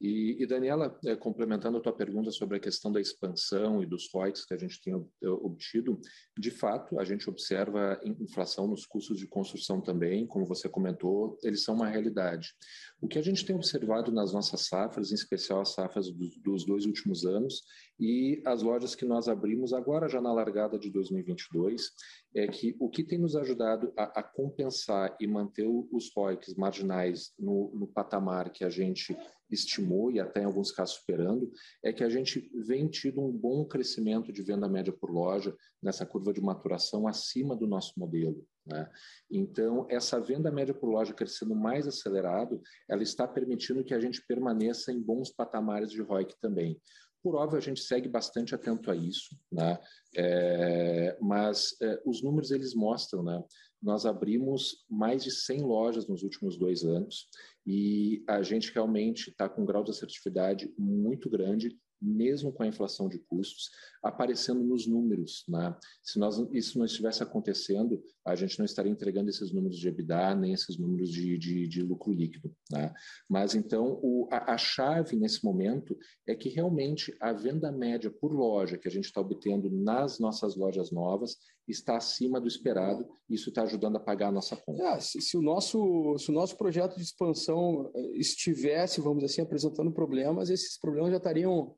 E, 0.00 0.42
e 0.42 0.46
Daniela, 0.46 0.98
é, 1.04 1.14
complementando 1.14 1.76
a 1.76 1.80
tua 1.80 1.92
pergunta 1.92 2.30
sobre 2.30 2.56
a 2.56 2.60
questão 2.60 2.90
da 2.90 3.00
expansão 3.00 3.82
e 3.82 3.86
dos 3.86 4.10
ROIs 4.10 4.46
que 4.46 4.54
a 4.54 4.56
gente 4.56 4.80
tem 4.80 4.94
obtido, 5.22 6.00
de 6.38 6.50
fato, 6.50 6.98
a 6.98 7.04
gente 7.04 7.28
observa 7.28 8.00
inflação 8.02 8.66
nos 8.66 8.86
custos 8.86 9.18
de 9.18 9.26
construção 9.26 9.78
também, 9.80 10.26
como 10.26 10.46
você 10.46 10.68
comentou, 10.68 11.36
eles 11.42 11.62
são 11.62 11.74
uma 11.74 11.86
realidade. 11.86 12.54
O 12.98 13.06
que 13.06 13.18
a 13.18 13.22
gente 13.22 13.44
tem 13.44 13.54
observado 13.54 14.10
nas 14.10 14.32
nossas 14.32 14.66
safras, 14.66 15.12
em 15.12 15.14
especial 15.14 15.60
as 15.60 15.74
safras 15.74 16.10
dos, 16.10 16.36
dos 16.38 16.64
dois 16.64 16.86
últimos 16.86 17.26
anos, 17.26 17.62
e 17.98 18.42
as 18.46 18.62
lojas 18.62 18.94
que 18.94 19.04
nós 19.04 19.28
abrimos 19.28 19.74
agora 19.74 20.08
já 20.08 20.22
na 20.22 20.32
largada 20.32 20.78
de 20.78 20.88
2022, 20.90 21.90
é 22.34 22.46
que 22.46 22.76
o 22.78 22.88
que 22.88 23.02
tem 23.02 23.18
nos 23.18 23.34
ajudado 23.34 23.92
a, 23.96 24.20
a 24.20 24.22
compensar 24.22 25.16
e 25.20 25.26
manter 25.26 25.66
os 25.66 26.12
ROIs 26.14 26.54
marginais 26.56 27.32
no, 27.38 27.72
no 27.74 27.86
patamar 27.86 28.50
que 28.50 28.64
a 28.64 28.70
gente 28.70 29.16
estimou 29.50 30.10
e 30.10 30.20
até 30.20 30.42
em 30.42 30.44
alguns 30.44 30.70
casos 30.70 30.96
superando, 30.96 31.50
é 31.82 31.92
que 31.92 32.04
a 32.04 32.08
gente 32.08 32.50
vem 32.54 32.86
tido 32.88 33.20
um 33.20 33.32
bom 33.32 33.64
crescimento 33.64 34.32
de 34.32 34.42
venda 34.42 34.68
média 34.68 34.92
por 34.92 35.10
loja 35.10 35.56
nessa 35.82 36.06
curva 36.06 36.32
de 36.32 36.40
maturação 36.40 37.08
acima 37.08 37.56
do 37.56 37.66
nosso 37.66 37.98
modelo. 37.98 38.46
Né? 38.66 38.88
Então, 39.30 39.86
essa 39.90 40.20
venda 40.20 40.50
média 40.50 40.74
por 40.74 40.88
loja 40.88 41.12
crescendo 41.12 41.54
mais 41.54 41.86
acelerado, 41.86 42.62
ela 42.88 43.02
está 43.02 43.26
permitindo 43.26 43.84
que 43.84 43.94
a 43.94 44.00
gente 44.00 44.24
permaneça 44.26 44.92
em 44.92 45.00
bons 45.00 45.30
patamares 45.30 45.90
de 45.90 46.00
ROIC 46.00 46.38
também. 46.40 46.80
Por 47.22 47.34
óbvio, 47.34 47.58
a 47.58 47.62
gente 47.62 47.82
segue 47.82 48.08
bastante 48.08 48.54
atento 48.54 48.90
a 48.90 48.96
isso, 48.96 49.36
né? 49.52 49.78
É, 50.16 51.18
mas 51.20 51.76
é, 51.82 52.00
os 52.04 52.22
números 52.22 52.50
eles 52.50 52.74
mostram, 52.74 53.22
né? 53.22 53.42
Nós 53.82 54.04
abrimos 54.04 54.84
mais 54.88 55.22
de 55.24 55.30
100 55.30 55.62
lojas 55.62 56.08
nos 56.08 56.22
últimos 56.22 56.58
dois 56.58 56.84
anos 56.84 57.28
e 57.66 58.22
a 58.28 58.42
gente 58.42 58.72
realmente 58.72 59.30
está 59.30 59.48
com 59.48 59.62
um 59.62 59.66
grau 59.66 59.82
de 59.82 59.90
assertividade 59.90 60.72
muito 60.78 61.30
grande 61.30 61.78
mesmo 62.00 62.52
com 62.52 62.62
a 62.62 62.66
inflação 62.66 63.08
de 63.08 63.18
custos, 63.18 63.70
aparecendo 64.02 64.62
nos 64.62 64.86
números. 64.86 65.44
Né? 65.46 65.76
Se 66.02 66.18
nós, 66.18 66.38
isso 66.52 66.78
não 66.78 66.86
estivesse 66.86 67.22
acontecendo, 67.22 68.02
a 68.30 68.36
gente 68.36 68.58
não 68.58 68.64
estaria 68.64 68.90
entregando 68.90 69.28
esses 69.28 69.52
números 69.52 69.78
de 69.78 69.88
EBITDA, 69.88 70.34
nem 70.34 70.52
esses 70.52 70.78
números 70.78 71.10
de, 71.10 71.36
de, 71.36 71.66
de 71.68 71.82
lucro 71.82 72.12
líquido. 72.12 72.54
Né? 72.70 72.92
Mas 73.28 73.54
então, 73.54 73.98
o, 74.02 74.28
a, 74.30 74.54
a, 74.54 74.58
chave 74.58 75.16
nesse 75.16 75.44
momento 75.44 75.96
é 76.26 76.34
que 76.34 76.48
realmente 76.48 77.14
a 77.20 77.32
venda 77.32 77.70
média 77.70 78.10
por 78.10 78.32
loja 78.32 78.78
que 78.78 78.88
a 78.88 78.90
gente 78.90 79.04
está 79.04 79.20
obtendo 79.20 79.70
nas 79.70 80.18
nossas 80.18 80.56
lojas 80.56 80.90
novas 80.90 81.36
está 81.68 81.96
acima 81.96 82.40
do 82.40 82.48
esperado, 82.48 83.06
e 83.28 83.34
isso 83.34 83.48
está 83.48 83.62
ajudando 83.62 83.96
a 83.96 84.00
pagar 84.00 84.28
a 84.28 84.32
nossa 84.32 84.56
conta. 84.56 84.82
É, 84.82 85.00
se, 85.00 85.20
se, 85.20 85.36
o 85.36 85.42
nosso, 85.42 86.16
se 86.18 86.30
o 86.30 86.34
nosso 86.34 86.56
projeto 86.56 86.96
de 86.96 87.02
expansão 87.02 87.90
eh, 87.94 88.18
estivesse, 88.18 89.00
vamos 89.00 89.18
dizer 89.18 89.32
assim, 89.32 89.42
apresentando 89.42 89.92
problemas, 89.92 90.50
esses 90.50 90.78
problemas 90.78 91.10
já 91.10 91.18
estariam 91.18 91.76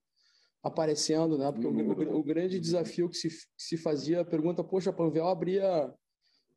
aparecendo, 0.62 1.36
né? 1.36 1.50
Porque 1.50 1.66
o, 1.66 1.72
o, 1.72 2.20
o, 2.20 2.22
grande 2.22 2.60
desafio 2.60 3.08
que 3.08 3.16
se, 3.16 3.28
que 3.28 3.36
se 3.58 3.76
fazia, 3.76 4.20
a 4.20 4.24
pergunta, 4.24 4.62
poxa, 4.62 4.90
a 4.90 4.92
Panvel 4.92 5.26
abria 5.26 5.92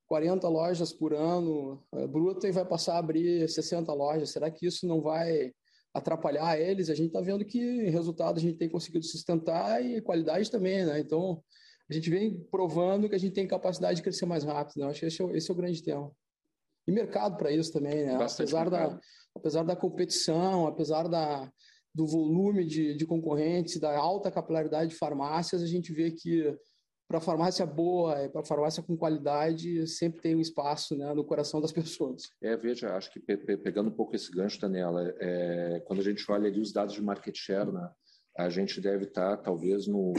40 0.08 0.48
lojas 0.48 0.94
por 0.94 1.14
ano, 1.14 1.84
é, 1.94 2.08
bruta, 2.08 2.48
e 2.48 2.52
vai 2.52 2.66
passar 2.66 2.96
a 2.96 3.00
abrir 3.00 3.48
60 3.50 3.92
lojas. 3.94 4.30
Será 4.30 4.52
que 4.52 4.66
isso 4.66 4.88
não 4.88 5.02
vai 5.02 5.52
atrapalhar 5.94 6.60
eles? 6.60 6.90
A 6.90 6.96
gente 6.96 7.08
está 7.08 7.22
vendo 7.22 7.44
que 7.46 7.90
resultado 7.90 8.38
a 8.38 8.42
gente 8.42 8.58
tem 8.58 8.70
conseguido 8.70 9.06
sustentar 9.06 9.84
e 9.84 10.02
qualidade 10.02 10.50
também, 10.52 10.86
né? 10.86 11.00
Então, 11.00 11.42
a 11.90 11.94
gente 11.94 12.10
vem 12.10 12.40
provando 12.52 13.08
que 13.08 13.16
a 13.16 13.20
gente 13.20 13.34
tem 13.34 13.48
capacidade 13.48 13.98
de 13.98 14.04
crescer 14.04 14.26
mais 14.26 14.44
rápido. 14.44 14.80
Né? 14.80 14.88
Acho 14.88 15.02
que 15.02 15.06
esse 15.06 15.22
é, 15.22 15.38
esse 15.38 15.50
é 15.50 15.54
o 15.54 15.58
grande 15.58 15.84
tema. 15.84 16.12
E 16.88 16.92
mercado 16.92 17.38
para 17.38 17.52
isso 17.52 17.72
também, 17.72 18.06
né? 18.06 18.16
apesar 18.16 18.70
da, 18.70 19.00
apesar 19.36 19.64
da 19.64 19.76
competição, 19.76 20.68
apesar 20.68 21.08
da, 21.08 21.52
do 21.94 22.06
volume 22.06 22.64
de, 22.66 22.96
de 22.96 23.06
concorrentes, 23.06 23.80
da 23.80 23.98
alta 23.98 24.32
capilaridade 24.32 24.92
de 24.92 24.96
farmácias, 24.96 25.64
a 25.64 25.68
gente 25.68 25.92
vê 25.94 26.12
que 26.12 26.56
para 27.08 27.22
farmácia 27.22 27.66
boa, 27.66 28.28
para 28.30 28.44
farmácia 28.44 28.82
com 28.82 28.98
qualidade, 28.98 29.86
sempre 29.88 30.22
tem 30.22 30.36
um 30.36 30.42
espaço 30.42 30.96
né, 30.96 31.14
no 31.14 31.24
coração 31.24 31.62
das 31.62 31.72
pessoas. 31.74 32.24
É, 32.42 32.58
veja, 32.58 32.96
acho 32.96 33.12
que 33.12 33.20
pe 33.20 33.38
pe 33.38 33.58
pegando 33.58 33.90
um 33.90 33.96
pouco 33.96 34.16
esse 34.16 34.32
gancho, 34.32 34.60
Daniela, 34.60 35.14
é, 35.20 35.82
quando 35.86 36.00
a 36.00 36.04
gente 36.04 36.24
olha 36.32 36.48
ali 36.48 36.60
os 36.60 36.72
dados 36.72 36.94
de 36.94 37.02
market 37.02 37.36
share, 37.36 37.72
né, 37.72 37.90
a 38.38 38.50
gente 38.50 38.82
deve 38.82 39.06
estar 39.06 39.38
tá, 39.38 39.44
talvez 39.44 39.88
no 39.88 40.14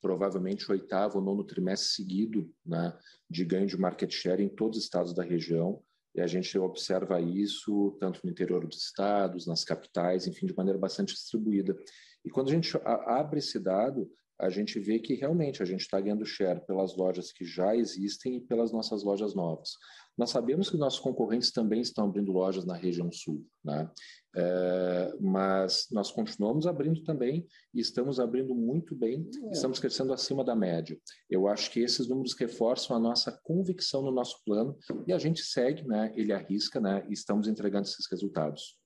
provavelmente 0.00 0.70
oitavo 0.70 1.18
ou 1.18 1.24
nono 1.24 1.44
trimestre 1.44 1.90
seguido 1.90 2.50
né, 2.64 2.96
de 3.28 3.44
ganho 3.44 3.66
de 3.66 3.76
market 3.76 4.10
share 4.10 4.42
em 4.42 4.48
todos 4.48 4.78
os 4.78 4.84
estados 4.84 5.12
da 5.12 5.22
região. 5.22 5.82
E 6.14 6.20
a 6.20 6.26
gente 6.26 6.58
observa 6.58 7.20
isso 7.20 7.96
tanto 8.00 8.20
no 8.24 8.30
interior 8.30 8.66
dos 8.66 8.84
estados, 8.84 9.46
nas 9.46 9.62
capitais, 9.62 10.26
enfim, 10.26 10.46
de 10.46 10.56
maneira 10.56 10.78
bastante 10.78 11.14
distribuída. 11.14 11.76
E 12.24 12.30
quando 12.30 12.48
a 12.48 12.52
gente 12.52 12.76
abre 12.84 13.38
esse 13.38 13.60
dado, 13.60 14.10
a 14.40 14.48
gente 14.48 14.80
vê 14.80 14.98
que 14.98 15.14
realmente 15.14 15.62
a 15.62 15.66
gente 15.66 15.82
está 15.82 16.00
ganhando 16.00 16.24
share 16.24 16.64
pelas 16.66 16.96
lojas 16.96 17.30
que 17.30 17.44
já 17.44 17.76
existem 17.76 18.36
e 18.36 18.40
pelas 18.40 18.72
nossas 18.72 19.02
lojas 19.04 19.34
novas. 19.34 19.72
Nós 20.16 20.30
sabemos 20.30 20.68
que 20.68 20.76
nossos 20.76 20.98
concorrentes 20.98 21.50
também 21.50 21.80
estão 21.80 22.06
abrindo 22.06 22.32
lojas 22.32 22.64
na 22.64 22.74
região 22.74 23.10
sul, 23.12 23.46
né? 23.64 23.90
É, 24.36 25.14
mas 25.20 25.88
nós 25.90 26.10
continuamos 26.10 26.66
abrindo 26.66 27.02
também 27.02 27.46
e 27.74 27.80
estamos 27.80 28.20
abrindo 28.20 28.54
muito 28.54 28.94
bem, 28.94 29.28
é. 29.44 29.50
estamos 29.50 29.78
crescendo 29.78 30.12
acima 30.12 30.44
da 30.44 30.54
média. 30.54 30.98
Eu 31.28 31.48
acho 31.48 31.70
que 31.70 31.80
esses 31.80 32.08
números 32.08 32.34
reforçam 32.34 32.96
a 32.96 33.00
nossa 33.00 33.32
convicção 33.42 34.02
no 34.02 34.12
nosso 34.12 34.42
plano 34.44 34.76
e 35.06 35.12
a 35.12 35.18
gente 35.18 35.42
segue, 35.42 35.86
né? 35.86 36.12
Ele 36.16 36.32
arrisca, 36.32 36.80
né? 36.80 37.04
E 37.08 37.12
estamos 37.12 37.48
entregando 37.48 37.86
esses 37.86 38.06
resultados. 38.10 38.78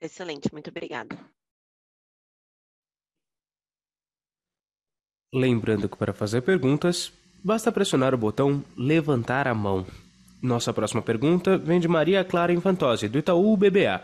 Excelente, 0.00 0.52
muito 0.52 0.68
obrigada. 0.68 1.16
Lembrando 5.34 5.88
que 5.88 5.96
para 5.96 6.12
fazer 6.12 6.42
perguntas, 6.42 7.10
basta 7.42 7.72
pressionar 7.72 8.14
o 8.14 8.18
botão 8.18 8.62
levantar 8.76 9.48
a 9.48 9.54
mão. 9.54 9.86
Nossa 10.42 10.74
próxima 10.74 11.00
pergunta 11.00 11.56
vem 11.56 11.80
de 11.80 11.88
Maria 11.88 12.22
Clara 12.22 12.52
Infantose, 12.52 13.08
do 13.08 13.18
Itaú 13.18 13.56
BBA. 13.56 14.02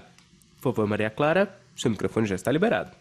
Por 0.56 0.72
favor, 0.72 0.86
Maria 0.86 1.10
Clara, 1.10 1.54
seu 1.76 1.90
microfone 1.90 2.26
já 2.26 2.34
está 2.34 2.50
liberado. 2.50 2.92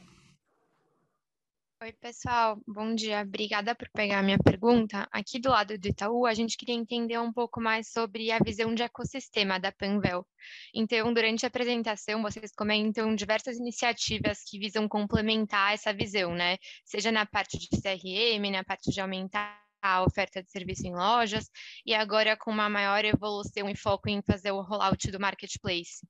Oi, 1.88 1.94
pessoal. 1.94 2.62
Bom 2.68 2.94
dia. 2.94 3.22
Obrigada 3.22 3.74
por 3.74 3.90
pegar 3.94 4.20
a 4.20 4.22
minha 4.22 4.38
pergunta. 4.38 5.08
Aqui 5.10 5.40
do 5.40 5.48
lado 5.48 5.78
do 5.78 5.88
Itaú, 5.88 6.26
a 6.26 6.34
gente 6.34 6.58
queria 6.58 6.76
entender 6.76 7.18
um 7.18 7.32
pouco 7.32 7.62
mais 7.62 7.94
sobre 7.94 8.30
a 8.30 8.40
visão 8.40 8.76
de 8.76 8.84
ecossistema 8.84 9.58
da 9.58 9.72
Panvel. 9.72 10.28
Então, 10.76 11.14
durante 11.14 11.46
a 11.46 11.48
apresentação, 11.48 12.22
vocês 12.22 12.52
comentam 12.52 13.16
diversas 13.16 13.56
iniciativas 13.56 14.40
que 14.46 14.60
visam 14.60 14.86
complementar 14.86 15.74
essa 15.74 15.94
visão, 15.94 16.36
né? 16.36 16.58
Seja 16.84 17.10
na 17.10 17.26
parte 17.26 17.58
de 17.58 17.70
CRM, 17.70 18.52
na 18.52 18.66
parte 18.66 18.92
de 18.92 19.00
aumentar 19.00 19.67
a 19.82 20.04
oferta 20.04 20.42
de 20.42 20.52
serviço 20.52 20.86
em 20.86 20.96
lojas 20.96 21.50
e 21.86 21.94
agora 21.94 22.36
com 22.38 22.52
uma 22.52 22.70
maior 22.70 23.04
evolução 23.06 23.70
e 23.70 23.76
foco 23.76 24.10
em 24.10 24.22
fazer 24.22 24.52
o 24.52 24.62
rollout 24.62 25.12
do 25.12 25.20
marketplace. 25.20 26.06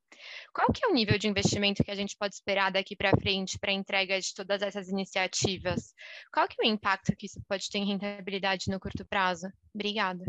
Qual 0.53 0.71
que 0.71 0.85
é 0.85 0.87
o 0.87 0.93
nível 0.93 1.17
de 1.17 1.27
investimento 1.27 1.83
que 1.83 1.91
a 1.91 1.95
gente 1.95 2.15
pode 2.17 2.35
esperar 2.35 2.71
daqui 2.71 2.95
para 2.95 3.11
frente 3.17 3.59
para 3.59 3.71
a 3.71 3.75
entrega 3.75 4.19
de 4.19 4.33
todas 4.33 4.61
essas 4.61 4.89
iniciativas? 4.89 5.93
Qual 6.33 6.47
que 6.47 6.55
é 6.61 6.65
o 6.65 6.69
impacto 6.69 7.15
que 7.15 7.25
isso 7.25 7.41
pode 7.47 7.69
ter 7.69 7.79
em 7.79 7.85
rentabilidade 7.85 8.69
no 8.69 8.79
curto 8.79 9.05
prazo? 9.05 9.47
Obrigada. 9.73 10.23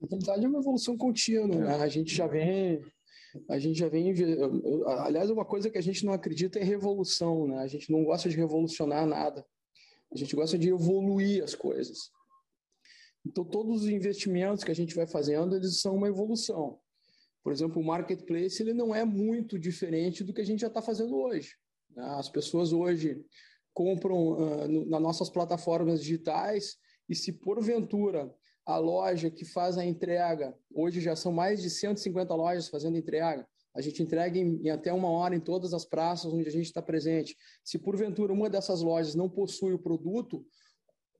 Rentabilidade 0.00 0.44
é 0.44 0.48
uma 0.48 0.58
evolução 0.58 0.96
contínua, 0.96 1.46
né? 1.46 1.76
A 1.76 1.88
gente 1.88 2.14
já 2.14 2.26
vem 2.26 2.82
a 3.48 3.58
gente 3.58 3.78
já 3.78 3.88
vem. 3.88 4.12
Aliás, 5.04 5.30
uma 5.30 5.44
coisa 5.44 5.70
que 5.70 5.78
a 5.78 5.82
gente 5.82 6.04
não 6.04 6.12
acredita 6.12 6.58
é 6.58 6.62
revolução, 6.62 7.46
né? 7.46 7.58
A 7.58 7.66
gente 7.66 7.90
não 7.90 8.04
gosta 8.04 8.28
de 8.28 8.36
revolucionar 8.36 9.06
nada. 9.06 9.46
A 10.12 10.16
gente 10.16 10.36
gosta 10.36 10.58
de 10.58 10.68
evoluir 10.68 11.42
as 11.42 11.54
coisas. 11.54 12.10
Então, 13.24 13.44
todos 13.44 13.82
os 13.82 13.88
investimentos 13.88 14.64
que 14.64 14.70
a 14.70 14.74
gente 14.74 14.94
vai 14.94 15.06
fazendo, 15.06 15.56
eles 15.56 15.80
são 15.80 15.96
uma 15.96 16.08
evolução. 16.08 16.78
Por 17.42 17.52
exemplo, 17.52 17.80
o 17.80 17.84
marketplace 17.84 18.62
ele 18.62 18.72
não 18.72 18.94
é 18.94 19.04
muito 19.04 19.58
diferente 19.58 20.22
do 20.22 20.32
que 20.32 20.40
a 20.40 20.44
gente 20.44 20.60
já 20.60 20.68
está 20.68 20.82
fazendo 20.82 21.16
hoje. 21.16 21.56
Né? 21.90 22.04
As 22.16 22.28
pessoas 22.28 22.72
hoje 22.72 23.24
compram 23.72 24.32
uh, 24.32 24.86
nas 24.86 25.00
nossas 25.00 25.30
plataformas 25.30 26.02
digitais 26.02 26.76
e 27.08 27.14
se 27.14 27.32
porventura 27.32 28.32
a 28.64 28.76
loja 28.76 29.30
que 29.30 29.44
faz 29.44 29.76
a 29.76 29.84
entrega, 29.84 30.56
hoje 30.72 31.00
já 31.00 31.16
são 31.16 31.32
mais 31.32 31.60
de 31.62 31.68
150 31.68 32.32
lojas 32.34 32.68
fazendo 32.68 32.96
entrega, 32.96 33.46
a 33.74 33.80
gente 33.80 34.02
entrega 34.02 34.38
em, 34.38 34.60
em, 34.64 34.70
até 34.70 34.92
uma 34.92 35.08
hora 35.08 35.34
em 35.34 35.40
todas 35.40 35.72
as 35.72 35.84
praças 35.84 36.32
onde 36.32 36.48
a 36.48 36.52
gente 36.52 36.66
está 36.66 36.82
presente. 36.82 37.36
Se 37.64 37.78
porventura 37.78 38.32
uma 38.32 38.50
dessas 38.50 38.82
lojas 38.82 39.14
não 39.14 39.28
possui 39.28 39.72
o 39.72 39.78
produto, 39.78 40.44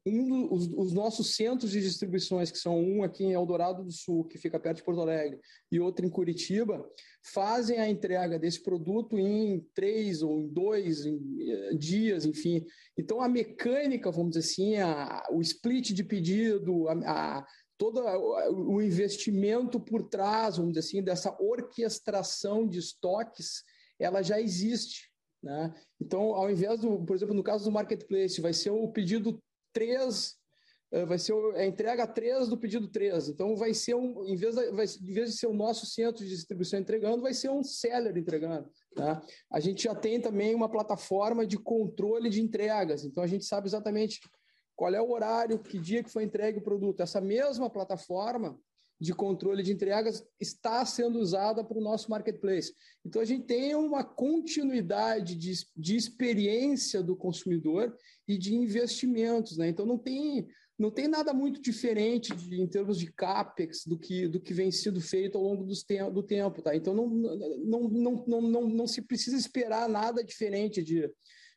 um 0.05 0.53
os 0.53 0.93
nossos 0.93 1.37
centros 1.37 1.71
de 1.71 1.81
distribuições, 1.81 2.51
que 2.51 2.59
são 2.59 2.81
um 2.81 3.05
aqui 3.05 3.25
em 3.25 3.33
Eldorado 3.33 3.85
do 3.85 3.93
Sul, 3.93 4.25
que 4.25 4.37
fica 4.37 4.59
perto 4.59 4.79
de 4.79 4.83
Porto 4.83 5.01
Alegre, 5.01 5.39
e 5.71 5.79
outro 5.79 6.05
em 6.05 6.11
Curitiba, 6.11 6.85
fazem 7.33 7.79
a 7.79 7.89
entrega 7.89 8.39
desse 8.39 8.61
produto 8.61 9.17
em 9.17 9.61
três 9.73 10.23
ou 10.23 10.41
em 10.41 10.49
dois 10.49 11.07
em, 11.07 11.21
eh, 11.41 11.75
dias, 11.77 12.25
enfim. 12.25 12.65
Então, 12.99 13.21
a 13.21 13.29
mecânica, 13.29 14.11
vamos 14.11 14.33
dizer 14.33 14.41
assim, 14.41 14.77
a, 14.77 15.23
o 15.31 15.41
split 15.41 15.93
de 15.93 16.03
pedido, 16.03 16.89
a, 16.89 17.39
a 17.39 17.47
todo 17.79 18.01
o 18.01 18.81
investimento 18.81 19.81
por 19.81 20.05
trás, 20.09 20.57
vamos 20.57 20.73
dizer 20.73 20.87
assim, 20.87 21.03
dessa 21.03 21.37
orquestração 21.41 22.67
de 22.67 22.79
estoques, 22.79 23.63
ela 23.99 24.23
já 24.23 24.41
existe. 24.41 25.11
Né? 25.43 25.75
Então, 26.01 26.35
ao 26.35 26.51
invés 26.51 26.81
do, 26.81 27.05
por 27.05 27.17
exemplo, 27.17 27.35
no 27.35 27.43
caso 27.43 27.65
do 27.65 27.73
marketplace, 27.73 28.41
vai 28.41 28.53
ser 28.53 28.71
o 28.71 28.89
pedido 28.89 29.43
3, 29.73 30.37
eh, 30.93 31.05
vai 31.05 31.19
ser 31.19 31.35
a 31.57 31.67
entrega 31.67 32.07
3 32.07 32.49
do 32.49 32.57
pedido 32.57 32.87
3. 32.89 33.31
Então, 33.31 33.57
vai 33.57 33.75
ser 33.75 33.95
um, 33.95 34.25
em 34.25 34.37
vez, 34.37 34.55
de, 34.55 34.71
vai, 34.71 34.87
em 34.87 35.13
vez 35.13 35.31
de 35.31 35.37
ser 35.37 35.49
o 35.49 35.55
nosso 35.55 35.85
centro 35.87 36.23
de 36.23 36.31
distribuição 36.31 36.79
entregando, 36.79 37.23
vai 37.23 37.35
ser 37.35 37.51
um 37.51 37.65
seller 37.65 38.17
entregando. 38.17 38.71
Tá? 38.95 39.21
A 39.51 39.59
gente 39.59 39.85
já 39.85 39.95
tem 39.95 40.21
também 40.21 40.55
uma 40.55 40.71
plataforma 40.71 41.45
de 41.45 41.59
controle 41.59 42.31
de 42.31 42.41
entregas. 42.41 43.05
Então, 43.05 43.23
a 43.23 43.27
gente 43.27 43.45
sabe 43.45 43.67
exatamente 43.67 44.21
qual 44.83 44.93
é 44.93 45.01
o 45.01 45.13
horário, 45.13 45.61
que 45.61 45.79
dia 45.79 46.03
que 46.03 46.11
foi 46.11 46.25
entregue 46.25 46.59
o 46.59 46.63
produto. 46.63 47.05
Essa 47.05 47.21
mesma 47.21 47.71
plataforma 47.71 48.59
de 49.01 49.15
controle 49.15 49.63
de 49.63 49.73
entregas 49.73 50.27
está 50.41 50.85
sendo 50.85 51.21
usada 51.21 51.63
para 51.63 51.79
o 51.79 51.81
nosso 51.81 52.11
marketplace. 52.11 52.75
Então, 53.07 53.23
a 53.23 53.25
gente 53.25 53.45
tem 53.47 53.77
uma 53.77 54.03
continuidade 54.03 55.37
de, 55.37 55.53
de 55.77 55.95
experiência 55.95 57.01
do 57.01 57.15
consumidor 57.15 57.97
e 58.27 58.37
de 58.37 58.57
investimentos. 58.57 59.57
Né? 59.57 59.69
Então, 59.69 59.87
não 59.87 59.97
tem, 59.97 60.49
não 60.77 60.91
tem 60.91 61.07
nada 61.07 61.33
muito 61.33 61.63
diferente 61.63 62.35
de, 62.35 62.61
em 62.61 62.67
termos 62.67 62.99
de 62.99 63.07
CAPEX 63.13 63.87
do 63.87 63.97
que, 63.97 64.27
do 64.27 64.41
que 64.41 64.53
vem 64.53 64.73
sendo 64.73 65.01
feito 65.01 65.39
ao 65.39 65.45
longo 65.45 65.63
dos 65.63 65.85
te 65.85 66.03
do 66.11 66.25
tempo. 66.25 66.61
Tá? 66.61 66.75
Então, 66.75 66.93
não, 66.93 67.09
não, 67.09 67.89
não, 67.89 68.25
não, 68.27 68.43
não, 68.43 68.69
não 68.69 68.87
se 68.89 69.01
precisa 69.01 69.37
esperar 69.37 69.89
nada 69.89 70.25
diferente 70.25 70.83
de, 70.83 71.09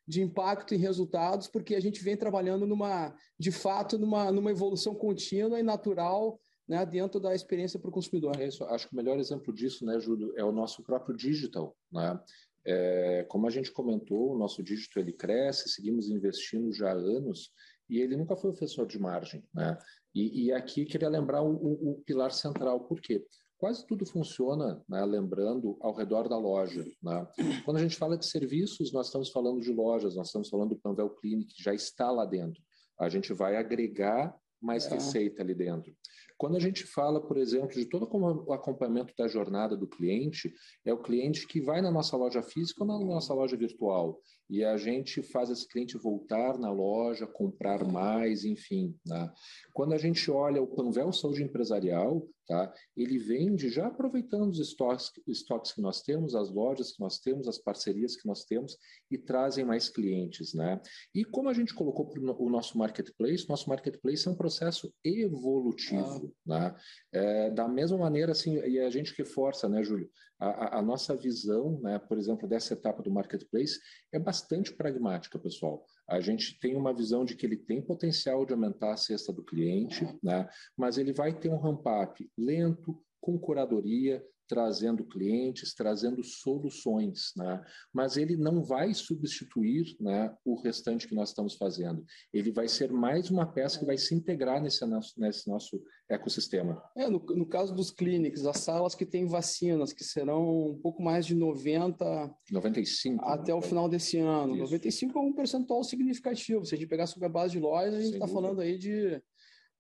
de 0.08 0.22
impacto 0.22 0.74
em 0.76 0.78
resultados, 0.78 1.48
porque 1.48 1.76
a 1.76 1.80
gente 1.80 2.04
vem 2.04 2.16
trabalhando 2.16 2.68
numa, 2.68 3.16
de 3.40 3.52
fato, 3.52 3.98
numa, 3.98 4.32
numa 4.32 4.52
evolução 4.52 4.94
contínua 4.94 5.60
e 5.60 5.64
natural 5.64 6.40
né, 6.68 6.86
dentro 6.86 7.20
da 7.20 7.34
experiência 7.34 7.80
para 7.80 7.90
o 7.90 7.94
consumidor. 7.94 8.40
É 8.40 8.48
isso, 8.48 8.64
acho 8.66 8.88
que 8.88 8.94
o 8.94 8.98
melhor 8.98 9.18
exemplo 9.20 9.54
disso, 9.54 9.86
né, 9.86 10.00
Júlio, 10.00 10.34
é 10.38 10.44
o 10.44 10.52
nosso 10.52 10.84
próprio 10.84 11.16
digital. 11.16 11.76
Né? 11.92 12.20
É, 12.66 13.26
como 13.30 13.48
a 13.48 13.50
gente 13.50 13.72
comentou, 13.72 14.34
o 14.34 14.38
nosso 14.38 14.64
digital 14.64 15.04
ele 15.04 15.14
cresce, 15.14 15.70
seguimos 15.70 16.10
investindo 16.10 16.72
já 16.72 16.90
há 16.92 16.94
anos 16.94 17.52
e 17.90 18.00
ele 18.00 18.16
nunca 18.18 18.36
foi 18.36 18.50
ofensor 18.50 18.88
de 18.88 18.98
margem. 19.00 19.44
Né? 19.54 19.78
E, 20.14 20.46
e 20.46 20.52
aqui 20.52 20.86
queria 20.86 21.10
lembrar 21.10 21.42
o, 21.42 21.52
o, 21.52 21.92
o 21.92 22.02
pilar 22.04 22.32
central. 22.32 22.86
Por 22.86 23.00
quê? 23.00 23.24
Quase 23.66 23.84
tudo 23.88 24.06
funciona, 24.06 24.80
né, 24.88 25.04
lembrando, 25.06 25.76
ao 25.82 25.92
redor 25.92 26.30
da 26.30 26.38
loja. 26.38 26.86
Né? 27.02 27.28
Quando 27.66 27.78
a 27.78 27.82
gente 27.82 27.98
fala 27.98 28.16
de 28.16 28.24
serviços, 28.24 28.94
nós 28.94 29.08
estamos 29.08 29.32
falando 29.32 29.60
de 29.60 29.74
lojas, 29.74 30.16
nós 30.16 30.28
estamos 30.28 30.50
falando 30.50 30.70
do 30.70 30.80
Panvel 30.80 31.10
Clinic, 31.10 31.52
que 31.52 31.64
já 31.64 31.74
está 31.74 32.12
lá 32.12 32.26
dentro. 32.26 32.62
A 33.00 33.10
gente 33.10 33.34
vai 33.34 33.56
agregar 33.56 34.38
mais 34.62 34.86
é. 34.86 34.94
receita 34.94 35.42
ali 35.42 35.56
dentro. 35.56 35.92
Quando 36.38 36.58
a 36.58 36.60
gente 36.60 36.84
fala, 36.84 37.26
por 37.26 37.38
exemplo, 37.38 37.70
de 37.70 37.86
todo 37.86 38.08
o 38.12 38.54
acompanhamento 38.54 39.14
da 39.18 39.28
jornada 39.28 39.76
do 39.78 39.88
cliente, 39.88 40.54
é 40.86 40.94
o 40.94 41.02
cliente 41.02 41.48
que 41.48 41.62
vai 41.62 41.82
na 41.82 41.90
nossa 41.90 42.18
loja 42.18 42.44
física 42.44 42.84
ou 42.84 42.88
na 42.88 43.00
nossa 43.00 43.34
loja 43.34 43.56
virtual. 43.56 44.20
e 44.48 44.64
a 44.64 44.78
gente 44.78 45.24
faz 45.24 45.50
esse 45.50 45.68
cliente 45.68 45.98
voltar 45.98 46.60
na 46.60 46.72
loja, 46.72 47.26
comprar 47.26 47.84
mais, 47.84 48.44
enfim. 48.44 48.96
Né? 49.06 49.32
Quando 49.74 49.94
a 49.94 49.98
gente 49.98 50.30
olha 50.30 50.62
o 50.62 50.68
Panvel 50.68 51.12
Saúde 51.12 51.42
Empresarial, 51.42 52.28
tá? 52.48 52.74
ele 52.96 53.18
vende 53.18 53.70
já 53.70 53.88
aproveitando 53.88 54.52
os 54.52 54.60
estoques, 54.60 55.12
estoques 55.28 55.72
que 55.72 55.82
nós 55.82 56.02
temos, 56.02 56.36
as 56.36 56.50
lojas 56.50 56.92
que 56.92 57.00
nós 57.00 57.20
temos, 57.20 57.48
as 57.48 57.58
parcerias 57.58 58.16
que 58.16 58.28
nós 58.28 58.46
temos 58.46 58.78
e 59.10 59.18
trazem 59.18 59.66
mais 59.66 59.90
clientes. 59.90 60.54
Né? 60.54 60.80
E 61.14 61.24
como 61.24 61.50
a 61.50 61.54
gente 61.54 61.74
colocou 61.74 62.12
o 62.40 62.50
nosso 62.50 62.78
marketplace, 62.78 63.50
nosso 63.50 63.70
marketplace 63.70 64.28
é 64.28 64.32
um 64.32 64.36
processo 64.36 64.94
evolutivo. 65.04 66.34
Ah. 66.50 66.72
Né? 66.72 66.76
É, 67.12 67.50
da 67.52 67.68
mesma 67.68 67.98
maneira, 67.98 68.32
assim, 68.32 68.58
e 68.58 68.80
a 68.80 68.90
gente 68.90 69.14
reforça, 69.18 69.68
né, 69.68 69.84
Júlio? 69.84 70.10
A, 70.40 70.80
a, 70.80 70.82
nossa 70.82 71.16
visão, 71.16 71.80
né, 71.82 71.98
por 71.98 72.18
exemplo, 72.18 72.48
dessa 72.48 72.74
etapa 72.74 73.02
do 73.02 73.12
marketplace 73.12 73.80
é 74.12 74.20
bastante 74.20 74.74
pragmática, 74.74 75.40
pessoal. 75.40 75.86
A 76.08 76.20
gente 76.20 76.60
tem 76.60 76.76
uma 76.76 76.94
visão 76.94 77.26
de 77.26 77.36
que 77.36 77.46
ele 77.46 77.58
tem 77.58 77.82
potencial 77.82 78.46
de 78.46 78.54
aumentar 78.54 78.94
a 78.94 78.98
cesta 78.98 79.34
do 79.34 79.44
cliente, 79.44 80.06
né, 80.22 80.48
mas 80.78 80.98
ele 80.98 81.12
vai 81.12 81.34
ter 81.34 81.50
um 81.50 81.58
ramp-up 81.58 82.30
lento, 82.38 83.02
com 83.20 83.40
curadoria, 83.40 84.24
trazendo 84.48 85.06
clientes, 85.06 85.74
trazendo 85.74 86.24
soluções, 86.24 87.32
né? 87.36 87.64
mas 87.94 88.18
ele 88.18 88.36
não 88.36 88.64
vai 88.64 88.94
substituir 88.94 89.96
né, 90.00 90.34
o 90.44 90.56
restante 90.62 91.08
que 91.08 91.16
nós 91.16 91.30
estamos 91.30 91.56
fazendo. 91.56 92.04
Ele 92.34 92.52
vai 92.52 92.68
ser 92.68 92.92
mais 92.92 93.30
uma 93.30 93.46
peça 93.46 93.80
que 93.80 93.86
vai 93.86 93.98
se 93.98 94.14
integrar 94.14 94.62
nesse 94.62 94.86
nosso, 94.86 95.20
nesse 95.20 95.50
nosso 95.50 95.82
ecossistema. 96.10 96.82
É, 96.96 97.10
no, 97.10 97.20
no 97.20 97.46
caso 97.46 97.74
dos 97.74 97.92
clínicos, 97.92 98.46
as 98.46 98.58
salas 98.58 98.96
que 98.96 99.06
têm 99.06 99.26
vacinas, 99.26 99.94
que 99.94 100.04
serão 100.04 100.72
um 100.72 100.80
pouco 100.80 101.02
mais 101.02 101.26
de 101.26 101.36
90... 101.36 102.34
95. 102.52 103.26
Até 103.26 103.52
né? 103.52 103.58
o 103.58 103.62
final 103.62 103.90
desse 103.90 104.18
ano. 104.20 104.54
Isso. 104.54 104.64
95 104.64 105.18
é 105.18 105.22
um 105.22 105.34
percentual 105.34 105.84
significativo. 105.84 106.66
Se 106.66 106.76
a 106.76 106.78
gente 106.78 106.90
pegar 106.90 107.08
sobre 107.08 107.26
a 107.26 107.30
base 107.30 107.54
de 107.54 107.60
lojas, 107.60 107.96
a 107.96 108.02
gente 108.02 108.14
está 108.14 108.28
falando 108.28 108.62
aí 108.62 108.78
de 108.78 109.22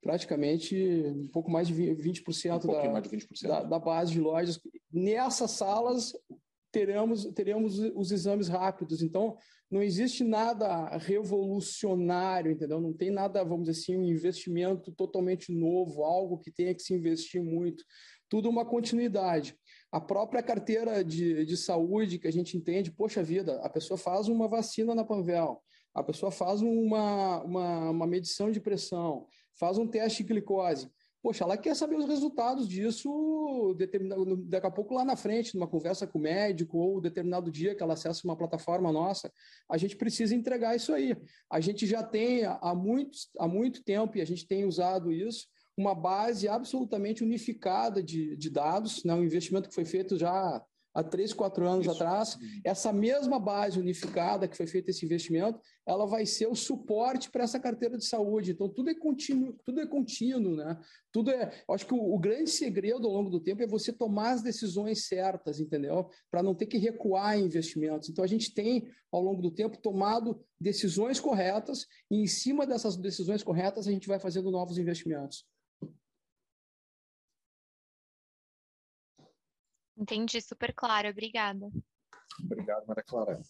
praticamente 0.05 0.77
um 1.07 1.27
pouco 1.29 1.49
mais 1.49 1.67
de 1.67 1.73
20%, 1.73 2.63
um 2.63 2.67
da, 2.67 2.91
mais 2.91 3.09
de 3.09 3.17
20%. 3.17 3.47
Da, 3.47 3.63
da, 3.63 3.79
base 3.79 4.11
de 4.11 4.19
lojas. 4.19 4.59
Nessas 4.93 5.49
salas 5.49 6.13
teremos, 6.71 7.25
teremos 7.33 7.79
os 7.79 8.11
exames 8.11 8.47
rápidos. 8.47 9.01
Então, 9.01 9.35
não 9.69 9.81
existe 9.81 10.23
nada 10.23 10.95
revolucionário, 10.97 12.51
entendeu? 12.51 12.79
Não 12.79 12.93
tem 12.93 13.09
nada, 13.09 13.43
vamos 13.43 13.67
dizer 13.67 13.81
assim, 13.81 13.97
um 13.97 14.05
investimento 14.05 14.91
totalmente 14.91 15.51
novo, 15.51 16.03
algo 16.03 16.37
que 16.37 16.51
tenha 16.51 16.75
que 16.75 16.83
se 16.83 16.93
investir 16.93 17.41
muito. 17.41 17.83
Tudo 18.29 18.47
uma 18.47 18.63
continuidade. 18.63 19.57
A 19.91 19.99
própria 19.99 20.43
carteira 20.43 21.03
de, 21.03 21.47
de 21.47 21.57
saúde 21.57 22.19
que 22.19 22.27
a 22.27 22.31
gente 22.31 22.55
entende, 22.55 22.91
poxa 22.91 23.23
vida, 23.23 23.59
a 23.63 23.69
pessoa 23.71 23.97
faz 23.97 24.27
uma 24.27 24.47
vacina 24.47 24.93
na 24.93 25.03
Panvel, 25.03 25.59
a 25.95 26.03
pessoa 26.03 26.31
faz 26.31 26.61
uma, 26.61 27.41
uma, 27.41 27.89
uma 27.89 28.05
medição 28.05 28.51
de 28.51 28.59
pressão, 28.59 29.25
faz 29.59 29.77
um 29.77 29.87
teste 29.87 30.23
de 30.23 30.29
glicose. 30.29 30.89
Poxa, 31.25 31.43
ela 31.43 31.57
quer 31.57 31.75
saber 31.75 31.95
os 31.95 32.05
resultados 32.05 32.67
disso 32.67 33.75
daqui 34.47 34.67
a 34.67 34.69
pouco 34.69 34.93
lá 34.93 35.03
na 35.03 35.15
frente, 35.15 35.55
numa 35.55 35.67
conversa 35.67 36.05
com 36.05 36.19
o 36.19 36.21
médico 36.21 36.77
ou 36.77 37.01
determinado 37.01 37.49
dia 37.49 37.73
que 37.73 37.81
ela 37.81 37.93
acessa 37.93 38.21
uma 38.25 38.37
plataforma 38.37 38.91
nossa, 38.91 39.33
a 39.67 39.75
gente 39.75 39.95
precisa 39.95 40.35
entregar 40.35 40.75
isso 40.75 40.93
aí. 40.93 41.17
A 41.49 41.59
gente 41.59 41.87
já 41.87 42.03
tem 42.03 42.43
há 42.45 42.75
muito, 42.75 43.17
há 43.39 43.47
muito 43.47 43.83
tempo, 43.83 44.17
e 44.17 44.21
a 44.21 44.25
gente 44.25 44.45
tem 44.45 44.65
usado 44.65 45.11
isso, 45.11 45.47
uma 45.75 45.95
base 45.95 46.47
absolutamente 46.47 47.23
unificada 47.23 48.03
de, 48.03 48.37
de 48.37 48.49
dados, 48.51 49.03
né? 49.03 49.15
um 49.15 49.23
investimento 49.23 49.67
que 49.67 49.75
foi 49.75 49.83
feito 49.83 50.17
já 50.17 50.63
há 50.95 51.03
três, 51.03 51.33
quatro 51.33 51.67
anos 51.67 51.85
Isso. 51.85 51.93
atrás, 51.93 52.37
essa 52.63 52.93
mesma 52.93 53.37
base 53.37 53.77
unificada 53.77 54.47
que 54.47 54.55
foi 54.55 54.65
feito 54.65 54.89
esse 54.89 55.05
investimento, 55.05 55.59
ela 55.85 56.05
vai 56.07 56.25
ser 56.25 56.47
o 56.47 56.55
suporte 56.55 57.29
para 57.29 57.43
essa 57.43 57.59
carteira 57.59 57.97
de 57.97 58.05
saúde. 58.05 58.51
Então, 58.51 58.69
tudo 58.69 58.89
é 58.89 58.95
contínuo, 58.95 59.53
tudo 59.65 59.81
é 59.81 59.85
contínuo, 59.85 60.55
né? 60.55 60.79
Tudo 61.11 61.29
é. 61.31 61.51
Acho 61.69 61.85
que 61.85 61.93
o, 61.93 62.13
o 62.13 62.17
grande 62.17 62.49
segredo 62.49 63.05
ao 63.05 63.13
longo 63.13 63.29
do 63.29 63.41
tempo 63.41 63.61
é 63.61 63.67
você 63.67 63.91
tomar 63.91 64.31
as 64.31 64.41
decisões 64.41 65.05
certas, 65.07 65.59
entendeu? 65.59 66.09
Para 66.31 66.41
não 66.41 66.55
ter 66.55 66.65
que 66.65 66.77
recuar 66.77 67.37
em 67.37 67.43
investimentos. 67.43 68.09
Então, 68.09 68.23
a 68.23 68.27
gente 68.27 68.53
tem, 68.53 68.87
ao 69.11 69.21
longo 69.21 69.41
do 69.41 69.51
tempo, 69.51 69.77
tomado 69.77 70.41
decisões 70.59 71.19
corretas, 71.19 71.85
e 72.09 72.21
em 72.21 72.27
cima 72.27 72.65
dessas 72.65 72.95
decisões 72.95 73.43
corretas, 73.43 73.87
a 73.87 73.91
gente 73.91 74.07
vai 74.07 74.19
fazendo 74.19 74.49
novos 74.49 74.77
investimentos. 74.77 75.45
Entendi, 79.97 80.41
super 80.41 80.73
claro. 80.73 81.09
Obrigada. 81.09 81.69
Obrigado, 82.43 82.85
Maria 82.85 83.03
Clara. 83.03 83.41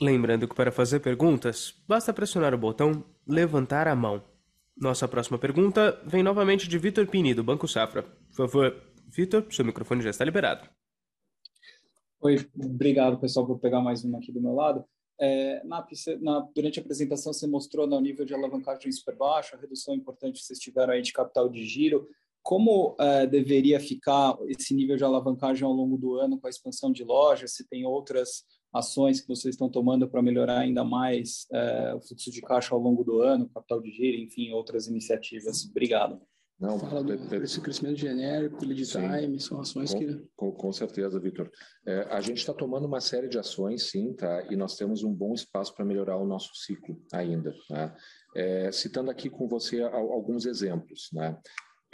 Lembrando 0.00 0.46
que 0.46 0.54
para 0.54 0.70
fazer 0.70 1.00
perguntas, 1.00 1.82
basta 1.88 2.12
pressionar 2.12 2.52
o 2.52 2.58
botão 2.58 3.04
levantar 3.26 3.88
a 3.88 3.96
mão. 3.96 4.22
Nossa 4.76 5.08
próxima 5.08 5.38
pergunta 5.38 5.98
vem 6.04 6.22
novamente 6.22 6.68
de 6.68 6.78
Vitor 6.78 7.06
Pini, 7.06 7.32
do 7.32 7.42
Banco 7.42 7.66
Safra. 7.66 8.02
Por 8.02 8.34
favor, 8.34 8.82
Vitor, 9.06 9.46
seu 9.50 9.64
microfone 9.64 10.02
já 10.02 10.10
está 10.10 10.24
liberado. 10.24 10.68
Oi, 12.20 12.46
obrigado 12.62 13.18
pessoal 13.18 13.46
por 13.46 13.58
pegar 13.58 13.80
mais 13.80 14.04
uma 14.04 14.18
aqui 14.18 14.30
do 14.32 14.40
meu 14.40 14.52
lado. 14.52 14.84
É, 15.18 15.64
na, 15.64 15.86
na, 16.20 16.40
durante 16.54 16.78
a 16.78 16.82
apresentação 16.82 17.32
você 17.32 17.46
mostrou 17.46 17.86
no 17.86 17.98
nível 17.98 18.26
de 18.26 18.34
alavancagem 18.34 18.92
super 18.92 19.16
baixo, 19.16 19.56
a 19.56 19.58
redução 19.58 19.94
importante 19.94 20.40
que 20.40 20.44
vocês 20.44 20.58
tiveram 20.58 20.92
aí 20.92 21.00
de 21.00 21.12
capital 21.12 21.48
de 21.48 21.64
giro 21.64 22.06
como 22.46 22.92
uh, 22.92 23.26
deveria 23.28 23.80
ficar 23.80 24.38
esse 24.46 24.72
nível 24.72 24.96
de 24.96 25.02
alavancagem 25.02 25.64
ao 25.64 25.72
longo 25.72 25.98
do 25.98 26.14
ano 26.14 26.38
com 26.38 26.46
a 26.46 26.50
expansão 26.50 26.92
de 26.92 27.02
lojas? 27.02 27.56
Se 27.56 27.68
tem 27.68 27.84
outras 27.84 28.44
ações 28.72 29.20
que 29.20 29.26
vocês 29.26 29.56
estão 29.56 29.68
tomando 29.68 30.08
para 30.08 30.22
melhorar 30.22 30.60
ainda 30.60 30.84
mais 30.84 31.48
uh, 31.50 31.96
o 31.96 32.00
fluxo 32.00 32.30
de 32.30 32.40
caixa 32.40 32.72
ao 32.72 32.80
longo 32.80 33.02
do 33.02 33.20
ano, 33.20 33.48
capital 33.48 33.80
de 33.80 33.90
giro, 33.90 34.16
enfim, 34.18 34.52
outras 34.52 34.86
iniciativas? 34.86 35.68
Obrigado. 35.68 36.20
Não, 36.60 36.78
Fala 36.78 37.02
do, 37.02 37.34
esse 37.42 37.60
crescimento 37.60 37.96
genérico, 37.96 38.64
lead 38.64 38.86
time, 38.86 39.40
são 39.40 39.60
ações 39.60 39.92
com, 39.92 39.98
que... 39.98 40.24
Com, 40.36 40.52
com 40.52 40.72
certeza, 40.72 41.18
Vitor. 41.18 41.50
É, 41.84 42.02
a 42.12 42.20
gente 42.20 42.38
está 42.38 42.54
tomando 42.54 42.86
uma 42.86 43.00
série 43.00 43.28
de 43.28 43.40
ações, 43.40 43.90
sim, 43.90 44.12
tá? 44.14 44.46
E 44.52 44.54
nós 44.54 44.76
temos 44.76 45.02
um 45.02 45.12
bom 45.12 45.34
espaço 45.34 45.74
para 45.74 45.84
melhorar 45.84 46.16
o 46.16 46.24
nosso 46.24 46.54
ciclo 46.54 46.96
ainda, 47.12 47.52
tá? 47.68 47.96
É, 48.36 48.70
citando 48.70 49.10
aqui 49.10 49.28
com 49.28 49.48
você 49.48 49.82
alguns 49.82 50.46
exemplos, 50.46 51.08
né? 51.12 51.36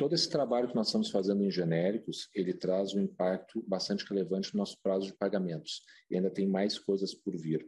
Todo 0.02 0.16
esse 0.16 0.28
trabalho 0.28 0.66
que 0.66 0.74
nós 0.74 0.88
estamos 0.88 1.10
fazendo 1.10 1.44
em 1.44 1.50
genéricos, 1.52 2.28
ele 2.34 2.52
traz 2.52 2.92
um 2.92 3.00
impacto 3.00 3.62
bastante 3.68 4.04
relevante 4.04 4.52
no 4.52 4.58
nosso 4.58 4.76
prazo 4.82 5.06
de 5.06 5.14
pagamentos. 5.14 5.84
E 6.10 6.16
ainda 6.16 6.28
tem 6.28 6.44
mais 6.44 6.76
coisas 6.76 7.14
por 7.14 7.36
vir. 7.36 7.64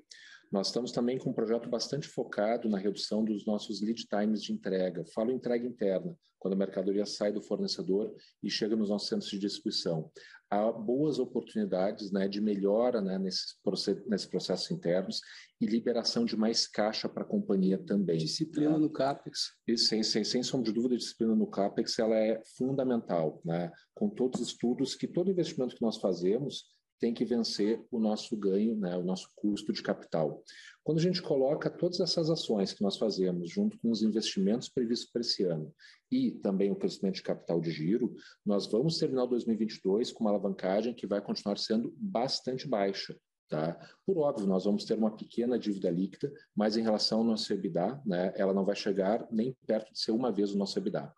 Nós 0.55 0.69
estamos 0.69 0.93
também 0.93 1.19
com 1.19 1.31
um 1.31 1.33
projeto 1.33 1.69
bastante 1.69 2.07
focado 2.07 2.69
na 2.69 2.79
redução 2.79 3.25
dos 3.25 3.45
nossos 3.45 3.83
lead 3.83 4.07
times 4.07 4.41
de 4.41 4.53
entrega. 4.53 5.05
Falo 5.13 5.33
entrega 5.33 5.67
interna, 5.67 6.17
quando 6.39 6.55
a 6.55 6.57
mercadoria 6.57 7.05
sai 7.05 7.33
do 7.33 7.43
fornecedor 7.43 8.15
e 8.41 8.49
chega 8.49 8.77
nos 8.77 8.89
nossos 8.89 9.09
centros 9.09 9.29
de 9.29 9.41
distribuição. 9.41 10.13
Há 10.49 10.71
boas 10.71 11.19
oportunidades 11.19 12.13
né, 12.13 12.29
de 12.29 12.41
melhora 12.41 13.01
né, 13.01 13.19
nesses, 13.19 13.59
processos, 13.65 14.27
processos 14.27 14.71
internos 14.71 15.21
e 15.61 15.67
liberação 15.67 16.25
de 16.25 16.37
mais 16.37 16.69
caixa 16.69 17.09
para 17.09 17.25
a 17.25 17.27
companhia 17.27 17.77
também. 17.77 18.19
Disciplina 18.19 18.75
tá? 18.75 18.79
no 18.79 18.91
CAPEX. 18.91 19.55
E 19.67 19.77
sem, 19.77 20.05
sem, 20.05 20.23
sem 20.23 20.45
sombra 20.45 20.67
de 20.67 20.73
dúvida, 20.73 20.95
a 20.95 20.99
disciplina 20.99 21.35
no 21.35 21.49
CAPEX 21.49 21.99
ela 21.99 22.15
é 22.15 22.41
fundamental, 22.57 23.43
né? 23.45 23.73
com 23.93 24.09
todos 24.09 24.41
os 24.41 24.49
estudos 24.51 24.95
que 24.95 25.09
todo 25.09 25.33
investimento 25.33 25.75
que 25.75 25.83
nós 25.83 25.97
fazemos 25.97 26.73
tem 26.99 27.13
que 27.13 27.25
vencer 27.25 27.85
o 27.91 27.99
nosso 27.99 28.37
ganho, 28.37 28.77
né, 28.77 28.97
o 28.97 29.03
nosso 29.03 29.29
custo 29.35 29.73
de 29.73 29.83
capital. 29.83 30.43
Quando 30.83 30.99
a 30.99 31.03
gente 31.03 31.23
coloca 31.23 31.71
todas 31.71 32.01
essas 32.01 32.29
ações 32.29 32.73
que 32.73 32.83
nós 32.83 32.97
fazemos, 32.97 33.51
junto 33.51 33.79
com 33.79 33.91
os 33.91 34.03
investimentos 34.03 34.69
previstos 34.69 35.11
para 35.11 35.23
esse 35.23 35.43
ano 35.45 35.75
e 36.11 36.33
também 36.33 36.71
o 36.71 36.77
crescimento 36.77 37.17
de 37.17 37.23
capital 37.23 37.61
de 37.61 37.71
giro, 37.71 38.15
nós 38.45 38.67
vamos 38.71 38.99
terminar 38.99 39.27
2022 39.27 40.13
com 40.13 40.25
uma 40.25 40.31
alavancagem 40.31 40.95
que 40.95 41.07
vai 41.07 41.21
continuar 41.21 41.59
sendo 41.59 41.95
bastante 41.97 42.69
baixa. 42.69 43.17
Tá? 43.49 43.79
Por 44.07 44.19
óbvio, 44.19 44.47
nós 44.47 44.65
vamos 44.65 44.85
ter 44.85 44.97
uma 44.97 45.17
pequena 45.17 45.59
dívida 45.59 45.91
líquida, 45.91 46.33
mas 46.55 46.77
em 46.77 46.83
relação 46.83 47.19
ao 47.19 47.25
nosso 47.25 47.53
EBITDA, 47.53 48.03
né, 48.05 48.33
ela 48.37 48.55
não 48.55 48.65
vai 48.65 48.75
chegar 48.75 49.27
nem 49.31 49.55
perto 49.67 49.93
de 49.93 50.01
ser 50.01 50.13
uma 50.13 50.33
vez 50.33 50.53
o 50.53 50.59
nosso 50.59 50.79
EBITDA. 50.79 51.13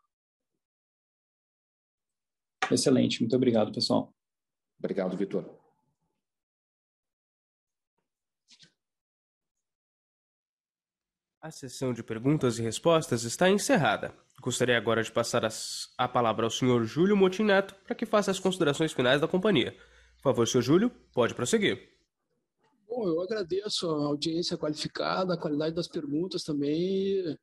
Excelente, 2.70 3.20
muito 3.20 3.36
obrigado, 3.36 3.72
pessoal. 3.72 4.12
Obrigado, 4.78 5.16
Vitor. 5.16 5.65
A 11.46 11.50
sessão 11.52 11.94
de 11.94 12.02
perguntas 12.02 12.58
e 12.58 12.62
respostas 12.62 13.22
está 13.22 13.48
encerrada. 13.48 14.12
Gostaria 14.42 14.76
agora 14.76 15.00
de 15.00 15.12
passar 15.12 15.44
as, 15.44 15.94
a 15.96 16.08
palavra 16.08 16.44
ao 16.44 16.50
senhor 16.50 16.82
Júlio 16.82 17.16
Motim 17.16 17.44
Neto 17.44 17.72
para 17.86 17.94
que 17.94 18.04
faça 18.04 18.32
as 18.32 18.40
considerações 18.40 18.92
finais 18.92 19.20
da 19.20 19.28
companhia. 19.28 19.70
Por 20.16 20.24
favor, 20.24 20.48
senhor 20.48 20.62
Júlio, 20.62 20.90
pode 21.14 21.36
prosseguir. 21.36 21.88
Bom, 22.88 23.06
eu 23.06 23.20
agradeço 23.20 23.88
a 23.88 24.06
audiência 24.06 24.58
qualificada, 24.58 25.34
a 25.34 25.38
qualidade 25.38 25.72
das 25.72 25.86
perguntas 25.86 26.42
também. 26.42 27.38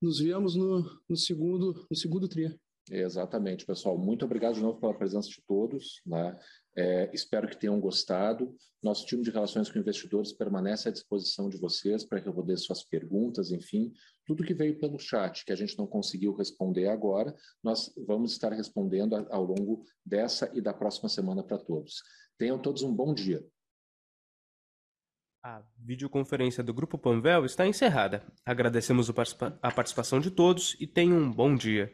Nos 0.00 0.20
vemos 0.20 0.54
no, 0.54 0.88
no 1.08 1.16
segundo, 1.16 1.84
no 1.90 1.96
segundo 1.96 2.28
tria. 2.28 2.56
Exatamente, 2.90 3.66
pessoal. 3.66 3.98
Muito 3.98 4.24
obrigado 4.24 4.54
de 4.54 4.62
novo 4.62 4.80
pela 4.80 4.96
presença 4.96 5.28
de 5.28 5.42
todos. 5.46 6.00
Né? 6.06 6.38
É, 6.76 7.10
espero 7.12 7.48
que 7.48 7.56
tenham 7.56 7.78
gostado. 7.80 8.54
Nosso 8.82 9.04
time 9.06 9.22
de 9.22 9.30
relações 9.30 9.70
com 9.70 9.78
investidores 9.78 10.32
permanece 10.32 10.88
à 10.88 10.92
disposição 10.92 11.48
de 11.48 11.58
vocês 11.58 12.04
para 12.04 12.18
responder 12.18 12.56
suas 12.56 12.84
perguntas, 12.84 13.50
enfim, 13.50 13.92
tudo 14.24 14.44
que 14.44 14.54
veio 14.54 14.78
pelo 14.78 14.98
chat 14.98 15.44
que 15.44 15.52
a 15.52 15.56
gente 15.56 15.76
não 15.76 15.86
conseguiu 15.86 16.34
responder 16.34 16.88
agora, 16.88 17.34
nós 17.62 17.92
vamos 18.06 18.32
estar 18.32 18.52
respondendo 18.52 19.14
ao 19.30 19.44
longo 19.44 19.84
dessa 20.04 20.50
e 20.54 20.60
da 20.60 20.72
próxima 20.72 21.08
semana 21.08 21.42
para 21.42 21.58
todos. 21.58 22.02
Tenham 22.38 22.58
todos 22.58 22.82
um 22.82 22.94
bom 22.94 23.12
dia. 23.12 23.44
A 25.42 25.62
videoconferência 25.78 26.62
do 26.62 26.74
Grupo 26.74 26.98
Panvel 26.98 27.44
está 27.44 27.66
encerrada. 27.66 28.24
Agradecemos 28.44 29.08
a 29.62 29.72
participação 29.72 30.20
de 30.20 30.30
todos 30.30 30.76
e 30.78 30.86
tenham 30.86 31.18
um 31.18 31.32
bom 31.32 31.54
dia. 31.54 31.92